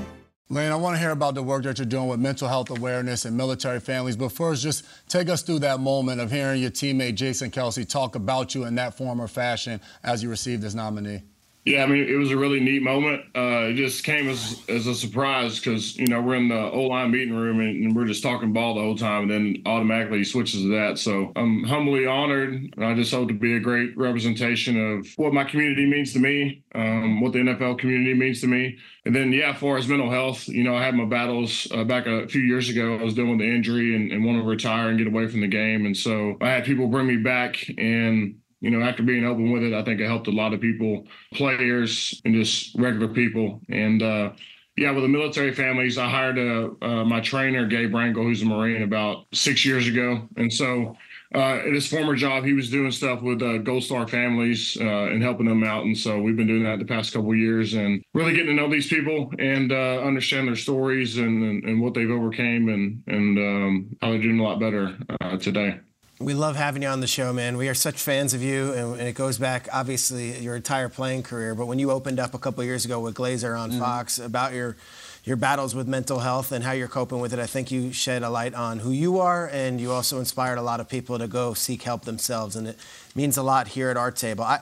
Lane, 0.49 0.73
I 0.73 0.77
want 0.77 0.97
to 0.97 0.99
hear 0.99 1.11
about 1.11 1.35
the 1.35 1.43
work 1.43 1.65
that 1.65 1.77
you're 1.77 1.85
doing 1.85 2.09
with 2.09 2.19
mental 2.19 2.49
health 2.49 2.71
awareness 2.71 3.27
and 3.27 3.37
military 3.37 3.79
families. 3.79 4.17
But 4.17 4.31
first, 4.31 4.63
just 4.63 4.87
take 5.07 5.29
us 5.29 5.43
through 5.43 5.59
that 5.59 5.81
moment 5.81 6.23
of 6.23 6.31
hearing 6.31 6.63
your 6.63 6.71
teammate 6.71 7.17
Jason 7.17 7.51
Kelce 7.51 7.87
talk 7.87 8.15
about 8.15 8.55
you 8.55 8.65
in 8.65 8.75
that 8.77 8.97
form 8.97 9.21
or 9.21 9.29
fashion 9.29 9.83
as 10.03 10.23
you 10.23 10.31
received 10.31 10.63
this 10.63 10.73
nominee. 10.73 11.23
Yeah, 11.69 11.83
I 11.83 11.87
mean, 11.87 12.09
it 12.09 12.15
was 12.15 12.31
a 12.31 12.37
really 12.39 12.61
neat 12.61 12.83
moment. 12.83 13.25
Uh, 13.37 13.69
it 13.69 13.75
just 13.75 14.03
came 14.03 14.27
as, 14.31 14.63
as 14.71 14.87
a 14.87 14.95
surprise 14.95 15.61
because, 15.61 15.99
you 15.99 16.07
know, 16.07 16.19
we're 16.23 16.37
in 16.37 16.49
the 16.49 16.59
O 16.59 16.85
line 16.85 17.11
meeting 17.11 17.37
room 17.37 17.61
and, 17.61 17.85
and 17.85 17.95
we're 17.95 18.07
just 18.07 18.23
talking 18.23 18.55
ball 18.55 18.75
the 18.75 18.81
whole 18.81 18.97
time. 18.97 19.25
And 19.25 19.31
then 19.31 19.63
automatically 19.67 20.17
he 20.17 20.25
switches 20.25 20.63
to 20.63 20.69
that. 20.69 20.97
So 20.97 21.31
I'm 21.37 21.65
humbly 21.65 22.07
honored. 22.07 22.75
I 22.79 22.95
just 22.95 23.13
hope 23.13 23.29
to 23.29 23.35
be 23.35 23.55
a 23.55 23.61
great 23.61 23.95
representation 23.99 24.81
of 24.93 25.09
what 25.17 25.35
my 25.35 25.45
community 25.45 25.85
means 25.85 26.15
to 26.15 26.21
me, 26.21 26.63
um, 26.75 27.21
what 27.21 27.35
the 27.35 27.41
NFL 27.41 27.79
community 27.79 28.15
means 28.15 28.41
to 28.41 28.47
me. 28.47 28.79
And 29.05 29.15
then, 29.15 29.31
yeah, 29.31 29.51
as 29.51 29.59
far 29.59 29.77
as 29.77 29.87
mental 29.89 30.11
health, 30.11 30.49
you 30.49 30.65
know, 30.65 30.75
I 30.75 30.83
had 30.83 30.95
my 30.95 31.05
battles 31.05 31.69
uh, 31.71 31.85
back 31.85 32.07
a 32.07 32.27
few 32.29 32.41
years 32.41 32.71
ago. 32.71 32.97
I 32.97 33.03
was 33.03 33.13
dealing 33.13 33.33
with 33.33 33.41
the 33.41 33.55
injury 33.55 33.95
and, 33.95 34.11
and 34.11 34.25
want 34.25 34.39
to 34.39 34.49
retire 34.49 34.89
and 34.89 34.97
get 34.97 35.07
away 35.07 35.29
from 35.29 35.43
the 35.43 35.49
game. 35.49 35.85
And 35.85 35.95
so 35.95 36.39
I 36.41 36.49
had 36.49 36.65
people 36.65 36.87
bring 36.87 37.07
me 37.07 37.17
back 37.17 37.63
and 37.77 38.37
you 38.61 38.71
know, 38.71 38.81
after 38.81 39.03
being 39.03 39.25
open 39.25 39.51
with 39.51 39.63
it, 39.63 39.75
I 39.75 39.83
think 39.83 40.01
it 40.01 40.07
helped 40.07 40.27
a 40.27 40.33
lot 40.33 40.53
of 40.53 40.61
people, 40.61 41.07
players 41.35 42.21
and 42.25 42.35
just 42.35 42.75
regular 42.77 43.09
people. 43.09 43.61
And 43.69 44.03
uh, 44.03 44.33
yeah, 44.77 44.93
with 44.93 45.03
the 45.03 45.09
military 45.09 45.53
families, 45.53 45.99
I 45.99 46.09
hired 46.09 46.39
a, 46.39 46.71
uh, 46.83 47.05
my 47.05 47.21
trainer, 47.21 47.67
Gabe 47.67 47.93
Brangle, 47.93 48.23
who's 48.23 48.43
a 48.43 48.47
Marine, 48.47 48.83
about 48.83 49.27
six 49.33 49.65
years 49.65 49.89
ago. 49.89 50.29
And 50.37 50.53
so 50.53 50.97
uh, 51.35 51.57
at 51.57 51.73
his 51.73 51.87
former 51.87 52.15
job, 52.15 52.45
he 52.45 52.53
was 52.53 52.71
doing 52.71 52.91
stuff 52.91 53.21
with 53.21 53.43
uh, 53.43 53.59
Gold 53.59 53.83
Star 53.83 54.07
families 54.07 54.77
uh, 54.81 54.85
and 54.85 55.23
helping 55.23 55.47
them 55.47 55.65
out. 55.65 55.85
And 55.85 55.97
so 55.97 56.21
we've 56.21 56.37
been 56.37 56.47
doing 56.47 56.65
that 56.65 56.79
the 56.79 56.85
past 56.85 57.13
couple 57.13 57.35
years 57.35 57.75
and 57.75 58.03
really 58.15 58.33
getting 58.33 58.49
to 58.49 58.55
know 58.55 58.71
these 58.71 58.89
people 58.89 59.33
and 59.39 59.73
uh, 59.73 60.01
understand 60.01 60.49
their 60.49 60.57
stories 60.57 61.19
and, 61.19 61.43
and, 61.43 61.65
and 61.65 61.81
what 61.81 61.95
they've 61.95 62.11
overcame 62.11 62.69
and, 62.69 63.03
and 63.09 63.39
um, 63.39 63.97
how 64.01 64.11
they're 64.11 64.23
doing 64.23 64.39
a 64.39 64.43
lot 64.43 64.61
better 64.61 64.97
uh, 65.21 65.37
today. 65.37 65.81
We 66.21 66.35
love 66.35 66.57
having 66.57 66.83
you 66.83 66.89
on 66.89 66.99
the 66.99 67.07
show, 67.07 67.33
man. 67.33 67.57
We 67.57 67.69
are 67.69 67.75
such 67.75 68.03
fans 68.03 68.35
of 68.35 68.43
you, 68.43 68.73
and, 68.73 68.99
and 68.99 69.09
it 69.09 69.15
goes 69.15 69.39
back, 69.39 69.69
obviously, 69.73 70.37
your 70.41 70.57
entire 70.57 70.89
playing 70.89 71.23
career. 71.23 71.55
But 71.55 71.67
when 71.67 71.79
you 71.79 71.93
opened 71.93 72.19
up 72.19 72.35
a 72.35 72.39
couple 72.39 72.65
years 72.65 72.85
ago 72.85 72.99
with 72.99 73.15
Glazer 73.15 73.57
on 73.57 73.71
Mm-hmm. 73.71 73.79
Fox 73.79 74.19
about 74.19 74.53
your 74.53 74.77
your 75.25 75.37
battles 75.37 75.75
with 75.75 75.87
mental 75.87 76.21
health 76.21 76.53
and 76.53 76.65
how 76.65 76.73
you're 76.73 76.89
coping 76.89 77.21
with 77.21 77.35
it, 77.35 77.39
I 77.39 77.47
think 77.47 77.71
you 77.71 77.93
shed 77.93 78.23
a 78.23 78.31
light 78.31 78.55
on 78.55 78.79
who 78.81 78.91
you 78.91 79.19
are, 79.19 79.49
and 79.53 79.81
you 79.81 79.93
also 79.93 80.19
inspired 80.19 80.59
a 80.59 80.63
lot 80.63 80.81
of 80.81 80.89
people 80.89 81.19
to 81.19 81.29
go 81.29 81.55
seek 81.55 81.83
help 81.83 82.05
themselves, 82.05 82.57
and 82.57 82.67
it 82.67 82.79
means 83.15 83.37
a 83.37 83.43
lot 83.43 83.69
here 83.69 83.91
at 83.91 83.97
our 83.97 84.11
table. 84.11 84.43
I, 84.43 84.61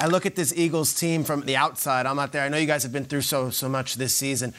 I 0.00 0.08
look 0.08 0.26
at 0.26 0.34
this 0.34 0.52
Eagles 0.54 0.92
team 0.92 1.24
from 1.24 1.42
the 1.42 1.56
outside. 1.56 2.04
I'm 2.04 2.16
not 2.16 2.32
there. 2.32 2.42
I 2.42 2.48
know 2.48 2.58
you 2.58 2.66
guys 2.66 2.82
have 2.82 2.92
been 2.92 3.04
through 3.04 3.22
so 3.22 3.48
so 3.48 3.68
much 3.68 3.94
this 3.94 4.14
season. 4.14 4.52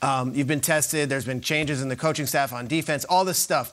Um, 0.00 0.34
you've 0.34 0.48
been 0.48 0.60
tested. 0.60 1.08
There's 1.08 1.26
been 1.26 1.42
changes 1.42 1.80
in 1.80 1.88
the 1.88 1.96
coaching 1.96 2.26
staff 2.26 2.52
on 2.52 2.66
defense. 2.66 3.04
All 3.04 3.24
this 3.24 3.38
stuff 3.38 3.72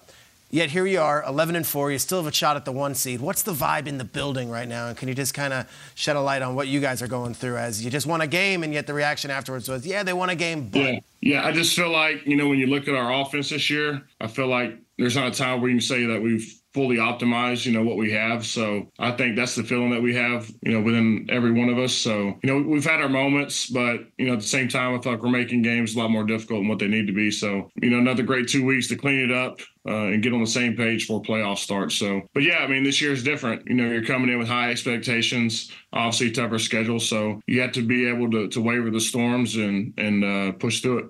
Yet 0.51 0.71
here 0.71 0.87
you 0.87 0.99
are, 0.99 1.23
11 1.27 1.55
and 1.55 1.65
4. 1.65 1.91
You 1.91 1.99
still 1.99 2.17
have 2.17 2.25
a 2.25 2.35
shot 2.35 2.55
at 2.55 2.65
the 2.65 2.71
one 2.71 2.95
seed. 2.95 3.21
What's 3.21 3.43
the 3.43 3.53
vibe 3.53 3.85
in 3.85 3.99
the 3.99 4.03
building 4.03 4.49
right 4.49 4.67
now? 4.67 4.87
And 4.87 4.97
can 4.97 5.07
you 5.07 5.13
just 5.13 5.35
kind 5.35 5.53
of 5.53 5.67
shed 5.93 6.15
a 6.15 6.21
light 6.21 6.41
on 6.41 6.55
what 6.55 6.67
you 6.67 6.79
guys 6.79 7.03
are 7.03 7.07
going 7.07 7.35
through 7.35 7.57
as 7.57 7.85
you 7.85 7.91
just 7.91 8.07
won 8.07 8.21
a 8.21 8.27
game, 8.27 8.63
and 8.63 8.73
yet 8.73 8.87
the 8.87 8.93
reaction 8.95 9.29
afterwards 9.29 9.69
was, 9.69 9.85
yeah, 9.85 10.01
they 10.01 10.13
won 10.13 10.29
a 10.29 10.35
game, 10.35 10.67
but. 10.69 10.79
Yeah, 10.79 10.99
yeah. 11.21 11.45
I 11.45 11.51
just 11.51 11.75
feel 11.75 11.91
like 11.91 12.25
you 12.25 12.35
know 12.35 12.47
when 12.47 12.57
you 12.57 12.65
look 12.65 12.87
at 12.87 12.95
our 12.95 13.13
offense 13.21 13.49
this 13.49 13.69
year, 13.69 14.01
I 14.19 14.27
feel 14.27 14.47
like 14.47 14.75
there's 14.97 15.15
not 15.15 15.27
a 15.27 15.31
time 15.31 15.61
where 15.61 15.69
you 15.69 15.77
can 15.77 15.81
say 15.81 16.05
that 16.05 16.21
we've 16.21 16.58
fully 16.73 16.97
optimized, 16.97 17.65
you 17.65 17.71
know, 17.71 17.83
what 17.83 17.97
we 17.97 18.11
have. 18.11 18.45
So 18.45 18.87
I 18.99 19.11
think 19.11 19.35
that's 19.35 19.55
the 19.55 19.63
feeling 19.63 19.89
that 19.89 20.01
we 20.01 20.13
have, 20.15 20.51
you 20.61 20.71
know, 20.71 20.81
within 20.81 21.25
every 21.29 21.51
one 21.51 21.69
of 21.69 21.79
us. 21.79 21.93
So, 21.93 22.35
you 22.43 22.43
know, 22.43 22.61
we've 22.61 22.85
had 22.85 23.01
our 23.01 23.09
moments, 23.09 23.67
but, 23.67 24.01
you 24.17 24.27
know, 24.27 24.33
at 24.33 24.39
the 24.39 24.45
same 24.45 24.67
time, 24.67 24.95
I 24.95 25.01
feel 25.01 25.13
like 25.13 25.23
we're 25.23 25.29
making 25.29 25.63
games 25.63 25.95
a 25.95 25.99
lot 25.99 26.11
more 26.11 26.23
difficult 26.23 26.59
than 26.59 26.67
what 26.67 26.77
they 26.77 26.87
need 26.87 27.07
to 27.07 27.13
be. 27.13 27.31
So, 27.31 27.71
you 27.81 27.89
know, 27.89 27.97
another 27.97 28.23
great 28.23 28.47
two 28.47 28.63
weeks 28.63 28.87
to 28.89 28.95
clean 28.95 29.19
it 29.19 29.31
up 29.31 29.61
uh, 29.87 30.07
and 30.11 30.21
get 30.21 30.33
on 30.33 30.41
the 30.41 30.47
same 30.47 30.75
page 30.75 31.07
for 31.07 31.21
playoff 31.21 31.57
start. 31.57 31.91
So, 31.91 32.21
but 32.35 32.43
yeah, 32.43 32.59
I 32.59 32.67
mean, 32.67 32.83
this 32.83 33.01
year 33.01 33.13
is 33.13 33.23
different. 33.23 33.67
You 33.67 33.73
know, 33.73 33.89
you're 33.89 34.05
coming 34.05 34.29
in 34.29 34.37
with 34.37 34.47
high 34.47 34.69
expectations, 34.69 35.71
obviously 35.91 36.31
tougher 36.31 36.59
schedule. 36.59 36.99
So 36.99 37.41
you 37.47 37.61
have 37.61 37.71
to 37.71 37.81
be 37.81 38.07
able 38.07 38.29
to, 38.31 38.47
to 38.49 38.61
waver 38.61 38.91
the 38.91 38.99
storms 38.99 39.55
and, 39.55 39.93
and 39.97 40.23
uh, 40.23 40.51
push 40.53 40.81
through 40.81 40.99
it. 40.99 41.05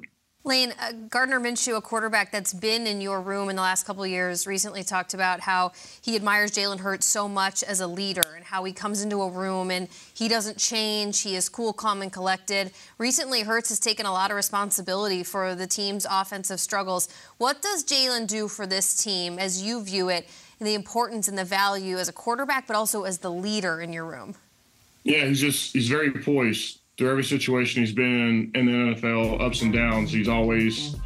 Lane, 0.45 0.73
uh, 0.79 0.93
Gardner 1.09 1.37
Minshew, 1.37 1.75
a 1.75 1.81
quarterback 1.81 2.31
that's 2.31 2.53
been 2.53 2.87
in 2.87 3.01
your 3.01 3.19
room 3.19 3.49
in 3.49 3.57
the 3.57 3.61
last 3.61 3.85
couple 3.85 4.07
years, 4.07 4.47
recently 4.47 4.83
talked 4.83 5.13
about 5.13 5.41
how 5.41 5.73
he 6.01 6.15
admires 6.15 6.51
Jalen 6.51 6.79
Hurts 6.79 7.05
so 7.05 7.27
much 7.27 7.61
as 7.61 7.81
a 7.81 7.87
leader 7.87 8.23
and 8.35 8.45
how 8.45 8.63
he 8.63 8.71
comes 8.71 9.03
into 9.03 9.21
a 9.21 9.29
room 9.29 9.69
and 9.69 9.89
he 10.13 10.29
doesn't 10.29 10.57
change. 10.57 11.21
He 11.21 11.35
is 11.35 11.49
cool, 11.49 11.73
calm, 11.73 12.01
and 12.01 12.11
collected. 12.11 12.71
Recently, 12.97 13.41
Hurts 13.41 13.67
has 13.67 13.81
taken 13.81 14.05
a 14.05 14.13
lot 14.13 14.31
of 14.31 14.37
responsibility 14.37 15.23
for 15.23 15.55
the 15.55 15.67
team's 15.67 16.07
offensive 16.09 16.61
struggles. 16.61 17.09
What 17.37 17.61
does 17.61 17.83
Jalen 17.83 18.25
do 18.25 18.47
for 18.47 18.65
this 18.65 18.95
team 18.95 19.39
as 19.39 19.61
you 19.61 19.83
view 19.83 20.07
it, 20.07 20.25
the 20.61 20.73
importance 20.73 21.27
and 21.27 21.37
the 21.37 21.45
value 21.45 21.97
as 21.97 22.07
a 22.07 22.13
quarterback, 22.13 22.65
but 22.65 22.77
also 22.77 23.03
as 23.03 23.17
the 23.17 23.31
leader 23.31 23.81
in 23.81 23.91
your 23.91 24.05
room? 24.05 24.35
Yeah, 25.03 25.25
he's 25.25 25.41
just 25.41 25.73
he's 25.73 25.89
very 25.89 26.11
poised 26.11 26.78
through 26.99 27.09
every 27.09 27.23
situation 27.23 27.81
he's 27.81 27.93
been 27.93 28.51
in, 28.53 28.59
in 28.59 28.65
the 28.65 28.71
NFL, 28.93 29.39
ups 29.39 29.61
and 29.61 29.71
downs, 29.71 30.11
he's 30.11 30.27
always 30.27 30.97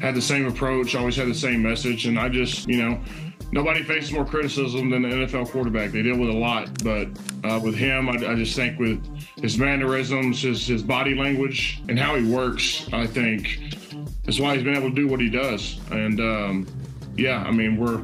had 0.00 0.14
the 0.14 0.22
same 0.22 0.46
approach, 0.46 0.94
always 0.94 1.14
had 1.14 1.28
the 1.28 1.34
same 1.34 1.62
message. 1.62 2.06
And 2.06 2.18
I 2.18 2.30
just, 2.30 2.66
you 2.66 2.82
know, 2.82 2.98
nobody 3.52 3.82
faces 3.82 4.12
more 4.12 4.24
criticism 4.24 4.88
than 4.88 5.02
the 5.02 5.08
NFL 5.08 5.50
quarterback. 5.50 5.90
They 5.90 6.00
deal 6.00 6.16
with 6.16 6.30
a 6.30 6.32
lot, 6.32 6.82
but 6.82 7.08
uh, 7.44 7.60
with 7.62 7.74
him, 7.74 8.08
I, 8.08 8.32
I, 8.32 8.34
just 8.34 8.56
think 8.56 8.78
with 8.78 9.06
his 9.42 9.58
mannerisms, 9.58 10.40
his 10.40 10.66
his 10.66 10.82
body 10.82 11.14
language, 11.14 11.82
and 11.86 11.98
how 11.98 12.16
he 12.16 12.24
works, 12.24 12.88
I 12.90 13.06
think 13.06 13.76
that's 14.24 14.40
why 14.40 14.54
he's 14.54 14.64
been 14.64 14.74
able 14.74 14.88
to 14.88 14.96
do 14.96 15.06
what 15.06 15.20
he 15.20 15.28
does. 15.28 15.78
And 15.90 16.18
um, 16.18 16.66
yeah, 17.14 17.42
I 17.42 17.50
mean, 17.50 17.76
we're 17.76 18.02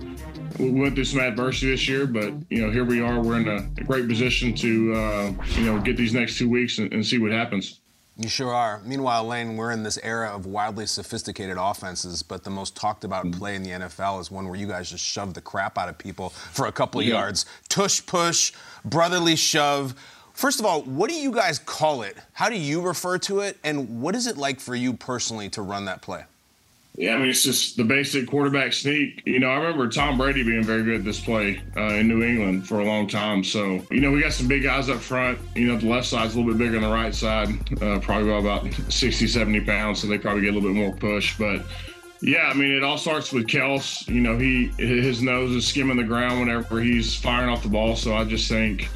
we 0.59 0.71
went 0.71 0.95
through 0.95 1.05
some 1.05 1.21
adversity 1.21 1.71
this 1.71 1.89
year, 1.89 2.07
but 2.07 2.33
you 2.51 2.65
know, 2.65 2.71
here 2.71 2.85
we 2.85 3.01
are. 3.01 3.21
We're 3.21 3.37
in 3.37 3.49
a, 3.49 3.57
a 3.81 3.85
great 3.85 4.09
position 4.09 4.55
to 4.55 4.95
uh, 4.95 5.33
you 5.57 5.67
know 5.67 5.81
get 5.81 5.97
these 5.97 6.13
next 6.13 6.39
two 6.39 6.49
weeks 6.49 6.79
and, 6.79 6.93
and 6.93 7.05
see 7.05 7.19
what 7.19 7.33
happens. 7.33 7.81
You 8.21 8.29
sure 8.29 8.53
are. 8.53 8.81
Meanwhile, 8.85 9.27
Lane, 9.27 9.57
we're 9.57 9.71
in 9.71 9.85
this 9.85 9.97
era 10.03 10.31
of 10.31 10.45
wildly 10.45 10.87
sophisticated 10.87 11.57
offenses, 11.57 12.21
but 12.25 12.43
the 12.43 12.51
most 12.51 12.75
talked 12.75 13.05
about 13.05 13.25
mm-hmm. 13.25 13.39
play 13.39 13.55
in 13.55 13.63
the 13.63 13.71
NFL 13.71 14.21
is 14.21 14.29
one 14.29 14.49
where 14.49 14.59
you 14.59 14.67
guys 14.67 14.91
just 14.91 15.05
shove 15.05 15.35
the 15.35 15.41
crap 15.41 15.79
out 15.79 15.89
of 15.89 15.97
people 15.97 16.31
for 16.31 16.67
a 16.67 16.73
couple 16.73 17.01
of 17.01 17.07
yeah. 17.07 17.15
yards. 17.15 17.47
Tush 17.69 18.05
push, 18.05 18.53
brotherly 18.85 19.37
shove. 19.37 19.95
First 20.33 20.59
of 20.59 20.67
all, 20.67 20.83
what 20.83 21.11
do 21.11 21.15
you 21.15 21.31
guys 21.31 21.61
call 21.61 22.03
it? 22.03 22.17
How 22.33 22.49
do 22.49 22.57
you 22.57 22.81
refer 22.81 23.19
to 23.19 23.41
it? 23.41 23.57
And 23.63 24.03
what 24.03 24.17
is 24.17 24.27
it 24.27 24.37
like 24.37 24.59
for 24.59 24.75
you 24.75 24.95
personally 24.95 25.49
to 25.51 25.63
run 25.63 25.85
that 25.85 26.03
play? 26.03 26.25
Yeah, 26.99 27.15
I 27.15 27.19
mean, 27.19 27.29
it's 27.29 27.45
just 27.45 27.77
the 27.77 27.85
basic 27.85 28.27
quarterback 28.27 28.73
sneak. 28.73 29.23
You 29.25 29.39
know, 29.39 29.47
I 29.51 29.59
remember 29.59 29.89
Tom 29.89 30.19
Brady 30.19 30.43
being 30.43 30.65
very 30.65 30.83
good 30.83 30.97
at 30.97 31.05
this 31.05 31.21
play 31.21 31.63
uh, 31.77 31.95
in 31.95 32.09
New 32.09 32.25
England 32.25 32.67
for 32.67 32.81
a 32.81 32.85
long 32.85 33.07
time. 33.07 33.45
So, 33.45 33.87
you 33.93 34.01
know, 34.01 34.11
we 34.11 34.21
got 34.21 34.33
some 34.33 34.49
big 34.49 34.65
guys 34.65 34.89
up 34.89 34.99
front. 34.99 35.39
You 35.55 35.69
know, 35.69 35.79
the 35.79 35.87
left 35.87 36.09
side's 36.09 36.35
a 36.35 36.39
little 36.39 36.53
bit 36.53 36.59
bigger 36.59 36.73
than 36.73 36.83
the 36.83 36.89
right 36.89 37.15
side, 37.15 37.51
uh, 37.81 38.01
probably 38.01 38.37
about 38.37 38.67
60, 38.93 39.29
70 39.29 39.61
pounds. 39.61 40.03
So 40.03 40.09
they 40.09 40.19
probably 40.19 40.43
get 40.43 40.55
a 40.55 40.59
little 40.59 40.73
bit 40.73 40.77
more 40.77 40.93
push. 40.93 41.39
But 41.39 41.63
yeah, 42.21 42.49
I 42.49 42.55
mean, 42.55 42.73
it 42.73 42.83
all 42.83 42.99
starts 42.99 43.33
with 43.33 43.47
Kels. 43.47 44.07
You 44.09 44.21
know, 44.21 44.37
he 44.37 44.69
his 44.79 45.23
nose 45.23 45.53
is 45.53 45.67
skimming 45.67 45.97
the 45.97 46.05
ground 46.05 46.41
whenever 46.41 46.81
he's 46.81 47.15
firing 47.15 47.49
off 47.49 47.63
the 47.63 47.69
ball. 47.69 47.95
So 47.97 48.15
I 48.15 48.25
just 48.25 48.49
think, 48.49 48.89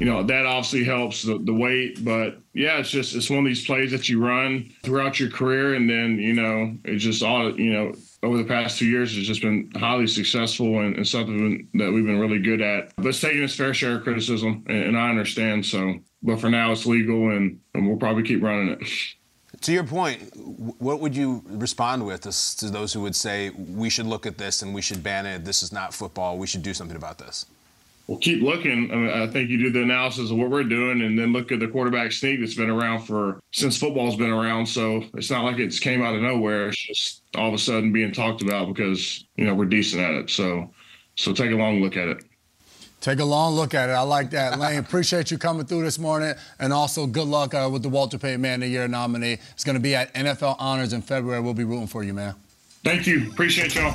you 0.00 0.06
know, 0.06 0.22
that 0.24 0.46
obviously 0.46 0.84
helps 0.84 1.22
the, 1.22 1.38
the 1.38 1.54
weight. 1.54 2.04
But 2.04 2.38
yeah, 2.54 2.78
it's 2.78 2.90
just 2.90 3.14
it's 3.14 3.30
one 3.30 3.40
of 3.40 3.44
these 3.44 3.64
plays 3.64 3.92
that 3.92 4.08
you 4.08 4.24
run 4.24 4.72
throughout 4.82 5.20
your 5.20 5.30
career, 5.30 5.74
and 5.74 5.88
then 5.88 6.18
you 6.18 6.32
know, 6.32 6.76
it's 6.84 7.04
just 7.04 7.22
all 7.22 7.58
you 7.58 7.72
know. 7.72 7.92
Over 8.22 8.38
the 8.38 8.44
past 8.44 8.78
two 8.78 8.86
years, 8.86 9.14
has 9.14 9.26
just 9.26 9.42
been 9.42 9.70
highly 9.76 10.08
successful 10.08 10.80
and, 10.80 10.96
and 10.96 11.06
something 11.06 11.68
that 11.74 11.92
we've 11.92 12.06
been 12.06 12.18
really 12.18 12.40
good 12.40 12.60
at. 12.60 12.96
But 12.96 13.06
it's 13.06 13.20
taking 13.20 13.42
its 13.42 13.54
fair 13.54 13.72
share 13.72 13.96
of 13.96 14.02
criticism, 14.02 14.64
and, 14.66 14.82
and 14.82 14.98
I 14.98 15.10
understand. 15.10 15.64
So, 15.64 16.00
but 16.22 16.40
for 16.40 16.50
now, 16.50 16.72
it's 16.72 16.86
legal, 16.86 17.30
and, 17.30 17.60
and 17.74 17.86
we'll 17.86 17.98
probably 17.98 18.24
keep 18.24 18.42
running 18.42 18.70
it. 18.70 18.88
To 19.66 19.72
your 19.72 19.82
point, 19.82 20.20
what 20.78 21.00
would 21.00 21.16
you 21.16 21.42
respond 21.46 22.06
with 22.06 22.20
to, 22.20 22.70
those 22.70 22.92
who 22.92 23.00
would 23.00 23.16
say 23.16 23.50
we 23.50 23.90
should 23.90 24.06
look 24.06 24.24
at 24.24 24.38
this 24.38 24.62
and 24.62 24.72
we 24.72 24.80
should 24.80 25.02
ban 25.02 25.26
it? 25.26 25.44
This 25.44 25.60
is 25.64 25.72
not 25.72 25.92
football. 25.92 26.38
We 26.38 26.46
should 26.46 26.62
do 26.62 26.72
something 26.72 26.96
about 26.96 27.18
this 27.18 27.46
well, 28.06 28.18
keep 28.18 28.42
looking. 28.42 28.90
I, 28.92 28.94
mean, 28.94 29.10
I, 29.10 29.26
think 29.26 29.50
you 29.50 29.58
do 29.58 29.70
the 29.70 29.82
analysis 29.82 30.30
of 30.30 30.36
what 30.36 30.50
we're 30.50 30.62
doing, 30.62 31.02
and 31.02 31.18
then 31.18 31.32
look 31.32 31.50
at 31.50 31.58
the 31.58 31.66
quarterback 31.66 32.12
sneak 32.12 32.38
that's 32.38 32.54
been 32.54 32.70
around 32.70 33.00
for 33.00 33.40
since 33.52 33.76
football's 33.76 34.14
been 34.14 34.30
around. 34.30 34.66
So 34.66 35.04
it's 35.14 35.30
not 35.30 35.42
like 35.42 35.58
it's 35.58 35.80
came 35.80 36.02
out 36.02 36.14
of 36.14 36.22
nowhere. 36.22 36.68
It's 36.68 36.86
just 36.86 37.22
all 37.34 37.48
of 37.48 37.54
a 37.54 37.58
sudden 37.58 37.92
being 37.92 38.12
talked 38.12 38.42
about 38.42 38.68
because 38.72 39.24
you 39.34 39.44
know 39.44 39.54
we're 39.54 39.64
decent 39.64 40.02
at 40.02 40.14
it. 40.14 40.30
So, 40.30 40.70
so 41.16 41.32
take 41.32 41.50
a 41.50 41.56
long 41.56 41.82
look 41.82 41.96
at 41.96 42.06
it. 42.06 42.24
Take 43.00 43.20
a 43.20 43.24
long 43.24 43.54
look 43.54 43.74
at 43.74 43.88
it. 43.88 43.92
I 43.92 44.00
like 44.02 44.30
that, 44.30 44.58
Lane. 44.58 44.78
appreciate 44.78 45.30
you 45.30 45.38
coming 45.38 45.64
through 45.66 45.84
this 45.84 45.98
morning, 45.98 46.34
and 46.58 46.72
also 46.72 47.06
good 47.06 47.28
luck 47.28 47.54
uh, 47.54 47.68
with 47.70 47.82
the 47.82 47.88
Walter 47.88 48.18
Payton 48.18 48.40
Man 48.40 48.54
of 48.54 48.60
the 48.62 48.68
Year 48.68 48.88
nominee. 48.88 49.38
It's 49.52 49.64
going 49.64 49.76
to 49.76 49.80
be 49.82 49.94
at 49.94 50.12
NFL 50.14 50.56
Honors 50.58 50.92
in 50.92 51.02
February. 51.02 51.40
We'll 51.40 51.54
be 51.54 51.64
rooting 51.64 51.86
for 51.86 52.02
you, 52.02 52.14
man. 52.14 52.34
Thank 52.82 53.06
you. 53.06 53.28
Appreciate 53.30 53.74
y'all. 53.74 53.94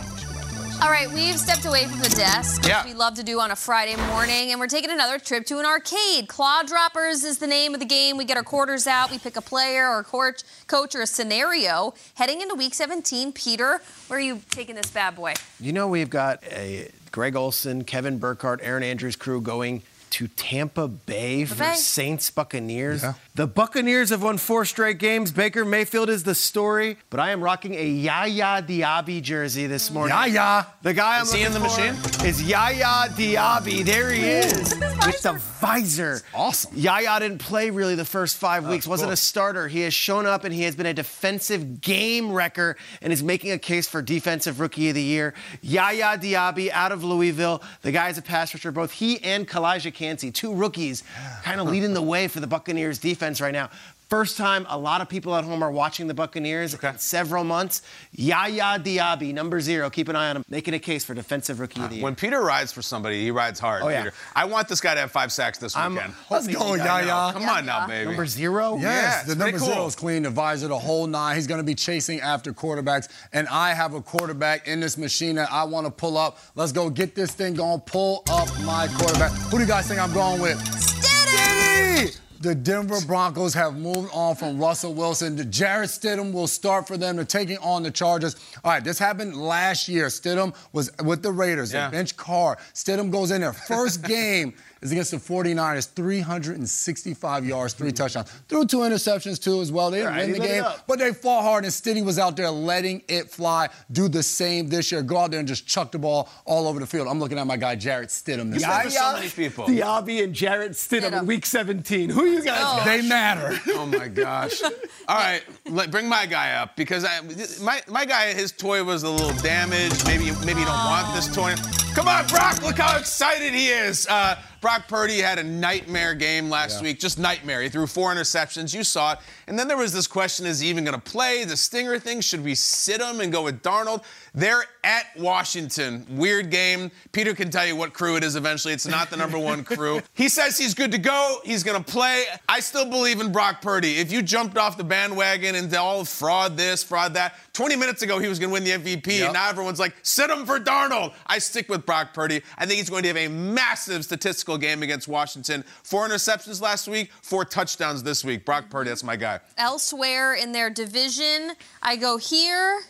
All 0.82 0.90
right, 0.90 1.12
we've 1.12 1.40
stepped 1.40 1.66
away 1.66 1.86
from 1.86 2.00
the 2.00 2.10
desk, 2.10 2.66
yeah. 2.66 2.84
we 2.84 2.96
love 2.96 3.14
to 3.14 3.24
do 3.24 3.40
on 3.40 3.52
a 3.52 3.56
Friday 3.56 3.96
morning, 4.08 4.50
and 4.50 4.60
we're 4.60 4.66
taking 4.66 4.90
another 4.90 5.20
trip 5.20 5.46
to 5.46 5.60
an 5.60 5.66
arcade. 5.66 6.28
Claw 6.28 6.64
Droppers 6.64 7.24
is 7.24 7.38
the 7.38 7.46
name 7.46 7.76
of 7.76 7.80
the 7.80 7.86
game. 7.86 8.18
We 8.18 8.26
get 8.26 8.36
our 8.36 8.44
quarters 8.44 8.88
out, 8.88 9.12
we 9.12 9.20
pick 9.20 9.36
a 9.36 9.42
player 9.42 9.88
or 9.88 10.00
a 10.00 10.04
coach, 10.04 10.42
coach 10.66 10.96
or 10.96 11.02
a 11.02 11.06
scenario. 11.06 11.94
Heading 12.16 12.42
into 12.42 12.56
Week 12.56 12.74
17, 12.74 13.32
Peter, 13.32 13.80
where 14.08 14.18
are 14.18 14.22
you 14.22 14.42
taking 14.50 14.74
this 14.74 14.90
bad 14.90 15.16
boy? 15.16 15.36
You 15.60 15.72
know 15.72 15.88
we've 15.88 16.10
got 16.10 16.44
a 16.46 16.90
Greg 17.12 17.36
Olsen, 17.36 17.84
Kevin 17.84 18.18
Burkhardt, 18.18 18.60
Erin 18.64 18.82
Andrews 18.82 19.16
crew 19.16 19.40
going 19.40 19.84
to 20.12 20.28
Tampa 20.28 20.88
Bay 20.88 21.46
for 21.46 21.56
Bay. 21.56 21.76
Saints 21.76 22.30
Buccaneers. 22.32 23.04
Yeah. 23.04 23.14
The 23.34 23.48
Buccaneers 23.48 24.10
have 24.10 24.22
won 24.22 24.38
four 24.38 24.66
straight 24.66 24.98
games. 24.98 25.32
Baker 25.32 25.64
Mayfield 25.64 26.10
is 26.10 26.24
the 26.24 26.36
story, 26.36 26.98
but 27.10 27.20
I 27.20 27.32
am 27.32 27.42
rocking 27.42 27.76
a 27.76 27.88
Yaya 27.88 28.62
Diaby 28.62 29.22
jersey 29.22 29.68
this 29.68 29.90
mm. 29.90 29.94
morning. 29.94 30.16
Yaya. 30.16 30.68
The 30.82 30.94
guy 30.94 31.18
I'm 31.18 31.24
is 31.24 31.32
looking 31.32 31.46
in 31.46 31.54
the 31.54 31.60
for 31.60 31.66
machine 31.66 32.28
is 32.28 32.44
Yaya 32.44 33.10
Diaby. 33.10 33.86
There 33.86 34.12
he 34.12 34.24
is 34.24 34.74
with 35.06 35.22
the 35.22 35.34
visor. 35.62 36.16
That's 36.16 36.24
awesome. 36.34 36.74
Yaya 36.76 37.20
didn't 37.22 37.38
play 37.38 37.70
really 37.70 37.96
the 37.96 38.06
first 38.06 38.36
five 38.36 38.68
weeks. 38.68 38.86
Wasn't 38.86 39.08
cool. 39.08 39.14
a 39.14 39.18
starter. 39.18 39.70
He 39.70 39.82
has 39.82 39.94
shown 39.94 40.26
up 40.26 40.44
and 40.44 40.54
he 40.54 40.64
has 40.64 40.76
been 40.76 40.86
a 40.86 40.94
defensive 40.94 41.80
game 41.80 42.34
wrecker 42.34 42.76
and 43.02 43.14
is 43.14 43.24
making 43.24 43.52
a 43.52 43.58
case 43.58 43.88
for 43.88 44.02
defensive 44.02 44.60
rookie 44.60 44.90
of 44.90 44.96
the 44.96 45.02
year. 45.02 45.34
Yaya 45.62 46.18
Diaby 46.18 46.70
out 46.70 46.92
of 46.92 47.04
Louisville. 47.04 47.64
The 47.82 47.94
guy 47.94 48.10
is 48.10 48.18
a 48.18 48.22
pass 48.22 48.54
rusher. 48.54 48.74
Both 48.74 48.92
he 48.92 49.24
and 49.24 49.48
Calijah 49.48 49.94
Two 50.32 50.54
rookies, 50.54 51.04
kind 51.44 51.62
of 51.62 51.68
leading 51.68 51.94
the 51.94 52.02
way 52.02 52.28
for 52.28 52.40
the 52.40 52.48
Buccaneers 52.48 53.00
defense 53.00 53.40
right 53.40 53.54
now. 53.54 53.70
First 54.12 54.36
time 54.36 54.66
a 54.68 54.78
lot 54.78 55.00
of 55.00 55.08
people 55.08 55.34
at 55.38 55.46
home 55.46 55.64
are 55.64 55.72
watching 55.72 56.06
the 56.06 56.14
Buccaneers 56.14 56.76
okay. 56.76 56.90
in 56.90 56.98
several 56.98 57.46
months. 57.46 57.82
Yaya 58.12 58.78
Diaby, 58.78 59.34
number 59.34 59.62
zero. 59.62 59.90
Keep 59.90 60.10
an 60.10 60.18
eye 60.18 60.32
on 60.32 60.36
him, 60.36 60.46
making 60.50 60.74
a 60.74 60.80
case 60.80 61.06
for 61.06 61.14
defensive 61.14 61.62
rookie 61.62 61.80
uh, 61.80 61.86
of 61.86 61.92
the 61.92 61.96
year. 61.96 62.04
When 62.04 62.16
Peter 62.16 62.42
rides 62.42 62.74
for 62.74 62.82
somebody, 62.82 63.24
he 63.24 63.32
rides 63.32 63.58
hard. 63.58 63.84
Oh, 63.84 63.88
yeah. 63.88 64.04
Peter. 64.04 64.16
I 64.36 64.44
want 64.44 64.68
this 64.68 64.82
guy 64.82 64.96
to 64.96 65.00
have 65.00 65.12
five 65.14 65.32
sacks 65.32 65.60
this 65.60 65.78
I'm, 65.78 65.94
weekend. 65.94 66.14
Let's 66.30 66.46
go, 66.46 66.74
Yaya. 66.74 67.32
Come 67.32 67.48
on 67.48 67.66
now, 67.66 67.88
baby. 67.88 68.08
Number 68.08 68.26
zero? 68.26 68.76
Yes, 68.82 69.24
yeah, 69.26 69.34
the 69.34 69.40
number 69.40 69.60
cool. 69.60 69.68
zero 69.68 69.86
is 69.86 69.96
clean. 69.96 70.24
The 70.24 70.30
visor, 70.30 70.68
the 70.68 70.78
whole 70.78 71.08
nine. 71.08 71.38
He's 71.38 71.48
going 71.48 71.62
to 71.62 71.64
be 71.64 71.74
chasing 71.74 72.20
after 72.20 72.52
quarterbacks. 72.52 73.08
And 73.32 73.48
I 73.48 73.74
have 73.74 73.94
a 73.94 74.02
quarterback 74.02 74.68
in 74.68 74.82
this 74.82 74.98
machine 74.98 75.38
that 75.38 75.50
I 75.54 75.64
want 75.64 75.88
to 75.88 75.92
pull 75.92 76.18
up. 76.18 76.38
Let's 76.56 76.74
go 76.74 76.90
get 76.90 77.16
this 77.16 77.32
thing 77.32 77.54
going. 77.54 77.80
Pull 77.86 78.26
up 78.30 78.50
my 78.64 78.90
quarterback. 78.90 79.32
Who 79.32 79.52
do 79.52 79.64
you 79.64 79.70
guys 79.70 79.88
think 79.88 80.02
I'm 80.02 80.12
going 80.12 80.42
with? 80.42 80.58
Stidham! 80.58 82.21
The 82.42 82.56
Denver 82.56 83.00
Broncos 83.06 83.54
have 83.54 83.76
moved 83.78 84.10
on 84.12 84.36
from 84.36 84.58
Russell 84.58 84.96
Wilson. 84.96 85.52
Jarrett 85.52 85.90
Stidham 85.90 86.32
will 86.34 86.48
start 86.48 86.88
for 86.88 86.98
them. 86.98 87.16
They're 87.16 87.26
taking 87.26 87.60
on 87.60 87.84
the 87.84 87.92
Chargers. 87.92 88.36
All 88.64 88.72
right, 88.72 88.84
this 88.84 88.98
happened 88.98 89.36
last 89.36 89.88
year. 89.88 90.08
Stidham 90.08 90.56
was 90.74 90.92
with 91.04 91.22
the 91.22 91.32
Raiders. 91.32 91.72
Yeah. 91.72 91.90
They 91.90 91.98
bench 91.98 92.18
Carr. 92.18 92.58
Stidham 92.74 93.12
goes 93.12 93.30
in 93.30 93.42
there. 93.42 93.54
First 93.54 94.04
game 94.08 94.56
is 94.82 94.92
against 94.92 95.12
the 95.12 95.18
49ers, 95.18 95.88
365 95.94 97.46
yards, 97.46 97.74
three 97.74 97.92
touchdowns. 97.92 98.32
Threw 98.48 98.66
two 98.66 98.78
interceptions, 98.80 99.42
too, 99.42 99.62
as 99.62 99.72
well. 99.72 99.92
They 99.92 100.00
didn't 100.00 100.14
Right, 100.14 100.32
win 100.32 100.42
the 100.42 100.48
game, 100.48 100.64
but 100.88 101.00
they 101.00 101.14
fought 101.14 101.44
hard, 101.44 101.64
and 101.66 101.74
Stiddy 101.74 102.02
was 102.04 102.18
out 102.20 102.36
there 102.36 102.50
letting 102.50 103.04
it 103.08 103.30
fly. 103.30 103.70
Do 103.92 104.08
the 104.08 104.24
same 104.24 104.68
this 104.70 104.92
year. 104.92 105.02
Go 105.02 105.18
out 105.18 105.32
there 105.32 105.40
and 105.40 105.48
just 105.48 105.68
chuck 105.68 105.92
the 105.92 106.00
ball 106.00 106.30
all 106.46 106.68
over 106.68 106.80
the 106.80 106.88
field. 106.88 107.08
I'm 107.08 107.20
looking 107.20 107.38
at 107.38 107.48
my 107.48 107.58
guy, 107.58 107.76
Jarrett 107.76 108.10
Stidham. 108.10 108.52
This 108.52 108.62
Yeah, 108.64 108.88
so 108.90 109.14
many 109.14 109.30
people. 109.30 109.66
Diaby 109.66 110.24
and 110.24 110.34
Jarrett 110.34 110.72
Stidham 110.74 111.18
in 111.20 111.26
Week 111.26 111.46
17. 111.46 112.10
Who 112.10 112.26
you 112.26 112.42
guys 112.44 112.60
got? 112.62 112.86
They 112.86 113.02
matter. 113.02 113.60
Oh 113.70 113.86
my 113.86 114.08
gosh! 114.08 114.62
All 114.64 114.70
right, 115.18 115.42
let, 115.70 115.92
bring 115.92 116.08
my 116.08 116.26
guy 116.26 116.54
up 116.54 116.76
because 116.76 117.06
I, 117.06 117.20
my 117.62 117.82
my 117.88 118.06
guy, 118.06 118.34
his 118.34 118.52
toy 118.52 118.84
was 118.84 119.04
a 119.04 119.10
little 119.10 119.34
damaged. 119.42 120.06
Maybe 120.06 120.32
maybe 120.46 120.60
you 120.60 120.66
don't 120.66 120.86
want 120.86 121.14
this 121.16 121.34
toy. 121.34 121.56
Come 121.96 122.08
on, 122.08 122.26
Brock! 122.28 122.62
Look 122.64 122.78
how 122.78 122.98
excited 122.98 123.54
he 123.54 123.70
is. 123.70 124.08
Uh, 124.08 124.36
Brock 124.62 124.88
Purdy 124.88 125.18
had 125.18 125.40
a 125.40 125.44
nightmare 125.44 126.14
game 126.14 126.48
last 126.50 126.84
week, 126.84 127.00
just 127.00 127.18
nightmare. 127.18 127.64
He 127.64 127.70
threw 127.70 127.88
four 127.88 128.14
interceptions. 128.14 128.76
You 128.76 128.84
saw 128.84 129.14
it. 129.14 129.20
And 129.48 129.58
then 129.58 129.68
there 129.68 129.76
was 129.76 129.92
this 129.92 130.06
question: 130.06 130.46
Is 130.46 130.60
he 130.60 130.70
even 130.70 130.84
going 130.84 131.00
to 131.00 131.12
play 131.12 131.44
the 131.44 131.58
stinger 131.58 131.98
thing? 131.98 132.22
Should 132.22 132.44
we 132.44 132.54
sit 132.54 133.02
him 133.02 133.22
and 133.22 133.32
go 133.32 133.44
with 133.44 133.64
Darnold? 133.64 134.04
They're 134.36 134.64
at 134.84 135.06
Washington. 135.18 136.06
Weird 136.10 136.52
game. 136.52 136.92
Peter 137.12 137.34
can 137.34 137.50
tell 137.50 137.66
you 137.66 137.76
what 137.76 137.94
crew 137.94 138.16
it 138.18 138.24
is 138.24 138.36
eventually. 138.36 138.74
It's 138.74 138.88
not 138.88 139.10
the 139.10 139.18
number 139.18 139.38
one 139.38 139.64
crew. 139.66 140.02
He 140.14 140.30
says 140.30 140.58
he's 140.58 140.76
good 140.76 140.92
to 140.92 141.00
go. 141.00 141.40
He's 141.44 141.64
going 141.64 141.84
to 141.84 141.92
play. 141.92 142.26
I 142.48 142.60
still 142.60 142.86
believe 142.86 143.20
in 143.20 143.32
Brock 143.32 143.62
Purdy. 143.62 143.98
If 143.98 144.12
you 144.12 144.22
jumped 144.22 144.58
off 144.58 144.78
the 144.78 144.84
bandwagon 144.84 145.56
and 145.56 145.74
all 145.76 146.06
fraud 146.06 146.56
this, 146.56 146.84
fraud 146.84 147.16
that, 147.16 147.36
20 147.54 147.76
minutes 147.76 148.02
ago 148.02 148.20
he 148.20 148.28
was 148.28 148.40
going 148.40 148.50
to 148.50 148.54
win 148.54 148.64
the 148.64 148.72
MVP. 148.96 149.22
And 149.22 149.34
now 149.34 149.50
everyone's 149.50 149.80
like, 149.80 149.94
sit 150.04 150.30
him 150.30 150.46
for 150.46 150.60
Darnold. 150.60 151.14
I 151.28 151.40
stick 151.40 151.70
with 151.70 151.86
Brock 151.86 152.14
Purdy. 152.14 152.42
I 152.58 152.66
think 152.66 152.78
he's 152.78 152.90
going 152.90 153.04
to 153.04 153.10
have 153.10 153.18
a 153.18 153.28
massive 153.28 154.06
statistical 154.06 154.58
game 154.58 154.84
against 154.84 155.08
Washington. 155.08 155.64
Four 155.84 156.08
interceptions 156.08 156.62
last 156.62 156.88
week, 156.88 157.12
four 157.22 157.46
touchdowns 157.46 158.04
this 158.04 158.24
week. 158.24 158.46
Brock 158.46 158.70
Purdy, 158.70 158.90
that's 158.90 159.04
my 159.04 159.16
guy. 159.16 159.40
Elsewhere 159.58 160.34
in 160.34 160.52
their 160.52 160.70
division, 160.70 161.52
I 161.82 161.96
go 161.98 162.18
here, 162.18 162.82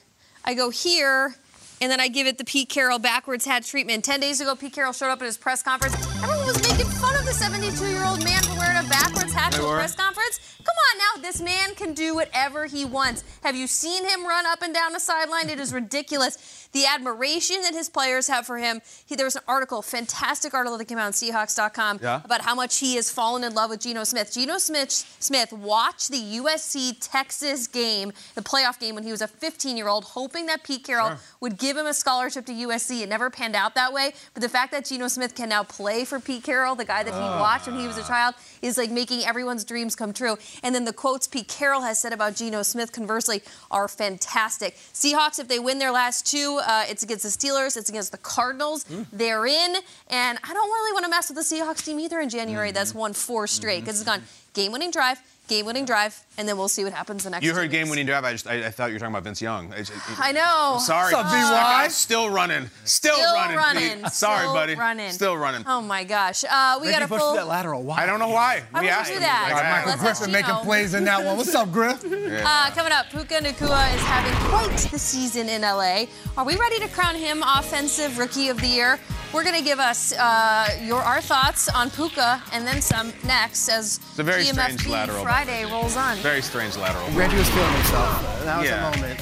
I 0.46 0.54
go 0.54 0.70
here, 0.70 1.36
and 1.82 1.92
then 1.92 2.00
I 2.00 2.08
give 2.08 2.28
it 2.28 2.38
the 2.38 2.46
Pete 2.46 2.70
Carroll 2.70 3.00
backwards 3.00 3.46
hat 3.46 3.66
treatment. 3.66 4.06
Ten 4.06 4.20
days 4.20 4.40
ago, 4.40 4.56
Pete 4.56 4.74
Carroll 4.74 4.94
showed 4.94 5.10
up 5.10 5.22
at 5.22 5.26
his 5.26 5.38
press 5.38 5.64
conference. 5.64 5.96
Everyone 6.22 6.46
was 6.46 6.62
making 6.70 6.86
fun 6.86 7.11
of 7.11 7.11
the 7.32 7.46
72-year-old 7.46 8.22
man 8.26 8.44
for 8.44 8.60
wearing 8.60 8.78
a 8.78 8.90
backwards 8.90 9.32
hat 9.32 9.54
to 9.54 9.66
a 9.66 9.76
press 9.76 9.96
conference. 9.96 10.58
Come 10.58 10.76
on 10.92 10.98
now, 10.98 11.22
this 11.22 11.40
man 11.40 11.76
can 11.76 11.94
do 11.94 12.14
whatever 12.14 12.66
he 12.66 12.84
wants. 12.84 13.24
Have 13.42 13.56
you 13.56 13.68
seen 13.68 14.04
him 14.04 14.26
run 14.26 14.46
up 14.46 14.62
and 14.62 14.74
down 14.74 14.92
the 14.92 15.00
sideline? 15.00 15.50
It 15.50 15.58
is 15.58 15.74
ridiculous. 15.74 16.61
The 16.74 16.86
admiration 16.86 17.62
that 17.64 17.74
his 17.74 17.90
players 17.90 18.28
have 18.28 18.46
for 18.46 18.58
him. 18.58 18.82
He, 19.06 19.16
there 19.16 19.26
was 19.26 19.36
an 19.36 19.42
article, 19.48 19.82
fantastic 19.82 20.54
article 20.54 20.78
that 20.78 20.86
came 20.86 20.98
out 20.98 21.08
on 21.08 21.12
Seahawks.com 21.12 22.00
Yeah. 22.02 22.22
about 22.24 22.42
how 22.42 22.56
much 22.56 22.80
he 22.80 22.96
has 22.96 23.12
fallen 23.12 23.44
in 23.44 23.54
love 23.54 23.70
with 23.70 23.82
Geno 23.82 24.04
Smith. 24.04 24.34
Geno 24.34 24.58
Smith, 24.58 24.92
Smith 25.20 25.52
watched 25.52 26.10
the 26.10 26.18
USC 26.38 26.96
Texas 27.00 27.68
game, 27.68 28.14
the 28.36 28.42
playoff 28.42 28.80
game, 28.80 28.96
when 28.96 29.04
he 29.04 29.12
was 29.12 29.22
a 29.22 29.28
15 29.28 29.76
year 29.78 29.88
old, 29.88 30.06
hoping 30.06 30.46
that 30.46 30.64
Pete 30.64 30.84
Carroll 30.84 31.18
would 31.42 31.58
give 31.58 31.76
him 31.76 31.86
a 31.86 31.94
scholarship 31.94 32.46
to 32.46 32.54
USC. 32.54 33.02
It 33.02 33.10
never 33.10 33.30
panned 33.30 33.56
out 33.56 33.76
that 33.76 33.92
way. 33.92 34.14
But 34.34 34.42
the 34.42 34.50
fact 34.50 34.72
that 34.72 34.86
Geno 34.86 35.08
Smith 35.08 35.36
can 35.36 35.50
now 35.50 35.64
play 35.64 36.06
for 36.06 36.20
Pete 36.20 36.44
Carroll, 36.44 36.76
the 36.76 36.86
guy 36.86 37.04
that 37.04 37.14
he 37.14 37.20
ah. 37.20 37.40
watched 37.40 37.68
when 37.68 37.80
he 37.80 37.88
was 37.88 37.98
a 37.98 38.04
child, 38.04 38.36
is 38.62 38.78
like 38.78 38.92
making 38.92 39.24
everyone's 39.26 39.64
dreams 39.66 39.96
come 39.96 40.14
true. 40.14 40.38
And 40.64 40.74
then 40.74 40.86
the 40.86 40.94
quotes 40.94 41.28
Pete 41.28 41.48
Carroll 41.48 41.82
has 41.82 42.00
said 42.00 42.14
about 42.14 42.36
Geno 42.36 42.64
Smith, 42.64 42.92
conversely, 42.92 43.42
are 43.70 43.88
fantastic. 43.88 44.76
Seahawks, 44.94 45.40
if 45.40 45.48
they 45.48 45.60
win 45.60 45.80
their 45.80 45.92
last 45.92 46.26
two, 46.26 46.60
uh, 46.66 46.86
it's 46.88 47.04
against 47.04 47.24
the 47.24 47.30
Steelers, 47.30 47.78
it's 47.78 47.90
against 47.90 48.12
the 48.12 48.18
Cardinals. 48.18 48.84
Hmm. 48.84 49.04
They're 49.12 49.46
in. 49.46 49.76
And 50.10 50.40
I 50.44 50.54
don't 50.54 50.70
really 50.70 50.94
want 50.94 51.06
to 51.06 51.10
mess 51.10 51.30
with 51.30 51.38
the 51.38 51.56
Seahawks 51.56 51.86
team 51.86 52.00
either 52.00 52.20
in 52.20 52.30
January. 52.30 52.72
That's 52.72 52.92
mm-hmm. 52.92 53.00
won 53.00 53.14
four 53.14 53.48
straight 53.48 53.78
mm-hmm. 53.78 53.86
because 53.86 54.02
it's 54.02 54.10
gone 54.10 54.24
game 54.54 54.72
winning 54.72 54.92
drive, 54.92 55.22
game 55.48 55.66
winning 55.66 55.86
drive, 55.86 56.24
and 56.42 56.50
then 56.50 56.58
we'll 56.58 56.68
see 56.68 56.84
what 56.84 56.92
happens 56.92 57.24
the 57.24 57.30
next 57.30 57.46
You 57.46 57.54
heard 57.54 57.62
weeks. 57.62 57.72
game 57.72 57.88
winning 57.88 58.08
drive. 58.08 58.26
I 58.26 58.32
just 58.32 58.48
I, 58.48 58.66
I 58.66 58.72
thought 58.72 58.88
you 58.88 58.96
were 58.96 59.00
talking 59.00 59.14
about 59.14 59.24
Vince 59.24 59.42
Young. 59.42 59.72
I, 59.72 59.78
just- 59.84 59.92
I 60.20 60.32
know. 60.32 60.72
I'm 60.74 60.80
sorry. 60.80 61.14
What's 61.14 61.26
up, 61.26 61.32
That 61.32 61.84
BY? 61.84 61.88
Still 61.90 62.30
running. 62.32 62.70
Still, 62.84 63.14
Still 63.16 63.34
running. 63.36 63.58
running. 63.58 64.06
Sorry, 64.10 64.40
Still 64.40 64.54
buddy. 64.54 64.76
running. 64.76 65.12
Still 65.12 65.38
running. 65.38 65.64
Oh 65.68 65.82
my 65.82 66.04
gosh. 66.04 66.44
Uh, 66.44 66.80
we 66.82 66.90
got 66.90 67.04
a 67.04 67.08
full. 67.08 67.36
lateral. 67.46 67.84
Why? 67.84 68.02
I 68.02 68.06
don't 68.08 68.20
know 68.20 68.30
why. 68.30 68.64
Why 68.72 68.80
we 68.82 68.86
would 68.88 68.92
you 68.92 68.98
asked 69.00 69.10
do 69.12 69.16
him. 69.18 69.22
that? 69.22 69.44
Like, 69.44 69.54
Let's 69.54 69.66
I- 69.66 69.72
Michael 69.72 69.92
ask 69.92 70.00
Griffin 70.02 70.26
Gino. 70.36 70.48
making 70.48 70.66
plays 70.66 70.94
in 70.96 71.04
that 71.06 71.24
one. 71.24 71.38
What's 71.38 71.54
up, 71.56 71.72
Griff? 71.72 72.04
Uh, 72.52 72.70
coming 72.72 72.92
up, 72.92 73.10
Puka 73.12 73.36
Nacua 73.36 73.94
is 73.94 74.02
having 74.02 74.34
quite 74.50 74.76
the 74.92 74.98
season 75.00 75.48
in 75.50 75.62
LA. 75.62 76.06
Are 76.38 76.44
we 76.46 76.56
ready 76.58 76.80
to 76.80 76.88
crown 76.88 77.16
him 77.16 77.44
Offensive 77.46 78.18
Rookie 78.18 78.50
of 78.50 78.60
the 78.60 78.68
Year? 78.68 79.00
We're 79.34 79.44
going 79.44 79.56
to 79.58 79.64
give 79.64 79.80
us 79.80 80.12
uh, 80.14 80.68
your 80.84 81.02
our 81.02 81.22
thoughts 81.22 81.70
on 81.70 81.90
Puka 81.90 82.42
and 82.52 82.66
then 82.68 82.82
some 82.82 83.14
next 83.24 83.70
as 83.70 83.98
It's 84.10 84.20
a 84.20 84.24
very 84.24 84.44
strange 84.44 84.82
GMFB 84.82 84.90
lateral. 84.90 85.24
Friday 85.24 85.66
rolls 85.66 85.96
on. 85.96 86.18
Very 86.32 86.42
strange 86.42 86.78
lateral. 86.78 87.06
Reggie 87.10 87.36
was 87.36 87.50
feeling 87.50 87.74
himself. 87.74 88.46
That 88.46 88.60
was 88.60 88.70
Yeah. 88.70 88.88
a 88.88 88.96
moment. 88.96 89.20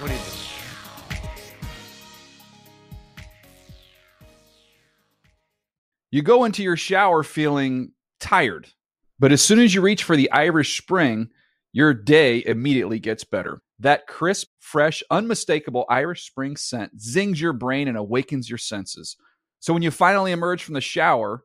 What 0.00 0.08
do 0.08 0.14
you 0.14 0.18
do? 0.18 0.26
You 6.10 6.22
go 6.22 6.42
into 6.42 6.64
your 6.64 6.76
shower 6.76 7.22
feeling 7.22 7.92
tired, 8.18 8.66
but 9.20 9.30
as 9.30 9.40
soon 9.40 9.60
as 9.60 9.72
you 9.72 9.82
reach 9.82 10.02
for 10.02 10.16
the 10.16 10.28
Irish 10.32 10.76
Spring, 10.76 11.30
your 11.72 11.94
day 11.94 12.42
immediately 12.44 12.98
gets 12.98 13.22
better. 13.22 13.62
That 13.78 14.08
crisp, 14.08 14.48
fresh, 14.58 15.04
unmistakable 15.12 15.86
Irish 15.88 16.26
Spring 16.26 16.56
scent 16.56 17.00
zings 17.00 17.40
your 17.40 17.52
brain 17.52 17.86
and 17.86 17.96
awakens 17.96 18.50
your 18.50 18.58
senses. 18.58 19.16
So 19.60 19.72
when 19.72 19.82
you 19.84 19.92
finally 19.92 20.32
emerge 20.32 20.64
from 20.64 20.74
the 20.74 20.80
shower, 20.80 21.44